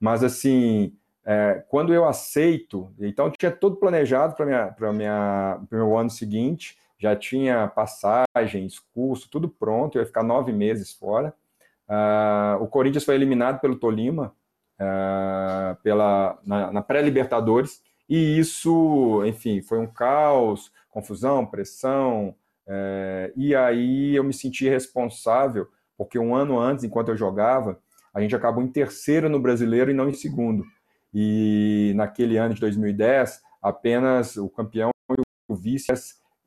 Mas 0.00 0.24
assim, 0.24 0.92
é, 1.24 1.62
quando 1.68 1.94
eu 1.94 2.04
aceito, 2.06 2.92
então 2.98 3.30
tinha 3.30 3.52
tudo 3.52 3.76
planejado 3.76 4.34
para 4.34 4.90
o 4.90 4.94
meu 5.70 5.96
ano 5.96 6.10
seguinte 6.10 6.76
já 6.98 7.14
tinha 7.14 7.68
passagens, 7.68 8.80
curso, 8.94 9.30
tudo 9.30 9.48
pronto, 9.48 9.96
eu 9.96 10.02
ia 10.02 10.06
ficar 10.06 10.22
nove 10.22 10.52
meses 10.52 10.92
fora. 10.92 11.32
Uh, 11.88 12.62
o 12.62 12.66
Corinthians 12.66 13.04
foi 13.04 13.14
eliminado 13.14 13.60
pelo 13.60 13.76
Tolima 13.76 14.34
uh, 14.78 15.76
pela, 15.82 16.38
na, 16.44 16.72
na 16.72 16.82
pré-Libertadores, 16.82 17.82
e 18.08 18.38
isso, 18.38 19.22
enfim, 19.26 19.60
foi 19.60 19.78
um 19.78 19.86
caos, 19.86 20.72
confusão, 20.90 21.46
pressão, 21.46 22.34
uh, 22.66 23.32
e 23.36 23.54
aí 23.54 24.16
eu 24.16 24.24
me 24.24 24.32
senti 24.32 24.68
responsável, 24.68 25.68
porque 25.96 26.18
um 26.18 26.34
ano 26.34 26.58
antes, 26.58 26.84
enquanto 26.84 27.08
eu 27.08 27.16
jogava, 27.16 27.78
a 28.12 28.20
gente 28.20 28.34
acabou 28.34 28.62
em 28.62 28.68
terceiro 28.68 29.28
no 29.28 29.40
brasileiro 29.40 29.90
e 29.90 29.94
não 29.94 30.08
em 30.08 30.14
segundo. 30.14 30.64
E 31.12 31.92
naquele 31.96 32.36
ano 32.36 32.54
de 32.54 32.60
2010, 32.60 33.40
apenas 33.62 34.36
o 34.36 34.48
campeão 34.48 34.90
e 35.10 35.22
o 35.48 35.54
vice 35.54 35.92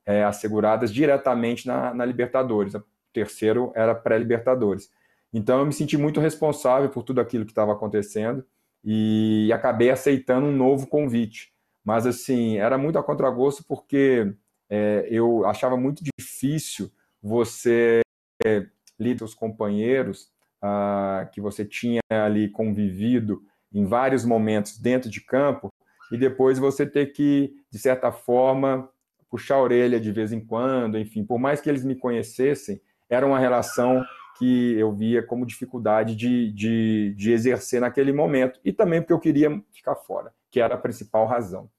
é, 0.06 0.24
asseguradas 0.24 0.94
diretamente 0.94 1.68
na, 1.68 1.94
na 1.94 2.06
Libertadores. 2.06 2.74
O 2.74 2.84
terceiro 3.14 3.72
era 3.76 3.96
pré-Libertadores. 3.96 4.90
Então 5.34 5.60
eu 5.60 5.66
me 5.66 5.74
senti 5.74 5.98
muito 5.98 6.20
responsável 6.20 6.90
por 6.90 7.04
tudo 7.04 7.22
aquilo 7.22 7.46
que 7.46 7.52
estava 7.52 7.72
acontecendo 7.72 8.46
e 8.84 9.52
acabei 9.54 9.90
aceitando 9.90 10.48
um 10.48 10.56
novo 10.56 10.88
convite. 10.88 11.52
Mas, 11.84 12.06
assim, 12.06 12.58
era 12.58 12.78
muito 12.78 12.98
a 13.00 13.04
contragosto 13.04 13.64
porque 13.68 14.34
é, 14.70 15.08
eu 15.10 15.46
achava 15.46 15.76
muito 15.76 16.04
difícil 16.20 16.92
você 17.22 18.02
é, 18.46 18.66
lidar 19.00 19.26
os 19.26 19.34
companheiros 19.34 20.32
ah, 20.62 21.28
que 21.34 21.42
você 21.42 21.66
tinha 21.66 22.02
ali 22.10 22.50
convivido 22.50 23.44
em 23.74 23.86
vários 23.86 24.24
momentos 24.24 24.78
dentro 24.78 25.10
de 25.10 25.22
campo 25.22 25.70
e 26.12 26.18
depois 26.18 26.60
você 26.60 26.86
ter 26.86 27.08
que, 27.08 27.54
de 27.72 27.80
certa 27.80 28.12
forma, 28.12 28.90
puxar 29.32 29.56
a 29.56 29.62
orelha 29.62 30.00
de 30.00 30.12
vez 30.12 30.34
em 30.34 30.42
quando, 30.42 31.00
enfim, 31.00 31.24
por 31.24 31.40
mais 31.40 31.62
que 31.62 31.70
eles 31.70 31.86
me 31.86 31.96
conhecessem, 31.96 32.82
era 33.10 33.26
uma 33.26 33.40
relação 33.40 34.04
que 34.38 34.74
eu 34.78 34.94
via 34.94 35.24
como 35.24 35.46
dificuldade 35.46 36.16
de, 36.16 36.52
de, 36.52 37.16
de, 37.16 37.32
exercer 37.32 37.80
naquele 37.80 38.12
momento, 38.12 38.60
e 38.64 38.74
também 38.74 39.00
porque 39.02 39.14
eu 39.14 39.20
queria 39.20 39.64
ficar 39.72 39.96
fora, 39.96 40.34
que 40.50 40.60
era 40.60 40.76
a 40.76 40.78
principal 40.78 41.26
razão. 41.26 41.70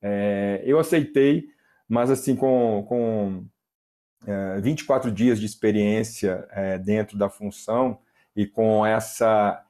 É, 0.00 0.62
eu 0.64 0.78
aceitei, 0.78 1.46
mas 1.88 2.10
assim, 2.10 2.36
com, 2.36 2.84
com 2.88 3.44
é, 4.26 4.60
24 4.60 5.10
dias 5.10 5.40
de 5.40 5.46
experiência 5.46 6.46
é, 6.50 6.78
dentro 6.78 7.18
da 7.18 7.28
função 7.28 7.98
e 8.36 8.46
com 8.46 8.84
essa, 8.86 9.64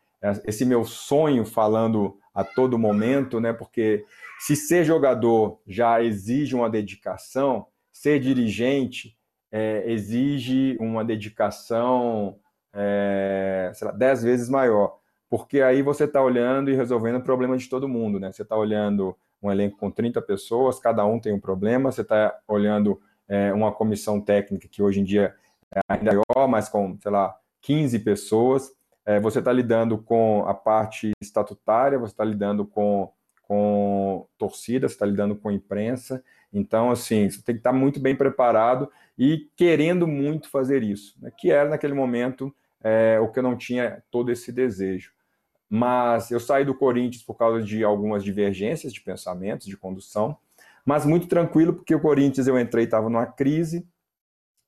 esse 0.44 0.64
meu 0.64 0.84
sonho 0.84 1.44
falando 1.46 2.18
a 2.40 2.44
todo 2.44 2.78
momento, 2.78 3.40
né, 3.40 3.52
porque 3.52 4.04
se 4.38 4.56
ser 4.56 4.84
jogador 4.84 5.60
já 5.66 6.02
exige 6.02 6.54
uma 6.54 6.70
dedicação, 6.70 7.66
ser 7.92 8.18
dirigente 8.18 9.16
é, 9.52 9.84
exige 9.86 10.76
uma 10.80 11.04
dedicação, 11.04 12.38
é, 12.72 13.72
lá, 13.82 13.92
dez 13.92 14.22
vezes 14.22 14.48
maior, 14.48 14.98
porque 15.28 15.60
aí 15.60 15.82
você 15.82 16.04
está 16.04 16.22
olhando 16.22 16.70
e 16.70 16.74
resolvendo 16.74 17.16
o 17.16 17.22
problema 17.22 17.56
de 17.56 17.68
todo 17.68 17.88
mundo, 17.88 18.18
né? 18.18 18.32
Você 18.32 18.42
está 18.42 18.56
olhando 18.56 19.16
um 19.42 19.50
elenco 19.50 19.76
com 19.78 19.90
30 19.90 20.20
pessoas, 20.22 20.78
cada 20.78 21.04
um 21.04 21.18
tem 21.18 21.32
um 21.32 21.40
problema, 21.40 21.90
você 21.90 22.02
está 22.02 22.38
olhando 22.46 23.00
é, 23.28 23.52
uma 23.52 23.72
comissão 23.72 24.20
técnica 24.20 24.68
que 24.68 24.82
hoje 24.82 25.00
em 25.00 25.04
dia 25.04 25.34
é 25.74 25.80
ainda 25.88 26.12
maior, 26.12 26.48
mas 26.48 26.68
com, 26.68 26.98
sei 27.00 27.10
lá, 27.10 27.36
15 27.62 27.98
pessoas, 28.00 28.72
é, 29.04 29.18
você 29.18 29.38
está 29.38 29.52
lidando 29.52 29.98
com 29.98 30.44
a 30.46 30.54
parte 30.54 31.12
estatutária, 31.20 31.98
você 31.98 32.12
está 32.12 32.24
lidando 32.24 32.64
com, 32.66 33.10
com 33.42 34.26
torcida, 34.38 34.88
você 34.88 34.94
está 34.94 35.06
lidando 35.06 35.36
com 35.36 35.50
imprensa, 35.50 36.22
então, 36.52 36.90
assim, 36.90 37.30
você 37.30 37.42
tem 37.42 37.54
que 37.54 37.60
estar 37.60 37.72
muito 37.72 38.00
bem 38.00 38.16
preparado 38.16 38.90
e 39.16 39.48
querendo 39.56 40.06
muito 40.06 40.48
fazer 40.48 40.82
isso, 40.82 41.16
né? 41.20 41.30
que 41.36 41.50
era 41.50 41.68
naquele 41.68 41.94
momento 41.94 42.54
é, 42.82 43.18
o 43.20 43.28
que 43.30 43.38
eu 43.38 43.42
não 43.42 43.56
tinha 43.56 44.02
todo 44.10 44.30
esse 44.32 44.50
desejo. 44.50 45.12
Mas 45.68 46.30
eu 46.32 46.40
saí 46.40 46.64
do 46.64 46.74
Corinthians 46.74 47.22
por 47.22 47.34
causa 47.34 47.62
de 47.62 47.84
algumas 47.84 48.24
divergências 48.24 48.92
de 48.92 49.00
pensamentos, 49.00 49.66
de 49.66 49.76
condução, 49.76 50.36
mas 50.84 51.06
muito 51.06 51.28
tranquilo, 51.28 51.74
porque 51.74 51.94
o 51.94 52.00
Corinthians 52.00 52.48
eu 52.48 52.58
entrei, 52.58 52.84
estava 52.84 53.08
numa 53.08 53.26
crise, 53.26 53.86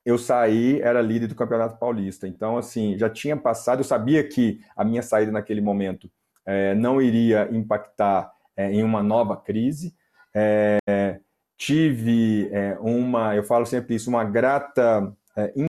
eu 0.04 0.18
saí, 0.18 0.80
era 0.80 1.00
líder 1.00 1.28
do 1.28 1.34
Campeonato 1.34 1.78
Paulista. 1.78 2.26
Então, 2.26 2.56
assim, 2.56 2.98
já 2.98 3.08
tinha 3.08 3.36
passado, 3.36 3.80
eu 3.80 3.84
sabia 3.84 4.26
que 4.26 4.60
a 4.76 4.84
minha 4.84 5.02
saída 5.02 5.30
naquele 5.30 5.60
momento 5.60 6.10
é, 6.44 6.74
não 6.74 7.00
iria 7.00 7.48
impactar 7.52 8.32
é, 8.56 8.70
em 8.72 8.82
uma 8.82 9.02
nova 9.02 9.36
crise. 9.36 9.94
É, 10.34 11.20
tive 11.56 12.50
uma, 12.80 13.36
eu 13.36 13.44
falo 13.44 13.64
sempre 13.64 13.94
isso, 13.94 14.10
uma 14.10 14.24
grata 14.24 15.14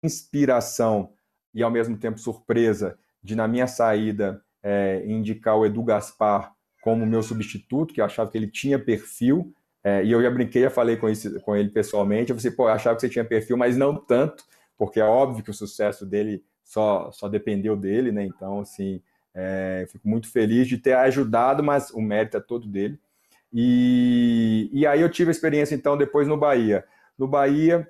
inspiração 0.02 1.12
e 1.54 1.62
ao 1.62 1.70
mesmo 1.70 1.96
tempo 1.96 2.18
surpresa 2.18 2.98
de 3.22 3.34
na 3.34 3.48
minha 3.48 3.66
saída 3.66 4.42
indicar 5.06 5.56
o 5.56 5.64
Edu 5.64 5.82
Gaspar 5.82 6.52
como 6.82 7.06
meu 7.06 7.22
substituto, 7.22 7.94
que 7.94 8.02
eu 8.02 8.04
achava 8.04 8.30
que 8.30 8.36
ele 8.36 8.48
tinha 8.48 8.78
perfil, 8.78 9.54
é, 9.84 10.04
e 10.04 10.10
eu 10.10 10.22
já 10.22 10.30
brinquei, 10.30 10.62
já 10.62 10.70
falei 10.70 10.96
com, 10.96 11.06
com 11.42 11.56
ele 11.56 11.70
pessoalmente, 11.70 12.30
eu 12.30 12.38
falei, 12.38 12.52
pô, 12.52 12.68
eu 12.68 12.72
achava 12.72 12.96
que 12.96 13.02
você 13.02 13.08
tinha 13.08 13.24
perfil, 13.24 13.56
mas 13.56 13.76
não 13.76 13.94
tanto, 13.96 14.44
porque 14.76 15.00
é 15.00 15.04
óbvio 15.04 15.42
que 15.42 15.50
o 15.50 15.54
sucesso 15.54 16.04
dele 16.04 16.44
só, 16.64 17.10
só 17.12 17.28
dependeu 17.28 17.76
dele, 17.76 18.12
né? 18.12 18.24
Então, 18.24 18.60
assim, 18.60 19.00
é, 19.34 19.86
fico 19.90 20.08
muito 20.08 20.30
feliz 20.30 20.68
de 20.68 20.78
ter 20.78 20.94
ajudado, 20.94 21.62
mas 21.62 21.90
o 21.90 22.00
mérito 22.00 22.36
é 22.36 22.40
todo 22.40 22.68
dele. 22.68 22.98
E, 23.52 24.68
e 24.72 24.86
aí 24.86 25.00
eu 25.00 25.08
tive 25.08 25.30
a 25.30 25.32
experiência, 25.32 25.74
então, 25.74 25.96
depois 25.96 26.28
no 26.28 26.36
Bahia. 26.36 26.84
No 27.16 27.26
Bahia, 27.26 27.88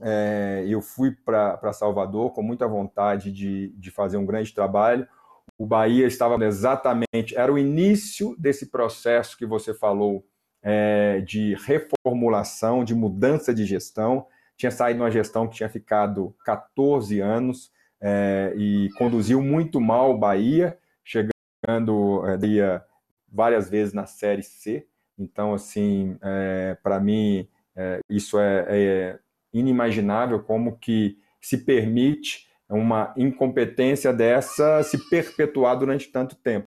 é, 0.00 0.64
eu 0.68 0.82
fui 0.82 1.12
para 1.12 1.72
Salvador 1.72 2.32
com 2.32 2.42
muita 2.42 2.68
vontade 2.68 3.32
de, 3.32 3.68
de 3.76 3.90
fazer 3.90 4.16
um 4.16 4.26
grande 4.26 4.52
trabalho. 4.52 5.08
O 5.56 5.64
Bahia 5.64 6.06
estava 6.06 6.44
exatamente, 6.44 7.34
era 7.34 7.52
o 7.52 7.58
início 7.58 8.36
desse 8.38 8.66
processo 8.66 9.38
que 9.38 9.46
você 9.46 9.72
falou 9.72 10.26
é, 10.68 11.20
de 11.20 11.54
reformulação, 11.54 12.84
de 12.84 12.92
mudança 12.92 13.54
de 13.54 13.64
gestão. 13.64 14.26
Tinha 14.56 14.72
saído 14.72 15.00
uma 15.00 15.10
gestão 15.12 15.46
que 15.46 15.54
tinha 15.54 15.68
ficado 15.68 16.34
14 16.44 17.20
anos 17.20 17.70
é, 18.00 18.52
e 18.56 18.90
conduziu 18.98 19.40
muito 19.40 19.80
mal 19.80 20.10
o 20.10 20.18
Bahia, 20.18 20.76
chegando 21.04 22.20
é, 22.26 22.82
várias 23.30 23.70
vezes 23.70 23.94
na 23.94 24.06
Série 24.06 24.42
C. 24.42 24.84
Então, 25.16 25.54
assim, 25.54 26.18
é, 26.20 26.76
para 26.82 26.98
mim, 26.98 27.48
é, 27.76 28.00
isso 28.10 28.36
é, 28.40 28.66
é 28.68 29.18
inimaginável 29.52 30.42
como 30.42 30.76
que 30.76 31.16
se 31.40 31.58
permite 31.58 32.48
uma 32.68 33.14
incompetência 33.16 34.12
dessa 34.12 34.82
se 34.82 35.08
perpetuar 35.08 35.78
durante 35.78 36.10
tanto 36.10 36.34
tempo. 36.34 36.66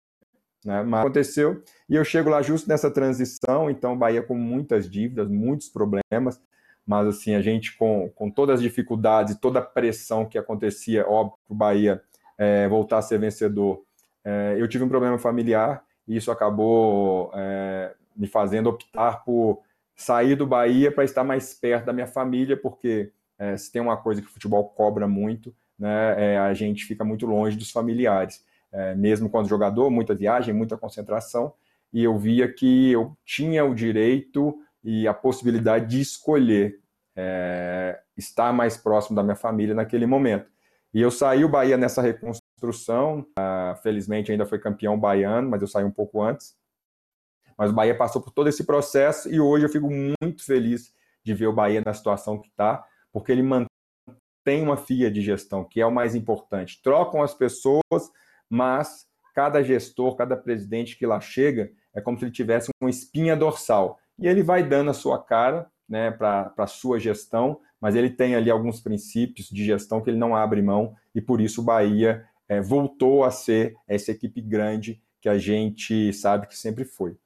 Né? 0.68 0.82
Mas 0.82 1.00
aconteceu 1.00 1.62
e 1.88 1.96
eu 1.96 2.04
chego 2.04 2.28
lá 2.28 2.42
justo 2.42 2.68
nessa 2.68 2.90
transição, 2.90 3.70
então 3.70 3.96
Bahia 3.96 4.22
com 4.22 4.34
muitas 4.34 4.88
dívidas, 4.88 5.26
muitos 5.26 5.70
problemas, 5.70 6.42
mas 6.86 7.06
assim, 7.06 7.34
a 7.34 7.40
gente 7.40 7.74
com, 7.78 8.10
com 8.14 8.30
todas 8.30 8.56
as 8.56 8.60
dificuldades 8.60 9.38
toda 9.40 9.60
a 9.60 9.62
pressão 9.62 10.26
que 10.26 10.36
acontecia, 10.36 11.08
óbvio, 11.08 11.38
para 11.46 11.54
o 11.54 11.56
Bahia 11.56 12.02
é, 12.36 12.68
voltar 12.68 12.98
a 12.98 13.02
ser 13.02 13.18
vencedor, 13.18 13.82
é, 14.22 14.56
eu 14.58 14.68
tive 14.68 14.84
um 14.84 14.90
problema 14.90 15.18
familiar 15.18 15.82
e 16.06 16.18
isso 16.18 16.30
acabou 16.30 17.30
é, 17.34 17.94
me 18.14 18.26
fazendo 18.26 18.68
optar 18.68 19.24
por 19.24 19.62
sair 19.96 20.36
do 20.36 20.46
Bahia 20.46 20.92
para 20.92 21.02
estar 21.02 21.24
mais 21.24 21.54
perto 21.54 21.86
da 21.86 21.94
minha 21.94 22.06
família, 22.06 22.58
porque 22.58 23.10
se 23.56 23.70
tem 23.70 23.80
uma 23.80 23.96
coisa 23.96 24.20
que 24.20 24.26
o 24.26 24.30
futebol 24.30 24.64
cobra 24.64 25.06
muito, 25.06 25.54
né, 25.78 26.38
a 26.38 26.52
gente 26.54 26.84
fica 26.84 27.04
muito 27.04 27.24
longe 27.24 27.56
dos 27.56 27.70
familiares. 27.70 28.44
É, 28.72 28.94
mesmo 28.94 29.30
quando 29.30 29.48
jogador, 29.48 29.90
muita 29.90 30.14
viagem, 30.14 30.54
muita 30.54 30.76
concentração, 30.76 31.54
e 31.92 32.04
eu 32.04 32.18
via 32.18 32.52
que 32.52 32.92
eu 32.92 33.16
tinha 33.24 33.64
o 33.64 33.74
direito 33.74 34.58
e 34.84 35.08
a 35.08 35.14
possibilidade 35.14 35.86
de 35.86 36.00
escolher 36.00 36.78
é, 37.16 37.98
estar 38.16 38.52
mais 38.52 38.76
próximo 38.76 39.16
da 39.16 39.22
minha 39.22 39.34
família 39.34 39.74
naquele 39.74 40.06
momento. 40.06 40.50
E 40.92 41.00
eu 41.00 41.10
saí 41.10 41.44
o 41.44 41.48
Bahia 41.48 41.76
nessa 41.76 42.00
reconstrução, 42.00 43.26
uh, 43.38 43.76
felizmente 43.82 44.32
ainda 44.32 44.46
foi 44.46 44.58
campeão 44.58 44.98
baiano, 44.98 45.50
mas 45.50 45.60
eu 45.60 45.68
saí 45.68 45.84
um 45.84 45.90
pouco 45.90 46.22
antes, 46.22 46.56
mas 47.56 47.70
o 47.70 47.74
Bahia 47.74 47.96
passou 47.96 48.22
por 48.22 48.30
todo 48.30 48.48
esse 48.48 48.64
processo 48.64 49.28
e 49.28 49.40
hoje 49.40 49.66
eu 49.66 49.68
fico 49.68 49.88
muito 49.90 50.44
feliz 50.44 50.94
de 51.24 51.34
ver 51.34 51.48
o 51.48 51.52
Bahia 51.52 51.82
na 51.84 51.92
situação 51.92 52.40
que 52.40 52.48
está, 52.48 52.84
porque 53.12 53.32
ele 53.32 53.42
mantém 53.42 54.62
uma 54.62 54.76
FIA 54.76 55.10
de 55.10 55.20
gestão, 55.20 55.64
que 55.64 55.80
é 55.80 55.86
o 55.86 55.92
mais 55.92 56.14
importante. 56.14 56.80
Trocam 56.82 57.22
as 57.22 57.34
pessoas, 57.34 58.10
mas 58.48 59.06
cada 59.34 59.62
gestor, 59.62 60.16
cada 60.16 60.36
presidente 60.36 60.96
que 60.96 61.06
lá 61.06 61.20
chega, 61.20 61.70
é 61.94 62.00
como 62.00 62.18
se 62.18 62.24
ele 62.24 62.32
tivesse 62.32 62.70
uma 62.80 62.90
espinha 62.90 63.36
dorsal. 63.36 63.98
E 64.18 64.26
ele 64.26 64.42
vai 64.42 64.62
dando 64.62 64.90
a 64.90 64.94
sua 64.94 65.22
cara 65.22 65.70
né, 65.88 66.10
para 66.10 66.52
a 66.56 66.66
sua 66.66 66.98
gestão, 66.98 67.60
mas 67.80 67.94
ele 67.94 68.10
tem 68.10 68.34
ali 68.34 68.50
alguns 68.50 68.80
princípios 68.80 69.48
de 69.48 69.64
gestão 69.64 70.00
que 70.00 70.10
ele 70.10 70.18
não 70.18 70.34
abre 70.34 70.60
mão, 70.60 70.94
e 71.14 71.20
por 71.20 71.40
isso 71.40 71.60
o 71.60 71.64
Bahia 71.64 72.24
é, 72.48 72.60
voltou 72.60 73.24
a 73.24 73.30
ser 73.30 73.76
essa 73.86 74.10
equipe 74.10 74.40
grande 74.40 75.00
que 75.20 75.28
a 75.28 75.38
gente 75.38 76.12
sabe 76.12 76.46
que 76.46 76.56
sempre 76.56 76.84
foi. 76.84 77.16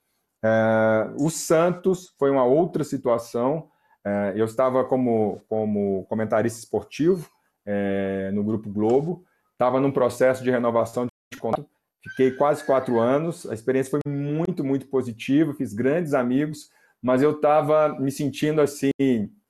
É, 0.45 1.11
o 1.19 1.31
Santos 1.31 2.15
foi 2.19 2.31
uma 2.31 2.45
outra 2.45 2.85
situação. 2.85 3.71
É, 4.05 4.33
eu 4.35 4.45
estava 4.45 4.85
como, 4.85 5.41
como 5.49 6.05
comentarista 6.09 6.59
esportivo 6.59 7.31
é, 7.65 8.31
no 8.33 8.43
Grupo 8.43 8.69
Globo, 8.69 9.25
estava 9.53 9.81
num 9.81 9.93
processo 9.93 10.43
de 10.43 10.51
renovação 10.51 11.07
de 11.43 11.65
contrato, 11.65 11.69
fiquei 12.03 12.31
quase 12.33 12.65
quatro 12.65 12.99
anos. 12.99 13.47
A 13.47 13.55
experiência 13.55 13.91
foi 13.91 14.01
muito, 14.07 14.65
muito 14.65 14.87
positiva, 14.87 15.55
fiz 15.55 15.75
grandes 15.75 16.15
amigos, 16.15 16.71
mas 17.03 17.23
eu 17.23 17.33
estava 17.33 17.99
me 18.01 18.11
sentindo 18.11 18.61
assim, 18.61 18.91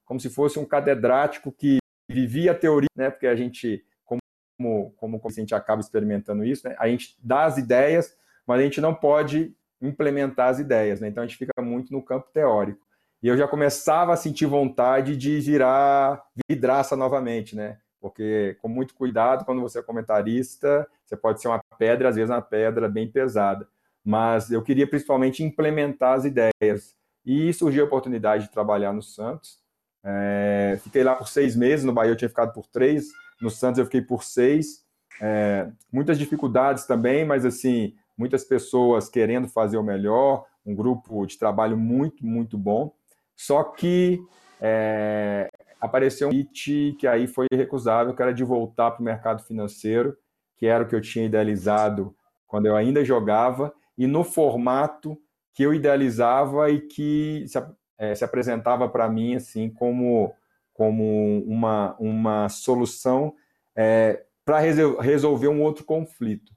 como 0.04 0.18
se 0.18 0.30
fosse 0.30 0.58
um 0.58 0.64
catedrático 0.64 1.52
que 1.52 1.78
vivia 2.10 2.52
a 2.52 2.54
teoria, 2.54 2.88
né? 2.96 3.10
Porque 3.10 3.26
a 3.26 3.36
gente, 3.36 3.84
como, 4.04 4.92
como, 4.96 5.20
gente 5.30 5.54
acaba 5.54 5.80
experimentando 5.80 6.44
isso, 6.44 6.68
né? 6.68 6.74
A 6.78 6.88
gente 6.88 7.16
dá 7.22 7.44
as 7.44 7.58
ideias, 7.58 8.16
mas 8.46 8.60
a 8.60 8.62
gente 8.62 8.80
não 8.80 8.94
pode 8.94 9.54
implementar 9.80 10.48
as 10.48 10.58
ideias, 10.58 11.00
né? 11.00 11.08
Então 11.08 11.22
a 11.22 11.26
gente 11.26 11.38
fica 11.38 11.60
muito 11.60 11.92
no 11.92 12.02
campo 12.02 12.28
teórico. 12.32 12.80
E 13.22 13.28
eu 13.28 13.36
já 13.36 13.46
começava 13.46 14.12
a 14.12 14.16
sentir 14.16 14.46
vontade 14.46 15.16
de 15.16 15.38
virar 15.40 16.22
vidraça 16.48 16.96
novamente, 16.96 17.54
né? 17.54 17.78
Porque 18.02 18.58
com 18.60 18.68
muito 18.68 18.96
cuidado, 18.96 19.44
quando 19.44 19.62
você 19.62 19.78
é 19.78 19.82
comentarista, 19.82 20.88
você 21.06 21.16
pode 21.16 21.40
ser 21.40 21.46
uma 21.46 21.62
pedra, 21.78 22.08
às 22.08 22.16
vezes 22.16 22.28
uma 22.28 22.42
pedra 22.42 22.88
bem 22.88 23.08
pesada. 23.08 23.66
mas 24.04 24.50
eu 24.50 24.60
queria 24.60 24.84
principalmente 24.84 25.44
implementar 25.44 26.14
as 26.18 26.24
ideias. 26.24 26.96
E 27.24 27.52
surgiu 27.52 27.84
a 27.84 27.86
oportunidade 27.86 28.44
de 28.44 28.50
trabalhar 28.50 28.92
no 28.92 29.00
Santos. 29.00 29.60
É, 30.02 30.76
fiquei 30.82 31.04
lá 31.04 31.14
por 31.14 31.28
seis 31.28 31.54
meses, 31.54 31.84
no 31.84 31.92
Bahia 31.92 32.10
eu 32.10 32.16
tinha 32.16 32.28
ficado 32.28 32.52
por 32.52 32.66
três, 32.66 33.06
no 33.40 33.48
Santos 33.48 33.78
eu 33.78 33.84
fiquei 33.84 34.02
por 34.02 34.24
seis. 34.24 34.84
É, 35.20 35.68
muitas 35.92 36.18
dificuldades 36.18 36.84
também, 36.84 37.24
mas 37.24 37.44
assim, 37.44 37.94
muitas 38.18 38.42
pessoas 38.42 39.08
querendo 39.08 39.46
fazer 39.46 39.76
o 39.76 39.84
melhor, 39.84 40.44
um 40.66 40.74
grupo 40.74 41.24
de 41.24 41.38
trabalho 41.38 41.76
muito, 41.76 42.26
muito 42.26 42.58
bom. 42.58 42.92
Só 43.36 43.62
que 43.62 44.20
é, 44.60 45.48
apareceu 45.82 46.28
um 46.28 46.30
hit 46.30 46.94
que 46.98 47.08
aí 47.08 47.26
foi 47.26 47.48
recusável, 47.52 48.14
que 48.14 48.22
era 48.22 48.32
de 48.32 48.44
voltar 48.44 48.92
para 48.92 49.00
o 49.00 49.04
mercado 49.04 49.42
financeiro, 49.42 50.16
que 50.56 50.64
era 50.64 50.84
o 50.84 50.86
que 50.86 50.94
eu 50.94 51.00
tinha 51.00 51.26
idealizado 51.26 52.14
quando 52.46 52.66
eu 52.66 52.76
ainda 52.76 53.04
jogava, 53.04 53.74
e 53.98 54.06
no 54.06 54.22
formato 54.22 55.18
que 55.52 55.64
eu 55.64 55.74
idealizava 55.74 56.70
e 56.70 56.82
que 56.82 57.44
se, 57.48 57.58
é, 57.98 58.14
se 58.14 58.24
apresentava 58.24 58.88
para 58.88 59.08
mim 59.08 59.34
assim 59.34 59.68
como, 59.68 60.32
como 60.72 61.42
uma, 61.46 61.96
uma 61.98 62.48
solução 62.48 63.34
é, 63.74 64.24
para 64.44 64.60
resolver 64.60 65.48
um 65.48 65.62
outro 65.62 65.84
conflito. 65.84 66.52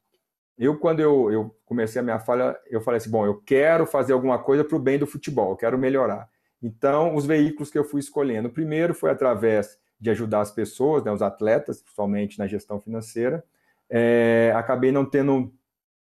Eu, 0.58 0.78
quando 0.78 1.00
eu, 1.00 1.32
eu 1.32 1.56
comecei 1.66 2.00
a 2.00 2.04
minha 2.04 2.20
fala, 2.20 2.58
eu 2.68 2.80
falei 2.80 2.98
assim, 2.98 3.10
bom, 3.10 3.26
eu 3.26 3.42
quero 3.42 3.86
fazer 3.86 4.14
alguma 4.14 4.38
coisa 4.38 4.64
para 4.64 4.78
o 4.78 4.80
bem 4.80 5.00
do 5.00 5.08
futebol, 5.08 5.52
eu 5.52 5.58
quero 5.58 5.78
melhorar. 5.78 6.30
Então, 6.62 7.16
os 7.16 7.26
veículos 7.26 7.70
que 7.70 7.78
eu 7.78 7.84
fui 7.84 8.00
escolhendo, 8.00 8.48
o 8.48 8.52
primeiro 8.52 8.94
foi 8.94 9.12
através 9.12 9.78
de 10.00 10.10
ajudar 10.10 10.42
as 10.42 10.52
pessoas, 10.52 11.04
né, 11.04 11.12
os 11.12 11.22
atletas, 11.22 11.82
principalmente 11.82 12.40
na 12.40 12.48
gestão 12.48 12.80
financeira. 12.80 13.44
É, 13.90 14.52
acabei 14.56 14.92
não 14.92 15.06
tendo, 15.06 15.54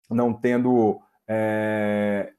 não 0.08 0.32
tendo 0.32 1.00
é, 1.26 2.32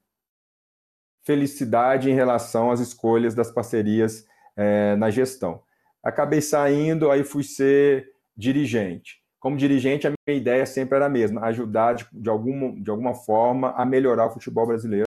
felicidade 1.24 2.10
em 2.10 2.14
relação 2.14 2.70
às 2.70 2.80
escolhas 2.80 3.34
das 3.34 3.50
parcerias 3.50 4.26
é, 4.56 4.96
na 4.96 5.10
gestão. 5.10 5.62
Acabei 6.02 6.40
saindo, 6.40 7.10
aí 7.10 7.22
fui 7.22 7.44
ser 7.44 8.12
dirigente. 8.36 9.22
Como 9.38 9.56
dirigente, 9.56 10.06
a 10.06 10.10
minha 10.10 10.38
ideia 10.38 10.64
sempre 10.66 10.96
era 10.96 11.06
a 11.06 11.08
mesma, 11.08 11.42
ajudar 11.46 11.94
de, 11.94 12.06
de, 12.12 12.28
alguma, 12.28 12.80
de 12.80 12.90
alguma 12.90 13.14
forma 13.14 13.72
a 13.72 13.84
melhorar 13.84 14.26
o 14.26 14.30
futebol 14.30 14.66
brasileiro. 14.66 15.06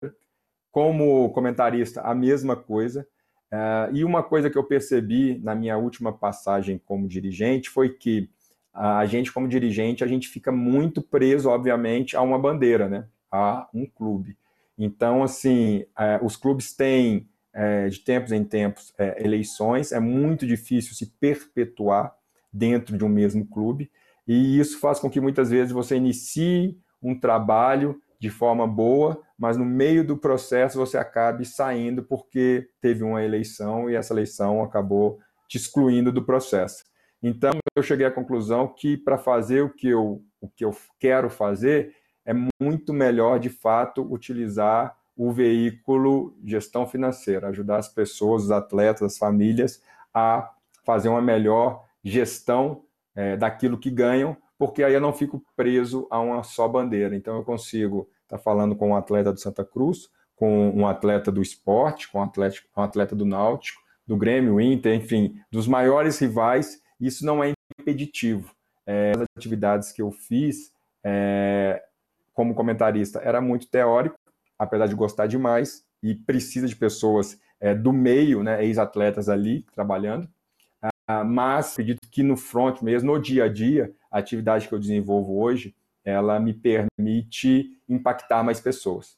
Como 0.72 1.30
comentarista, 1.32 2.02
a 2.02 2.14
mesma 2.14 2.56
coisa. 2.56 3.08
Uh, 3.52 3.96
e 3.96 4.04
uma 4.04 4.22
coisa 4.22 4.50
que 4.50 4.58
eu 4.58 4.64
percebi 4.64 5.40
na 5.40 5.56
minha 5.56 5.78
última 5.78 6.14
passagem 6.14 6.80
como 6.86 7.08
dirigente 7.08 7.70
foi 7.70 7.90
que 7.90 8.30
a 8.72 9.06
gente, 9.06 9.34
como 9.34 9.48
dirigente, 9.48 10.04
a 10.04 10.08
gente 10.08 10.28
fica 10.28 10.52
muito 10.52 11.02
preso, 11.02 11.50
obviamente, 11.50 12.16
a 12.16 12.22
uma 12.22 12.38
bandeira, 12.38 12.88
né? 12.88 13.08
a 13.32 13.68
um 13.74 13.86
clube. 13.86 14.38
Então, 14.78 15.24
assim, 15.24 15.86
é, 15.98 16.20
os 16.24 16.36
clubes 16.36 16.74
têm, 16.74 17.28
é, 17.54 17.88
de 17.88 18.00
tempos 18.00 18.32
em 18.32 18.44
tempos, 18.44 18.94
eleições, 19.18 19.92
é 19.92 20.00
muito 20.00 20.48
difícil 20.48 20.96
se 20.96 21.08
perpetuar 21.20 22.16
dentro 22.52 22.98
de 22.98 23.04
um 23.04 23.10
mesmo 23.10 23.46
clube, 23.46 23.92
e 24.28 24.60
isso 24.60 24.80
faz 24.80 25.00
com 25.00 25.10
que 25.10 25.20
muitas 25.20 25.50
vezes 25.50 25.72
você 25.72 25.96
inicie 25.96 26.78
um 27.02 27.20
trabalho 27.20 28.02
de 28.20 28.30
forma 28.30 28.68
boa, 28.68 29.22
mas 29.40 29.56
no 29.56 29.64
meio 29.64 30.06
do 30.06 30.18
processo 30.18 30.78
você 30.78 30.98
acabe 30.98 31.46
saindo 31.46 32.04
porque 32.04 32.68
teve 32.82 33.06
uma 33.06 33.24
eleição 33.24 33.90
e 33.90 33.96
essa 33.96 34.14
eleição 34.14 34.62
acabou 34.62 35.18
te 35.48 35.58
excluindo 35.58 36.12
do 36.12 36.26
processo. 36.26 36.84
Então, 37.24 37.52
eu 37.76 37.82
cheguei 37.82 38.06
à 38.06 38.12
conclusão 38.12 38.68
que 38.68 38.98
para 38.98 39.18
fazer 39.18 39.62
o 39.62 39.70
que 39.70 39.88
eu, 39.88 40.22
o 40.42 40.50
que 40.50 40.66
eu 40.66 40.76
quero 41.00 41.30
fazer, 41.30 41.96
é 42.26 42.34
muito 42.62 42.94
melhor, 42.94 43.40
de 43.40 43.50
fato, 43.50 44.02
utilizar 44.12 44.96
o 45.16 45.32
veículo 45.32 46.38
gestão 46.46 46.86
financeira, 46.86 47.48
ajudar 47.48 47.78
as 47.78 47.88
pessoas, 47.88 48.44
os 48.44 48.52
atletas, 48.52 49.02
as 49.02 49.18
famílias 49.18 49.82
a 50.14 50.50
fazer 50.86 51.10
uma 51.10 51.22
melhor 51.22 51.86
gestão 52.04 52.84
é, 53.16 53.36
daquilo 53.36 53.78
que 53.78 53.90
ganham, 53.90 54.38
porque 54.60 54.84
aí 54.84 54.94
eu 54.94 55.00
não 55.00 55.14
fico 55.14 55.42
preso 55.56 56.06
a 56.12 56.20
uma 56.20 56.44
só 56.44 56.68
bandeira. 56.68 57.16
Então 57.16 57.38
eu 57.38 57.44
consigo 57.44 58.10
estar 58.24 58.38
tá 58.38 58.44
falando 58.44 58.76
com 58.76 58.90
um 58.90 58.96
atleta 58.96 59.32
do 59.32 59.40
Santa 59.40 59.64
Cruz, 59.64 60.10
com 60.36 60.70
um 60.72 60.86
atleta 60.86 61.32
do 61.32 61.42
esporte, 61.42 62.12
com 62.12 62.20
um 62.20 62.24
atleta, 62.24 62.58
um 62.76 62.82
atleta 62.82 63.16
do 63.16 63.26
Náutico, 63.26 63.82
do 64.06 64.18
Grêmio, 64.18 64.60
Inter, 64.60 64.94
enfim, 64.94 65.40
dos 65.50 65.66
maiores 65.66 66.20
rivais. 66.20 66.82
Isso 67.00 67.26
não 67.26 67.42
é 67.42 67.54
impeditivo. 67.80 68.54
É, 68.86 69.12
as 69.16 69.26
atividades 69.38 69.94
que 69.94 70.02
eu 70.02 70.12
fiz, 70.12 70.74
é, 71.06 71.82
como 72.34 72.54
comentarista, 72.54 73.20
era 73.20 73.40
muito 73.40 73.70
teórico, 73.70 74.18
apesar 74.58 74.88
de 74.88 74.96
gostar 74.96 75.28
demais, 75.28 75.86
e 76.04 76.14
precisa 76.14 76.68
de 76.68 76.76
pessoas 76.76 77.40
é, 77.62 77.74
do 77.74 77.94
meio, 77.94 78.44
né, 78.44 78.66
ex-atletas 78.66 79.30
ali 79.30 79.66
trabalhando. 79.74 80.28
Uh, 81.10 81.26
mas 81.26 81.78
que 82.12 82.24
no 82.24 82.36
front 82.36 82.82
mesmo, 82.82 83.14
no 83.14 83.22
dia 83.22 83.46
a 83.46 83.48
dia, 83.48 83.94
a 84.12 84.20
atividade 84.20 84.68
que 84.68 84.74
eu 84.74 84.80
desenvolvo 84.80 85.40
hoje, 85.40 85.76
ela 86.04 86.40
me 86.40 86.54
permite 86.54 87.78
impactar 87.88 88.44
mais 88.44 88.60
pessoas. 88.60 89.18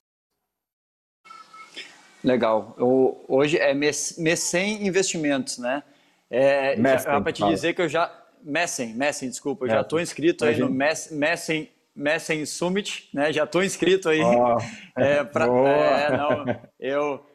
Legal. 2.23 2.75
Eu, 2.77 3.23
hoje 3.27 3.57
é 3.57 3.73
Mecem 3.73 4.85
Investimentos, 4.85 5.57
né? 5.57 5.83
É, 6.29 6.75
para 6.75 7.31
te 7.31 7.45
dizer 7.45 7.73
que 7.73 7.81
eu 7.81 7.89
já... 7.89 8.17
Messem, 8.43 8.95
Messem, 8.95 9.29
desculpa, 9.29 9.65
eu 9.65 9.69
já 9.69 9.81
estou 9.81 10.01
inscrito 10.01 10.45
aí 10.45 10.57
no 10.57 10.67
Messem 10.67 11.69
Messen 11.95 12.45
Summit, 12.45 13.09
né? 13.13 13.31
Já 13.33 13.43
estou 13.43 13.63
inscrito 13.63 14.09
aí. 14.09 14.21
Oh, 14.21 14.57
é, 14.99 15.23
pra, 15.23 15.45
é, 15.45 16.17
não, 16.17 16.45
eu, 16.79 17.25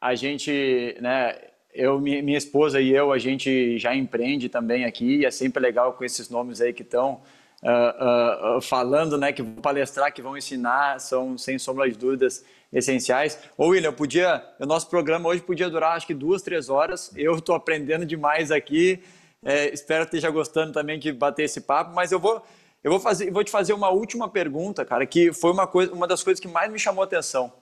a 0.00 0.14
gente, 0.14 0.96
né? 1.00 1.38
Eu, 1.78 2.00
minha 2.00 2.36
esposa 2.36 2.80
e 2.80 2.90
eu, 2.90 3.12
a 3.12 3.18
gente 3.18 3.78
já 3.78 3.94
empreende 3.94 4.48
também 4.48 4.84
aqui 4.84 5.18
e 5.18 5.24
é 5.24 5.30
sempre 5.30 5.62
legal 5.62 5.92
com 5.92 6.04
esses 6.04 6.28
nomes 6.28 6.60
aí 6.60 6.72
que 6.72 6.82
estão 6.82 7.22
uh, 7.62 8.56
uh, 8.56 8.60
falando, 8.60 9.16
né? 9.16 9.32
Que 9.32 9.44
vão 9.44 9.62
palestrar, 9.62 10.12
que 10.12 10.20
vão 10.20 10.36
ensinar, 10.36 10.98
são 10.98 11.38
sem 11.38 11.56
sombra 11.56 11.88
de 11.88 11.96
dúvidas 11.96 12.44
essenciais. 12.72 13.38
Ô 13.56 13.68
William, 13.68 13.92
podia, 13.92 14.44
o 14.58 14.66
nosso 14.66 14.90
programa 14.90 15.28
hoje 15.28 15.40
podia 15.40 15.70
durar 15.70 15.96
acho 15.96 16.04
que 16.04 16.14
duas, 16.14 16.42
três 16.42 16.68
horas. 16.68 17.12
Eu 17.16 17.36
estou 17.36 17.54
aprendendo 17.54 18.04
demais 18.04 18.50
aqui. 18.50 19.00
É, 19.44 19.72
espero 19.72 20.04
que 20.04 20.16
esteja 20.16 20.32
gostando 20.32 20.72
também 20.72 20.98
de 20.98 21.12
bater 21.12 21.44
esse 21.44 21.60
papo, 21.60 21.94
mas 21.94 22.10
eu 22.10 22.18
vou 22.18 22.44
eu 22.82 22.90
vou, 22.90 22.98
fazer, 22.98 23.30
vou 23.30 23.44
te 23.44 23.52
fazer 23.52 23.72
uma 23.72 23.90
última 23.90 24.28
pergunta, 24.28 24.84
cara, 24.84 25.06
que 25.06 25.32
foi 25.32 25.52
uma, 25.52 25.66
coisa, 25.66 25.92
uma 25.92 26.08
das 26.08 26.24
coisas 26.24 26.40
que 26.40 26.48
mais 26.48 26.72
me 26.72 26.78
chamou 26.78 27.02
a 27.02 27.06
atenção. 27.06 27.52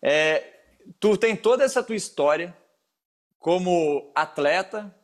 É, 0.00 0.44
tu 1.00 1.16
tem 1.16 1.34
toda 1.34 1.64
essa 1.64 1.82
tua 1.82 1.96
história 1.96 2.54
como 3.38 4.10
atleta, 4.14 4.94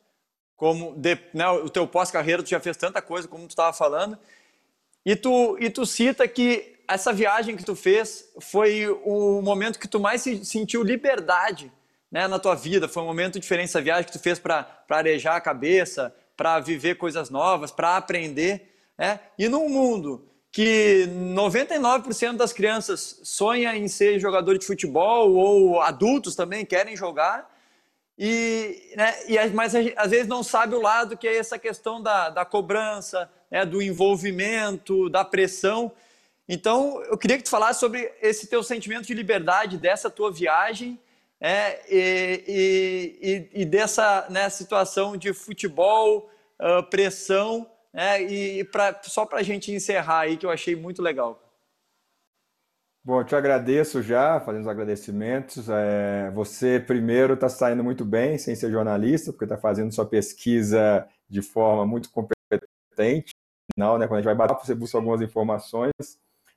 como 0.56 0.94
de, 0.96 1.18
né, 1.32 1.48
o 1.48 1.68
teu 1.68 1.86
pós-carreira, 1.86 2.42
tu 2.42 2.50
já 2.50 2.60
fez 2.60 2.76
tanta 2.76 3.02
coisa, 3.02 3.28
como 3.28 3.46
tu 3.46 3.50
estava 3.50 3.72
falando, 3.72 4.18
e 5.04 5.14
tu, 5.14 5.56
e 5.60 5.68
tu 5.68 5.84
cita 5.84 6.26
que 6.26 6.74
essa 6.88 7.12
viagem 7.12 7.56
que 7.56 7.64
tu 7.64 7.74
fez 7.74 8.32
foi 8.40 8.86
o 9.04 9.40
momento 9.42 9.78
que 9.78 9.88
tu 9.88 9.98
mais 10.00 10.22
sentiu 10.22 10.82
liberdade 10.82 11.72
né, 12.10 12.28
na 12.28 12.38
tua 12.38 12.54
vida, 12.54 12.88
foi 12.88 13.02
um 13.02 13.06
momento 13.06 13.40
diferente 13.40 13.70
essa 13.70 13.82
viagem 13.82 14.04
que 14.04 14.12
tu 14.12 14.18
fez 14.18 14.38
para 14.38 14.84
arejar 14.88 15.36
a 15.36 15.40
cabeça, 15.40 16.14
para 16.36 16.60
viver 16.60 16.96
coisas 16.96 17.30
novas, 17.30 17.70
para 17.70 17.96
aprender. 17.96 18.72
É? 18.96 19.18
E 19.36 19.48
num 19.48 19.68
mundo 19.68 20.28
que 20.52 21.08
99% 21.08 22.36
das 22.36 22.52
crianças 22.52 23.20
sonha 23.24 23.76
em 23.76 23.88
ser 23.88 24.20
jogador 24.20 24.56
de 24.56 24.64
futebol 24.64 25.34
ou 25.34 25.80
adultos 25.80 26.36
também 26.36 26.64
querem 26.64 26.96
jogar, 26.96 27.52
e, 28.18 28.92
né, 28.96 29.14
e 29.26 29.48
mas 29.48 29.74
às 29.74 30.10
vezes 30.10 30.28
não 30.28 30.42
sabe 30.42 30.74
o 30.74 30.80
lado 30.80 31.16
que 31.16 31.26
é 31.26 31.36
essa 31.36 31.58
questão 31.58 32.00
da, 32.00 32.30
da 32.30 32.44
cobrança, 32.44 33.30
né, 33.50 33.64
do 33.66 33.82
envolvimento, 33.82 35.08
da 35.10 35.24
pressão. 35.24 35.92
Então, 36.48 37.02
eu 37.04 37.16
queria 37.16 37.38
que 37.38 37.44
tu 37.44 37.50
falasse 37.50 37.80
sobre 37.80 38.12
esse 38.20 38.46
teu 38.46 38.62
sentimento 38.62 39.06
de 39.06 39.14
liberdade 39.14 39.78
dessa 39.78 40.10
tua 40.10 40.30
viagem 40.30 41.00
é, 41.40 41.80
e, 41.88 43.50
e, 43.54 43.62
e, 43.62 43.64
dessa 43.64 44.26
né, 44.30 44.48
situação 44.48 45.16
de 45.16 45.32
futebol, 45.32 46.30
uh, 46.60 46.82
pressão 46.84 47.70
é, 47.92 48.22
e 48.22 48.64
pra, 48.64 48.98
só 49.02 49.24
para 49.26 49.40
a 49.40 49.42
gente 49.42 49.72
encerrar 49.72 50.20
aí, 50.20 50.36
que 50.36 50.46
eu 50.46 50.50
achei 50.50 50.74
muito 50.74 51.02
legal. 51.02 51.40
Bom, 53.06 53.20
eu 53.20 53.24
te 53.24 53.36
agradeço 53.36 54.00
já, 54.02 54.40
fazendo 54.40 54.62
os 54.62 54.68
agradecimentos. 54.68 55.68
É, 55.68 56.30
você, 56.30 56.80
primeiro, 56.80 57.34
está 57.34 57.50
saindo 57.50 57.84
muito 57.84 58.02
bem, 58.02 58.38
sem 58.38 58.54
ser 58.56 58.70
jornalista, 58.70 59.30
porque 59.30 59.44
está 59.44 59.58
fazendo 59.58 59.92
sua 59.92 60.06
pesquisa 60.06 61.06
de 61.28 61.42
forma 61.42 61.84
muito 61.84 62.10
competente. 62.10 63.34
Não, 63.76 63.98
né, 63.98 64.06
quando 64.06 64.18
a 64.18 64.22
gente 64.22 64.24
vai 64.24 64.34
bater, 64.34 64.66
você 64.66 64.74
busca 64.74 64.96
algumas 64.96 65.20
informações. 65.20 65.92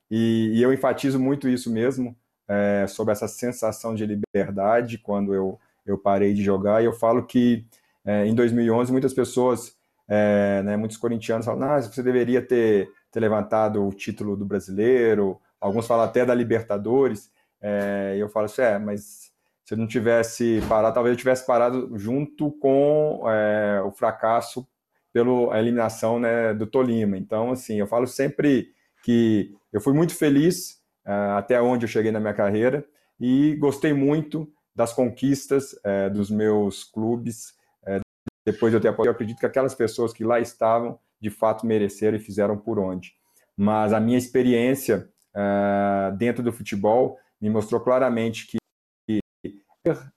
E, 0.10 0.52
e 0.54 0.62
eu 0.64 0.72
enfatizo 0.74 1.20
muito 1.20 1.50
isso 1.50 1.70
mesmo, 1.70 2.16
é, 2.48 2.86
sobre 2.88 3.12
essa 3.12 3.28
sensação 3.28 3.93
de 3.93 4.06
liberdade 4.06 4.98
quando 5.00 5.34
eu, 5.36 5.60
eu 5.86 5.98
parei 5.98 6.34
de 6.34 6.43
jogar. 6.43 6.82
E 6.82 6.86
eu 6.86 6.93
falo 6.93 7.26
que 7.26 7.66
é, 8.06 8.26
em 8.26 8.34
2011 8.34 8.89
muitas 8.89 9.14
pessoas 9.14 9.76
é, 10.08 10.62
né, 10.64 10.78
muitos 10.78 10.95
corintianos 10.95 11.45
falam, 11.45 11.70
ah, 11.70 11.82
você 11.82 12.02
deveria 12.02 12.41
ter, 12.41 12.89
ter 13.12 13.20
levantado 13.20 13.86
o 13.86 13.93
título 13.93 14.38
do 14.38 14.45
brasileiro, 14.45 15.41
alguns 15.60 15.88
falam 15.88 16.05
até 16.05 16.26
da 16.26 16.34
Libertadores, 16.34 17.32
é, 17.62 18.16
e 18.18 18.20
eu 18.20 18.30
falo 18.30 18.45
assim, 18.45 18.62
é, 18.62 18.78
mas 18.78 19.32
se 19.66 19.74
eu 19.74 19.78
não 19.78 19.88
tivesse 19.88 20.62
parado, 20.70 20.93
talvez 20.93 21.14
eu 21.14 21.18
tivesse 21.18 21.45
parado 21.45 21.97
junto 21.97 22.51
com 22.53 23.24
é, 23.30 23.82
o 23.82 23.91
fracasso 23.91 24.68
pela 25.12 25.58
eliminação 25.58 26.20
né, 26.20 26.53
do 26.53 26.68
Tolima. 26.68 27.18
Então, 27.18 27.51
assim, 27.51 27.80
eu 27.80 27.88
falo 27.88 28.05
sempre 28.05 28.72
que 29.03 29.55
eu 29.74 29.82
fui 29.82 29.93
muito 29.93 30.14
feliz 30.14 30.82
uh, 31.05 31.38
até 31.38 31.62
onde 31.62 31.86
eu 31.86 31.89
cheguei 31.89 32.12
na 32.12 32.20
minha 32.20 32.34
carreira 32.34 32.86
e 33.20 33.55
gostei 33.55 33.93
muito 33.93 34.47
das 34.76 34.93
conquistas 34.93 35.74
uh, 35.74 36.14
dos 36.14 36.30
meus 36.30 36.84
clubes. 36.84 37.55
Uh, 37.84 38.01
depois 38.45 38.72
de 38.72 38.78
eu 38.78 38.82
ter 38.82 38.93
eu 39.05 39.12
acredito 39.12 39.39
que 39.39 39.45
aquelas 39.45 39.74
pessoas 39.74 40.14
que 40.14 40.24
lá 40.24 40.39
estavam, 40.39 40.99
de 41.20 41.30
fato, 41.30 41.66
mereceram 41.66 42.18
e 42.18 42.20
fizeram 42.20 42.58
por 42.58 42.78
onde. 42.78 43.14
Mas 43.55 43.93
a 43.93 43.99
minha 43.99 44.18
experiência 44.18 45.10
dentro 46.17 46.43
do 46.43 46.51
futebol 46.51 47.17
me 47.39 47.49
mostrou 47.49 47.79
claramente 47.81 48.47
que 48.47 48.57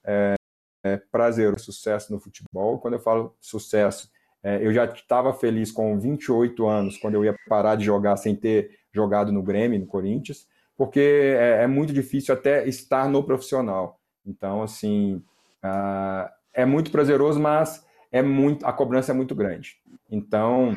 é, 0.05 0.35
é 0.83 0.97
prazer, 0.97 1.59
sucesso 1.59 2.11
no 2.11 2.19
futebol. 2.19 2.79
Quando 2.79 2.95
eu 2.95 2.99
falo 2.99 3.35
sucesso, 3.39 4.09
é, 4.43 4.65
eu 4.65 4.73
já 4.73 4.85
estava 4.85 5.33
feliz 5.33 5.71
com 5.71 5.99
28 5.99 6.67
anos, 6.67 6.97
quando 6.97 7.15
eu 7.15 7.23
ia 7.23 7.35
parar 7.47 7.75
de 7.75 7.85
jogar 7.85 8.17
sem 8.17 8.35
ter 8.35 8.71
jogado 8.93 9.31
no 9.31 9.43
Grêmio, 9.43 9.79
no 9.79 9.85
Corinthians, 9.85 10.47
porque 10.75 10.99
é, 10.99 11.63
é 11.63 11.67
muito 11.67 11.93
difícil 11.93 12.33
até 12.33 12.67
estar 12.67 13.07
no 13.07 13.23
profissional. 13.23 13.99
Então, 14.25 14.63
assim, 14.63 15.23
uh, 15.63 16.29
é 16.53 16.65
muito 16.65 16.91
prazeroso, 16.91 17.39
mas 17.39 17.85
é 18.11 18.21
muito, 18.21 18.65
a 18.65 18.73
cobrança 18.73 19.11
é 19.11 19.15
muito 19.15 19.35
grande. 19.35 19.77
Então, 20.09 20.75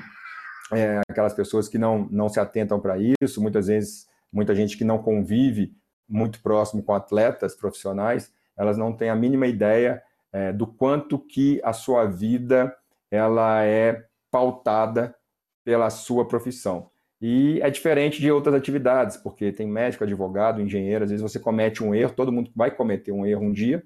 é, 0.72 1.00
aquelas 1.08 1.32
pessoas 1.32 1.68
que 1.68 1.78
não, 1.78 2.06
não 2.10 2.28
se 2.28 2.38
atentam 2.38 2.78
para 2.78 2.96
isso, 3.22 3.40
muitas 3.40 3.66
vezes, 3.66 4.06
muita 4.34 4.54
gente 4.54 4.76
que 4.76 4.84
não 4.84 4.98
convive 4.98 5.74
muito 6.08 6.42
próximo 6.42 6.82
com 6.82 6.92
atletas 6.92 7.54
profissionais, 7.54 8.32
elas 8.56 8.76
não 8.76 8.92
têm 8.92 9.08
a 9.08 9.14
mínima 9.14 9.46
ideia 9.46 10.02
é, 10.32 10.52
do 10.52 10.66
quanto 10.66 11.18
que 11.18 11.60
a 11.64 11.72
sua 11.72 12.04
vida 12.06 12.74
ela 13.10 13.64
é 13.64 14.04
pautada 14.30 15.14
pela 15.64 15.88
sua 15.88 16.26
profissão. 16.26 16.90
E 17.20 17.60
é 17.62 17.70
diferente 17.70 18.20
de 18.20 18.30
outras 18.30 18.54
atividades, 18.54 19.16
porque 19.16 19.52
tem 19.52 19.66
médico, 19.66 20.04
advogado, 20.04 20.60
engenheiro, 20.60 21.04
às 21.04 21.10
vezes 21.10 21.22
você 21.22 21.38
comete 21.38 21.82
um 21.82 21.94
erro, 21.94 22.12
todo 22.12 22.32
mundo 22.32 22.50
vai 22.54 22.70
cometer 22.70 23.12
um 23.12 23.24
erro 23.24 23.44
um 23.44 23.52
dia, 23.52 23.82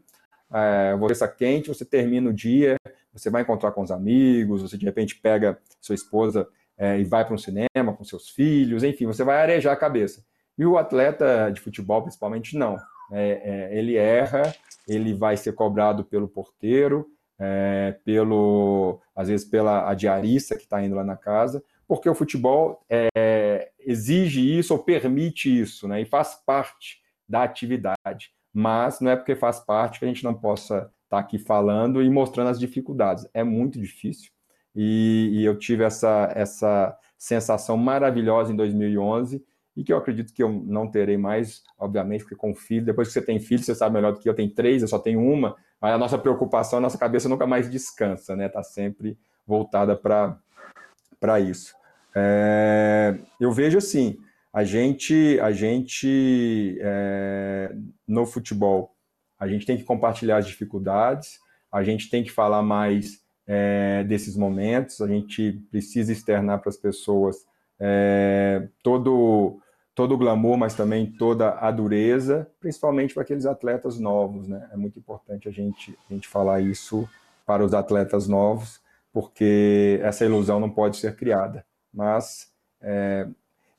é, 0.52 0.96
você 0.96 1.12
está 1.12 1.28
quente, 1.28 1.68
você 1.68 1.84
termina 1.84 2.30
o 2.30 2.32
dia, 2.32 2.76
você 3.12 3.30
vai 3.30 3.42
encontrar 3.42 3.72
com 3.72 3.82
os 3.82 3.90
amigos, 3.90 4.62
você 4.62 4.76
de 4.76 4.84
repente 4.84 5.20
pega 5.20 5.58
sua 5.80 5.94
esposa 5.94 6.48
é, 6.76 6.98
e 6.98 7.04
vai 7.04 7.24
para 7.24 7.34
um 7.34 7.38
cinema 7.38 7.92
com 7.96 8.02
seus 8.02 8.30
filhos, 8.30 8.82
enfim, 8.82 9.06
você 9.06 9.22
vai 9.22 9.40
arejar 9.40 9.72
a 9.72 9.76
cabeça. 9.76 10.24
E 10.58 10.66
o 10.66 10.76
atleta 10.76 11.50
de 11.50 11.60
futebol, 11.60 12.02
principalmente, 12.02 12.56
não. 12.56 12.76
É, 13.12 13.70
é, 13.72 13.78
ele 13.78 13.96
erra, 13.96 14.54
ele 14.86 15.14
vai 15.14 15.36
ser 15.36 15.52
cobrado 15.52 16.04
pelo 16.04 16.28
porteiro, 16.28 17.06
é, 17.38 17.96
pelo 18.04 19.00
às 19.14 19.28
vezes 19.28 19.46
pela 19.46 19.88
a 19.88 19.94
diarista 19.94 20.56
que 20.56 20.64
está 20.64 20.82
indo 20.82 20.96
lá 20.96 21.04
na 21.04 21.16
casa, 21.16 21.62
porque 21.86 22.08
o 22.08 22.14
futebol 22.14 22.84
é, 22.90 23.70
exige 23.78 24.58
isso 24.58 24.74
ou 24.74 24.80
permite 24.80 25.48
isso, 25.48 25.86
né? 25.86 26.02
E 26.02 26.04
faz 26.04 26.34
parte 26.44 27.00
da 27.26 27.44
atividade. 27.44 28.32
Mas 28.52 29.00
não 29.00 29.12
é 29.12 29.16
porque 29.16 29.36
faz 29.36 29.60
parte 29.60 29.98
que 29.98 30.04
a 30.04 30.08
gente 30.08 30.24
não 30.24 30.34
possa 30.34 30.76
estar 30.78 30.90
tá 31.08 31.18
aqui 31.18 31.38
falando 31.38 32.02
e 32.02 32.10
mostrando 32.10 32.48
as 32.48 32.58
dificuldades. 32.58 33.26
É 33.32 33.44
muito 33.44 33.80
difícil. 33.80 34.30
E, 34.74 35.30
e 35.32 35.44
eu 35.44 35.58
tive 35.58 35.84
essa, 35.84 36.30
essa 36.34 36.96
sensação 37.16 37.76
maravilhosa 37.76 38.52
em 38.52 38.56
2011 38.56 39.42
e 39.78 39.84
que 39.84 39.92
eu 39.92 39.96
acredito 39.96 40.34
que 40.34 40.42
eu 40.42 40.50
não 40.50 40.90
terei 40.90 41.16
mais, 41.16 41.62
obviamente, 41.78 42.22
porque 42.22 42.34
com 42.34 42.52
filho, 42.52 42.84
depois 42.84 43.06
que 43.06 43.14
você 43.14 43.22
tem 43.22 43.38
filho, 43.38 43.62
você 43.62 43.76
sabe 43.76 43.94
melhor 43.94 44.12
do 44.12 44.18
que 44.18 44.28
eu 44.28 44.34
tenho 44.34 44.52
três, 44.52 44.82
eu 44.82 44.88
só 44.88 44.98
tenho 44.98 45.20
uma, 45.20 45.54
mas 45.80 45.94
a 45.94 45.98
nossa 45.98 46.18
preocupação, 46.18 46.80
a 46.80 46.82
nossa 46.82 46.98
cabeça 46.98 47.28
nunca 47.28 47.46
mais 47.46 47.70
descansa, 47.70 48.34
né? 48.34 48.46
Está 48.46 48.60
sempre 48.60 49.16
voltada 49.46 49.94
para 49.94 51.38
isso. 51.38 51.76
É, 52.12 53.16
eu 53.38 53.52
vejo 53.52 53.78
assim, 53.78 54.18
a 54.52 54.64
gente, 54.64 55.38
a 55.40 55.52
gente 55.52 56.76
é, 56.80 57.72
no 58.04 58.26
futebol, 58.26 58.96
a 59.38 59.46
gente 59.46 59.64
tem 59.64 59.76
que 59.76 59.84
compartilhar 59.84 60.38
as 60.38 60.46
dificuldades, 60.48 61.38
a 61.70 61.84
gente 61.84 62.10
tem 62.10 62.24
que 62.24 62.32
falar 62.32 62.62
mais 62.64 63.20
é, 63.46 64.02
desses 64.02 64.36
momentos, 64.36 65.00
a 65.00 65.06
gente 65.06 65.52
precisa 65.70 66.12
externar 66.12 66.58
para 66.58 66.70
as 66.70 66.76
pessoas 66.76 67.46
é, 67.78 68.66
todo 68.82 69.60
todo 69.98 70.14
o 70.14 70.16
glamour, 70.16 70.56
mas 70.56 70.76
também 70.76 71.10
toda 71.10 71.58
a 71.58 71.72
dureza, 71.72 72.48
principalmente 72.60 73.12
para 73.12 73.24
aqueles 73.24 73.44
atletas 73.44 73.98
novos, 73.98 74.46
né? 74.46 74.68
É 74.72 74.76
muito 74.76 74.96
importante 74.96 75.48
a 75.48 75.50
gente, 75.50 75.98
a 76.08 76.14
gente 76.14 76.28
falar 76.28 76.60
isso 76.60 77.08
para 77.44 77.64
os 77.64 77.74
atletas 77.74 78.28
novos, 78.28 78.80
porque 79.12 79.98
essa 80.00 80.24
ilusão 80.24 80.60
não 80.60 80.70
pode 80.70 80.98
ser 80.98 81.16
criada. 81.16 81.66
Mas 81.92 82.52
é, 82.80 83.26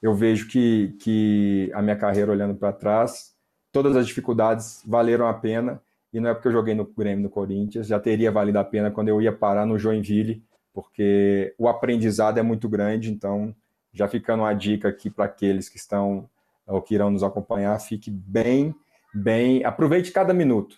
eu 0.02 0.14
vejo 0.14 0.50
que, 0.50 0.94
que 1.00 1.72
a 1.74 1.82
minha 1.82 1.96
carreira 1.96 2.34
olhando 2.34 2.56
para 2.56 2.74
trás, 2.74 3.34
todas 3.72 3.96
as 3.96 4.06
dificuldades 4.06 4.84
valeram 4.86 5.26
a 5.26 5.34
pena, 5.34 5.82
e 6.12 6.20
não 6.20 6.32
é 6.32 6.34
porque 6.34 6.50
eu 6.50 6.52
joguei 6.52 6.76
no 6.76 6.84
Grêmio, 6.84 7.24
no 7.24 7.30
Corinthians, 7.30 7.88
já 7.88 7.98
teria 7.98 8.30
valido 8.30 8.60
a 8.60 8.64
pena 8.66 8.92
quando 8.92 9.08
eu 9.08 9.22
ia 9.22 9.32
parar 9.32 9.66
no 9.66 9.80
Joinville, 9.80 10.44
porque 10.74 11.56
o 11.58 11.70
aprendizado 11.70 12.40
é 12.40 12.44
muito 12.44 12.68
grande, 12.68 13.10
então 13.10 13.56
já 13.94 14.08
ficando 14.08 14.44
uma 14.44 14.54
dica 14.54 14.88
aqui 14.90 15.10
para 15.10 15.26
aqueles 15.26 15.70
que 15.70 15.78
estão 15.78 16.30
ou 16.66 16.82
que 16.82 16.94
irão 16.94 17.10
nos 17.10 17.24
acompanhar, 17.24 17.80
fique 17.80 18.12
bem, 18.12 18.76
bem, 19.14 19.64
aproveite 19.64 20.12
cada 20.12 20.34
minuto 20.34 20.78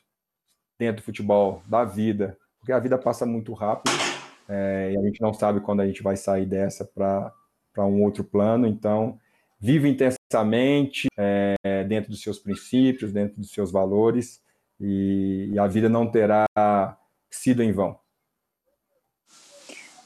dentro 0.80 1.02
do 1.02 1.06
futebol, 1.06 1.62
da 1.68 1.84
vida, 1.84 2.38
porque 2.60 2.72
a 2.72 2.80
vida 2.80 2.98
passa 2.98 3.26
muito 3.26 3.54
rápido 3.54 3.94
é, 4.48 4.92
e 4.94 4.98
a 4.98 5.02
gente 5.02 5.22
não 5.22 5.34
sabe 5.34 5.60
quando 5.60 5.82
a 5.82 5.88
gente 5.88 6.02
vai 6.02 6.16
sair 6.16 6.46
dessa 6.46 6.86
para 6.86 7.34
um 7.86 8.04
outro 8.04 8.24
plano, 8.24 8.66
então 8.66 9.20
vive 9.60 9.90
intensamente 9.90 11.08
é, 11.18 11.84
dentro 11.84 12.10
dos 12.10 12.22
seus 12.22 12.40
princípios, 12.40 13.12
dentro 13.12 13.40
dos 13.40 13.52
seus 13.52 13.72
valores 13.72 14.42
e, 14.80 15.50
e 15.54 15.60
a 15.60 15.68
vida 15.68 15.88
não 15.88 16.10
terá 16.10 16.46
sido 17.30 17.62
em 17.62 17.72
vão. 17.72 18.01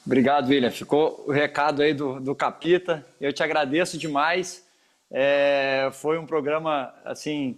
Obrigado, 0.06 0.49
William. 0.49 0.70
Ficou 0.70 1.24
o 1.28 1.32
recado 1.32 1.82
aí 1.82 1.93
do, 1.93 2.20
do 2.20 2.36
Capita. 2.36 3.03
Eu 3.20 3.34
te 3.34 3.41
agradeço 3.41 3.97
demais. 3.97 4.64
É, 5.10 5.89
foi 5.93 6.20
um 6.20 6.26
programa, 6.26 6.93
assim, 7.03 7.58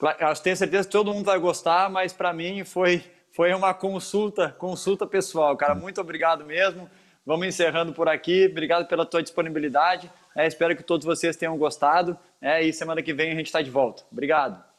eu 0.00 0.34
tenho 0.36 0.56
certeza 0.56 0.86
que 0.86 0.92
todo 0.92 1.12
mundo 1.12 1.24
vai 1.24 1.38
gostar, 1.38 1.90
mas 1.90 2.12
para 2.12 2.32
mim 2.32 2.64
foi, 2.64 3.02
foi 3.32 3.52
uma 3.52 3.74
consulta, 3.74 4.50
consulta 4.58 5.06
pessoal. 5.06 5.56
Cara, 5.56 5.74
muito 5.74 6.00
obrigado 6.00 6.44
mesmo. 6.44 6.88
Vamos 7.26 7.46
encerrando 7.46 7.92
por 7.92 8.08
aqui. 8.08 8.46
Obrigado 8.46 8.86
pela 8.86 9.04
tua 9.04 9.22
disponibilidade. 9.22 10.10
É, 10.36 10.46
espero 10.46 10.76
que 10.76 10.82
todos 10.82 11.04
vocês 11.04 11.36
tenham 11.36 11.56
gostado. 11.56 12.16
É, 12.40 12.62
e 12.62 12.72
semana 12.72 13.02
que 13.02 13.12
vem 13.12 13.32
a 13.32 13.34
gente 13.34 13.46
está 13.46 13.60
de 13.60 13.70
volta. 13.70 14.04
Obrigado. 14.10 14.71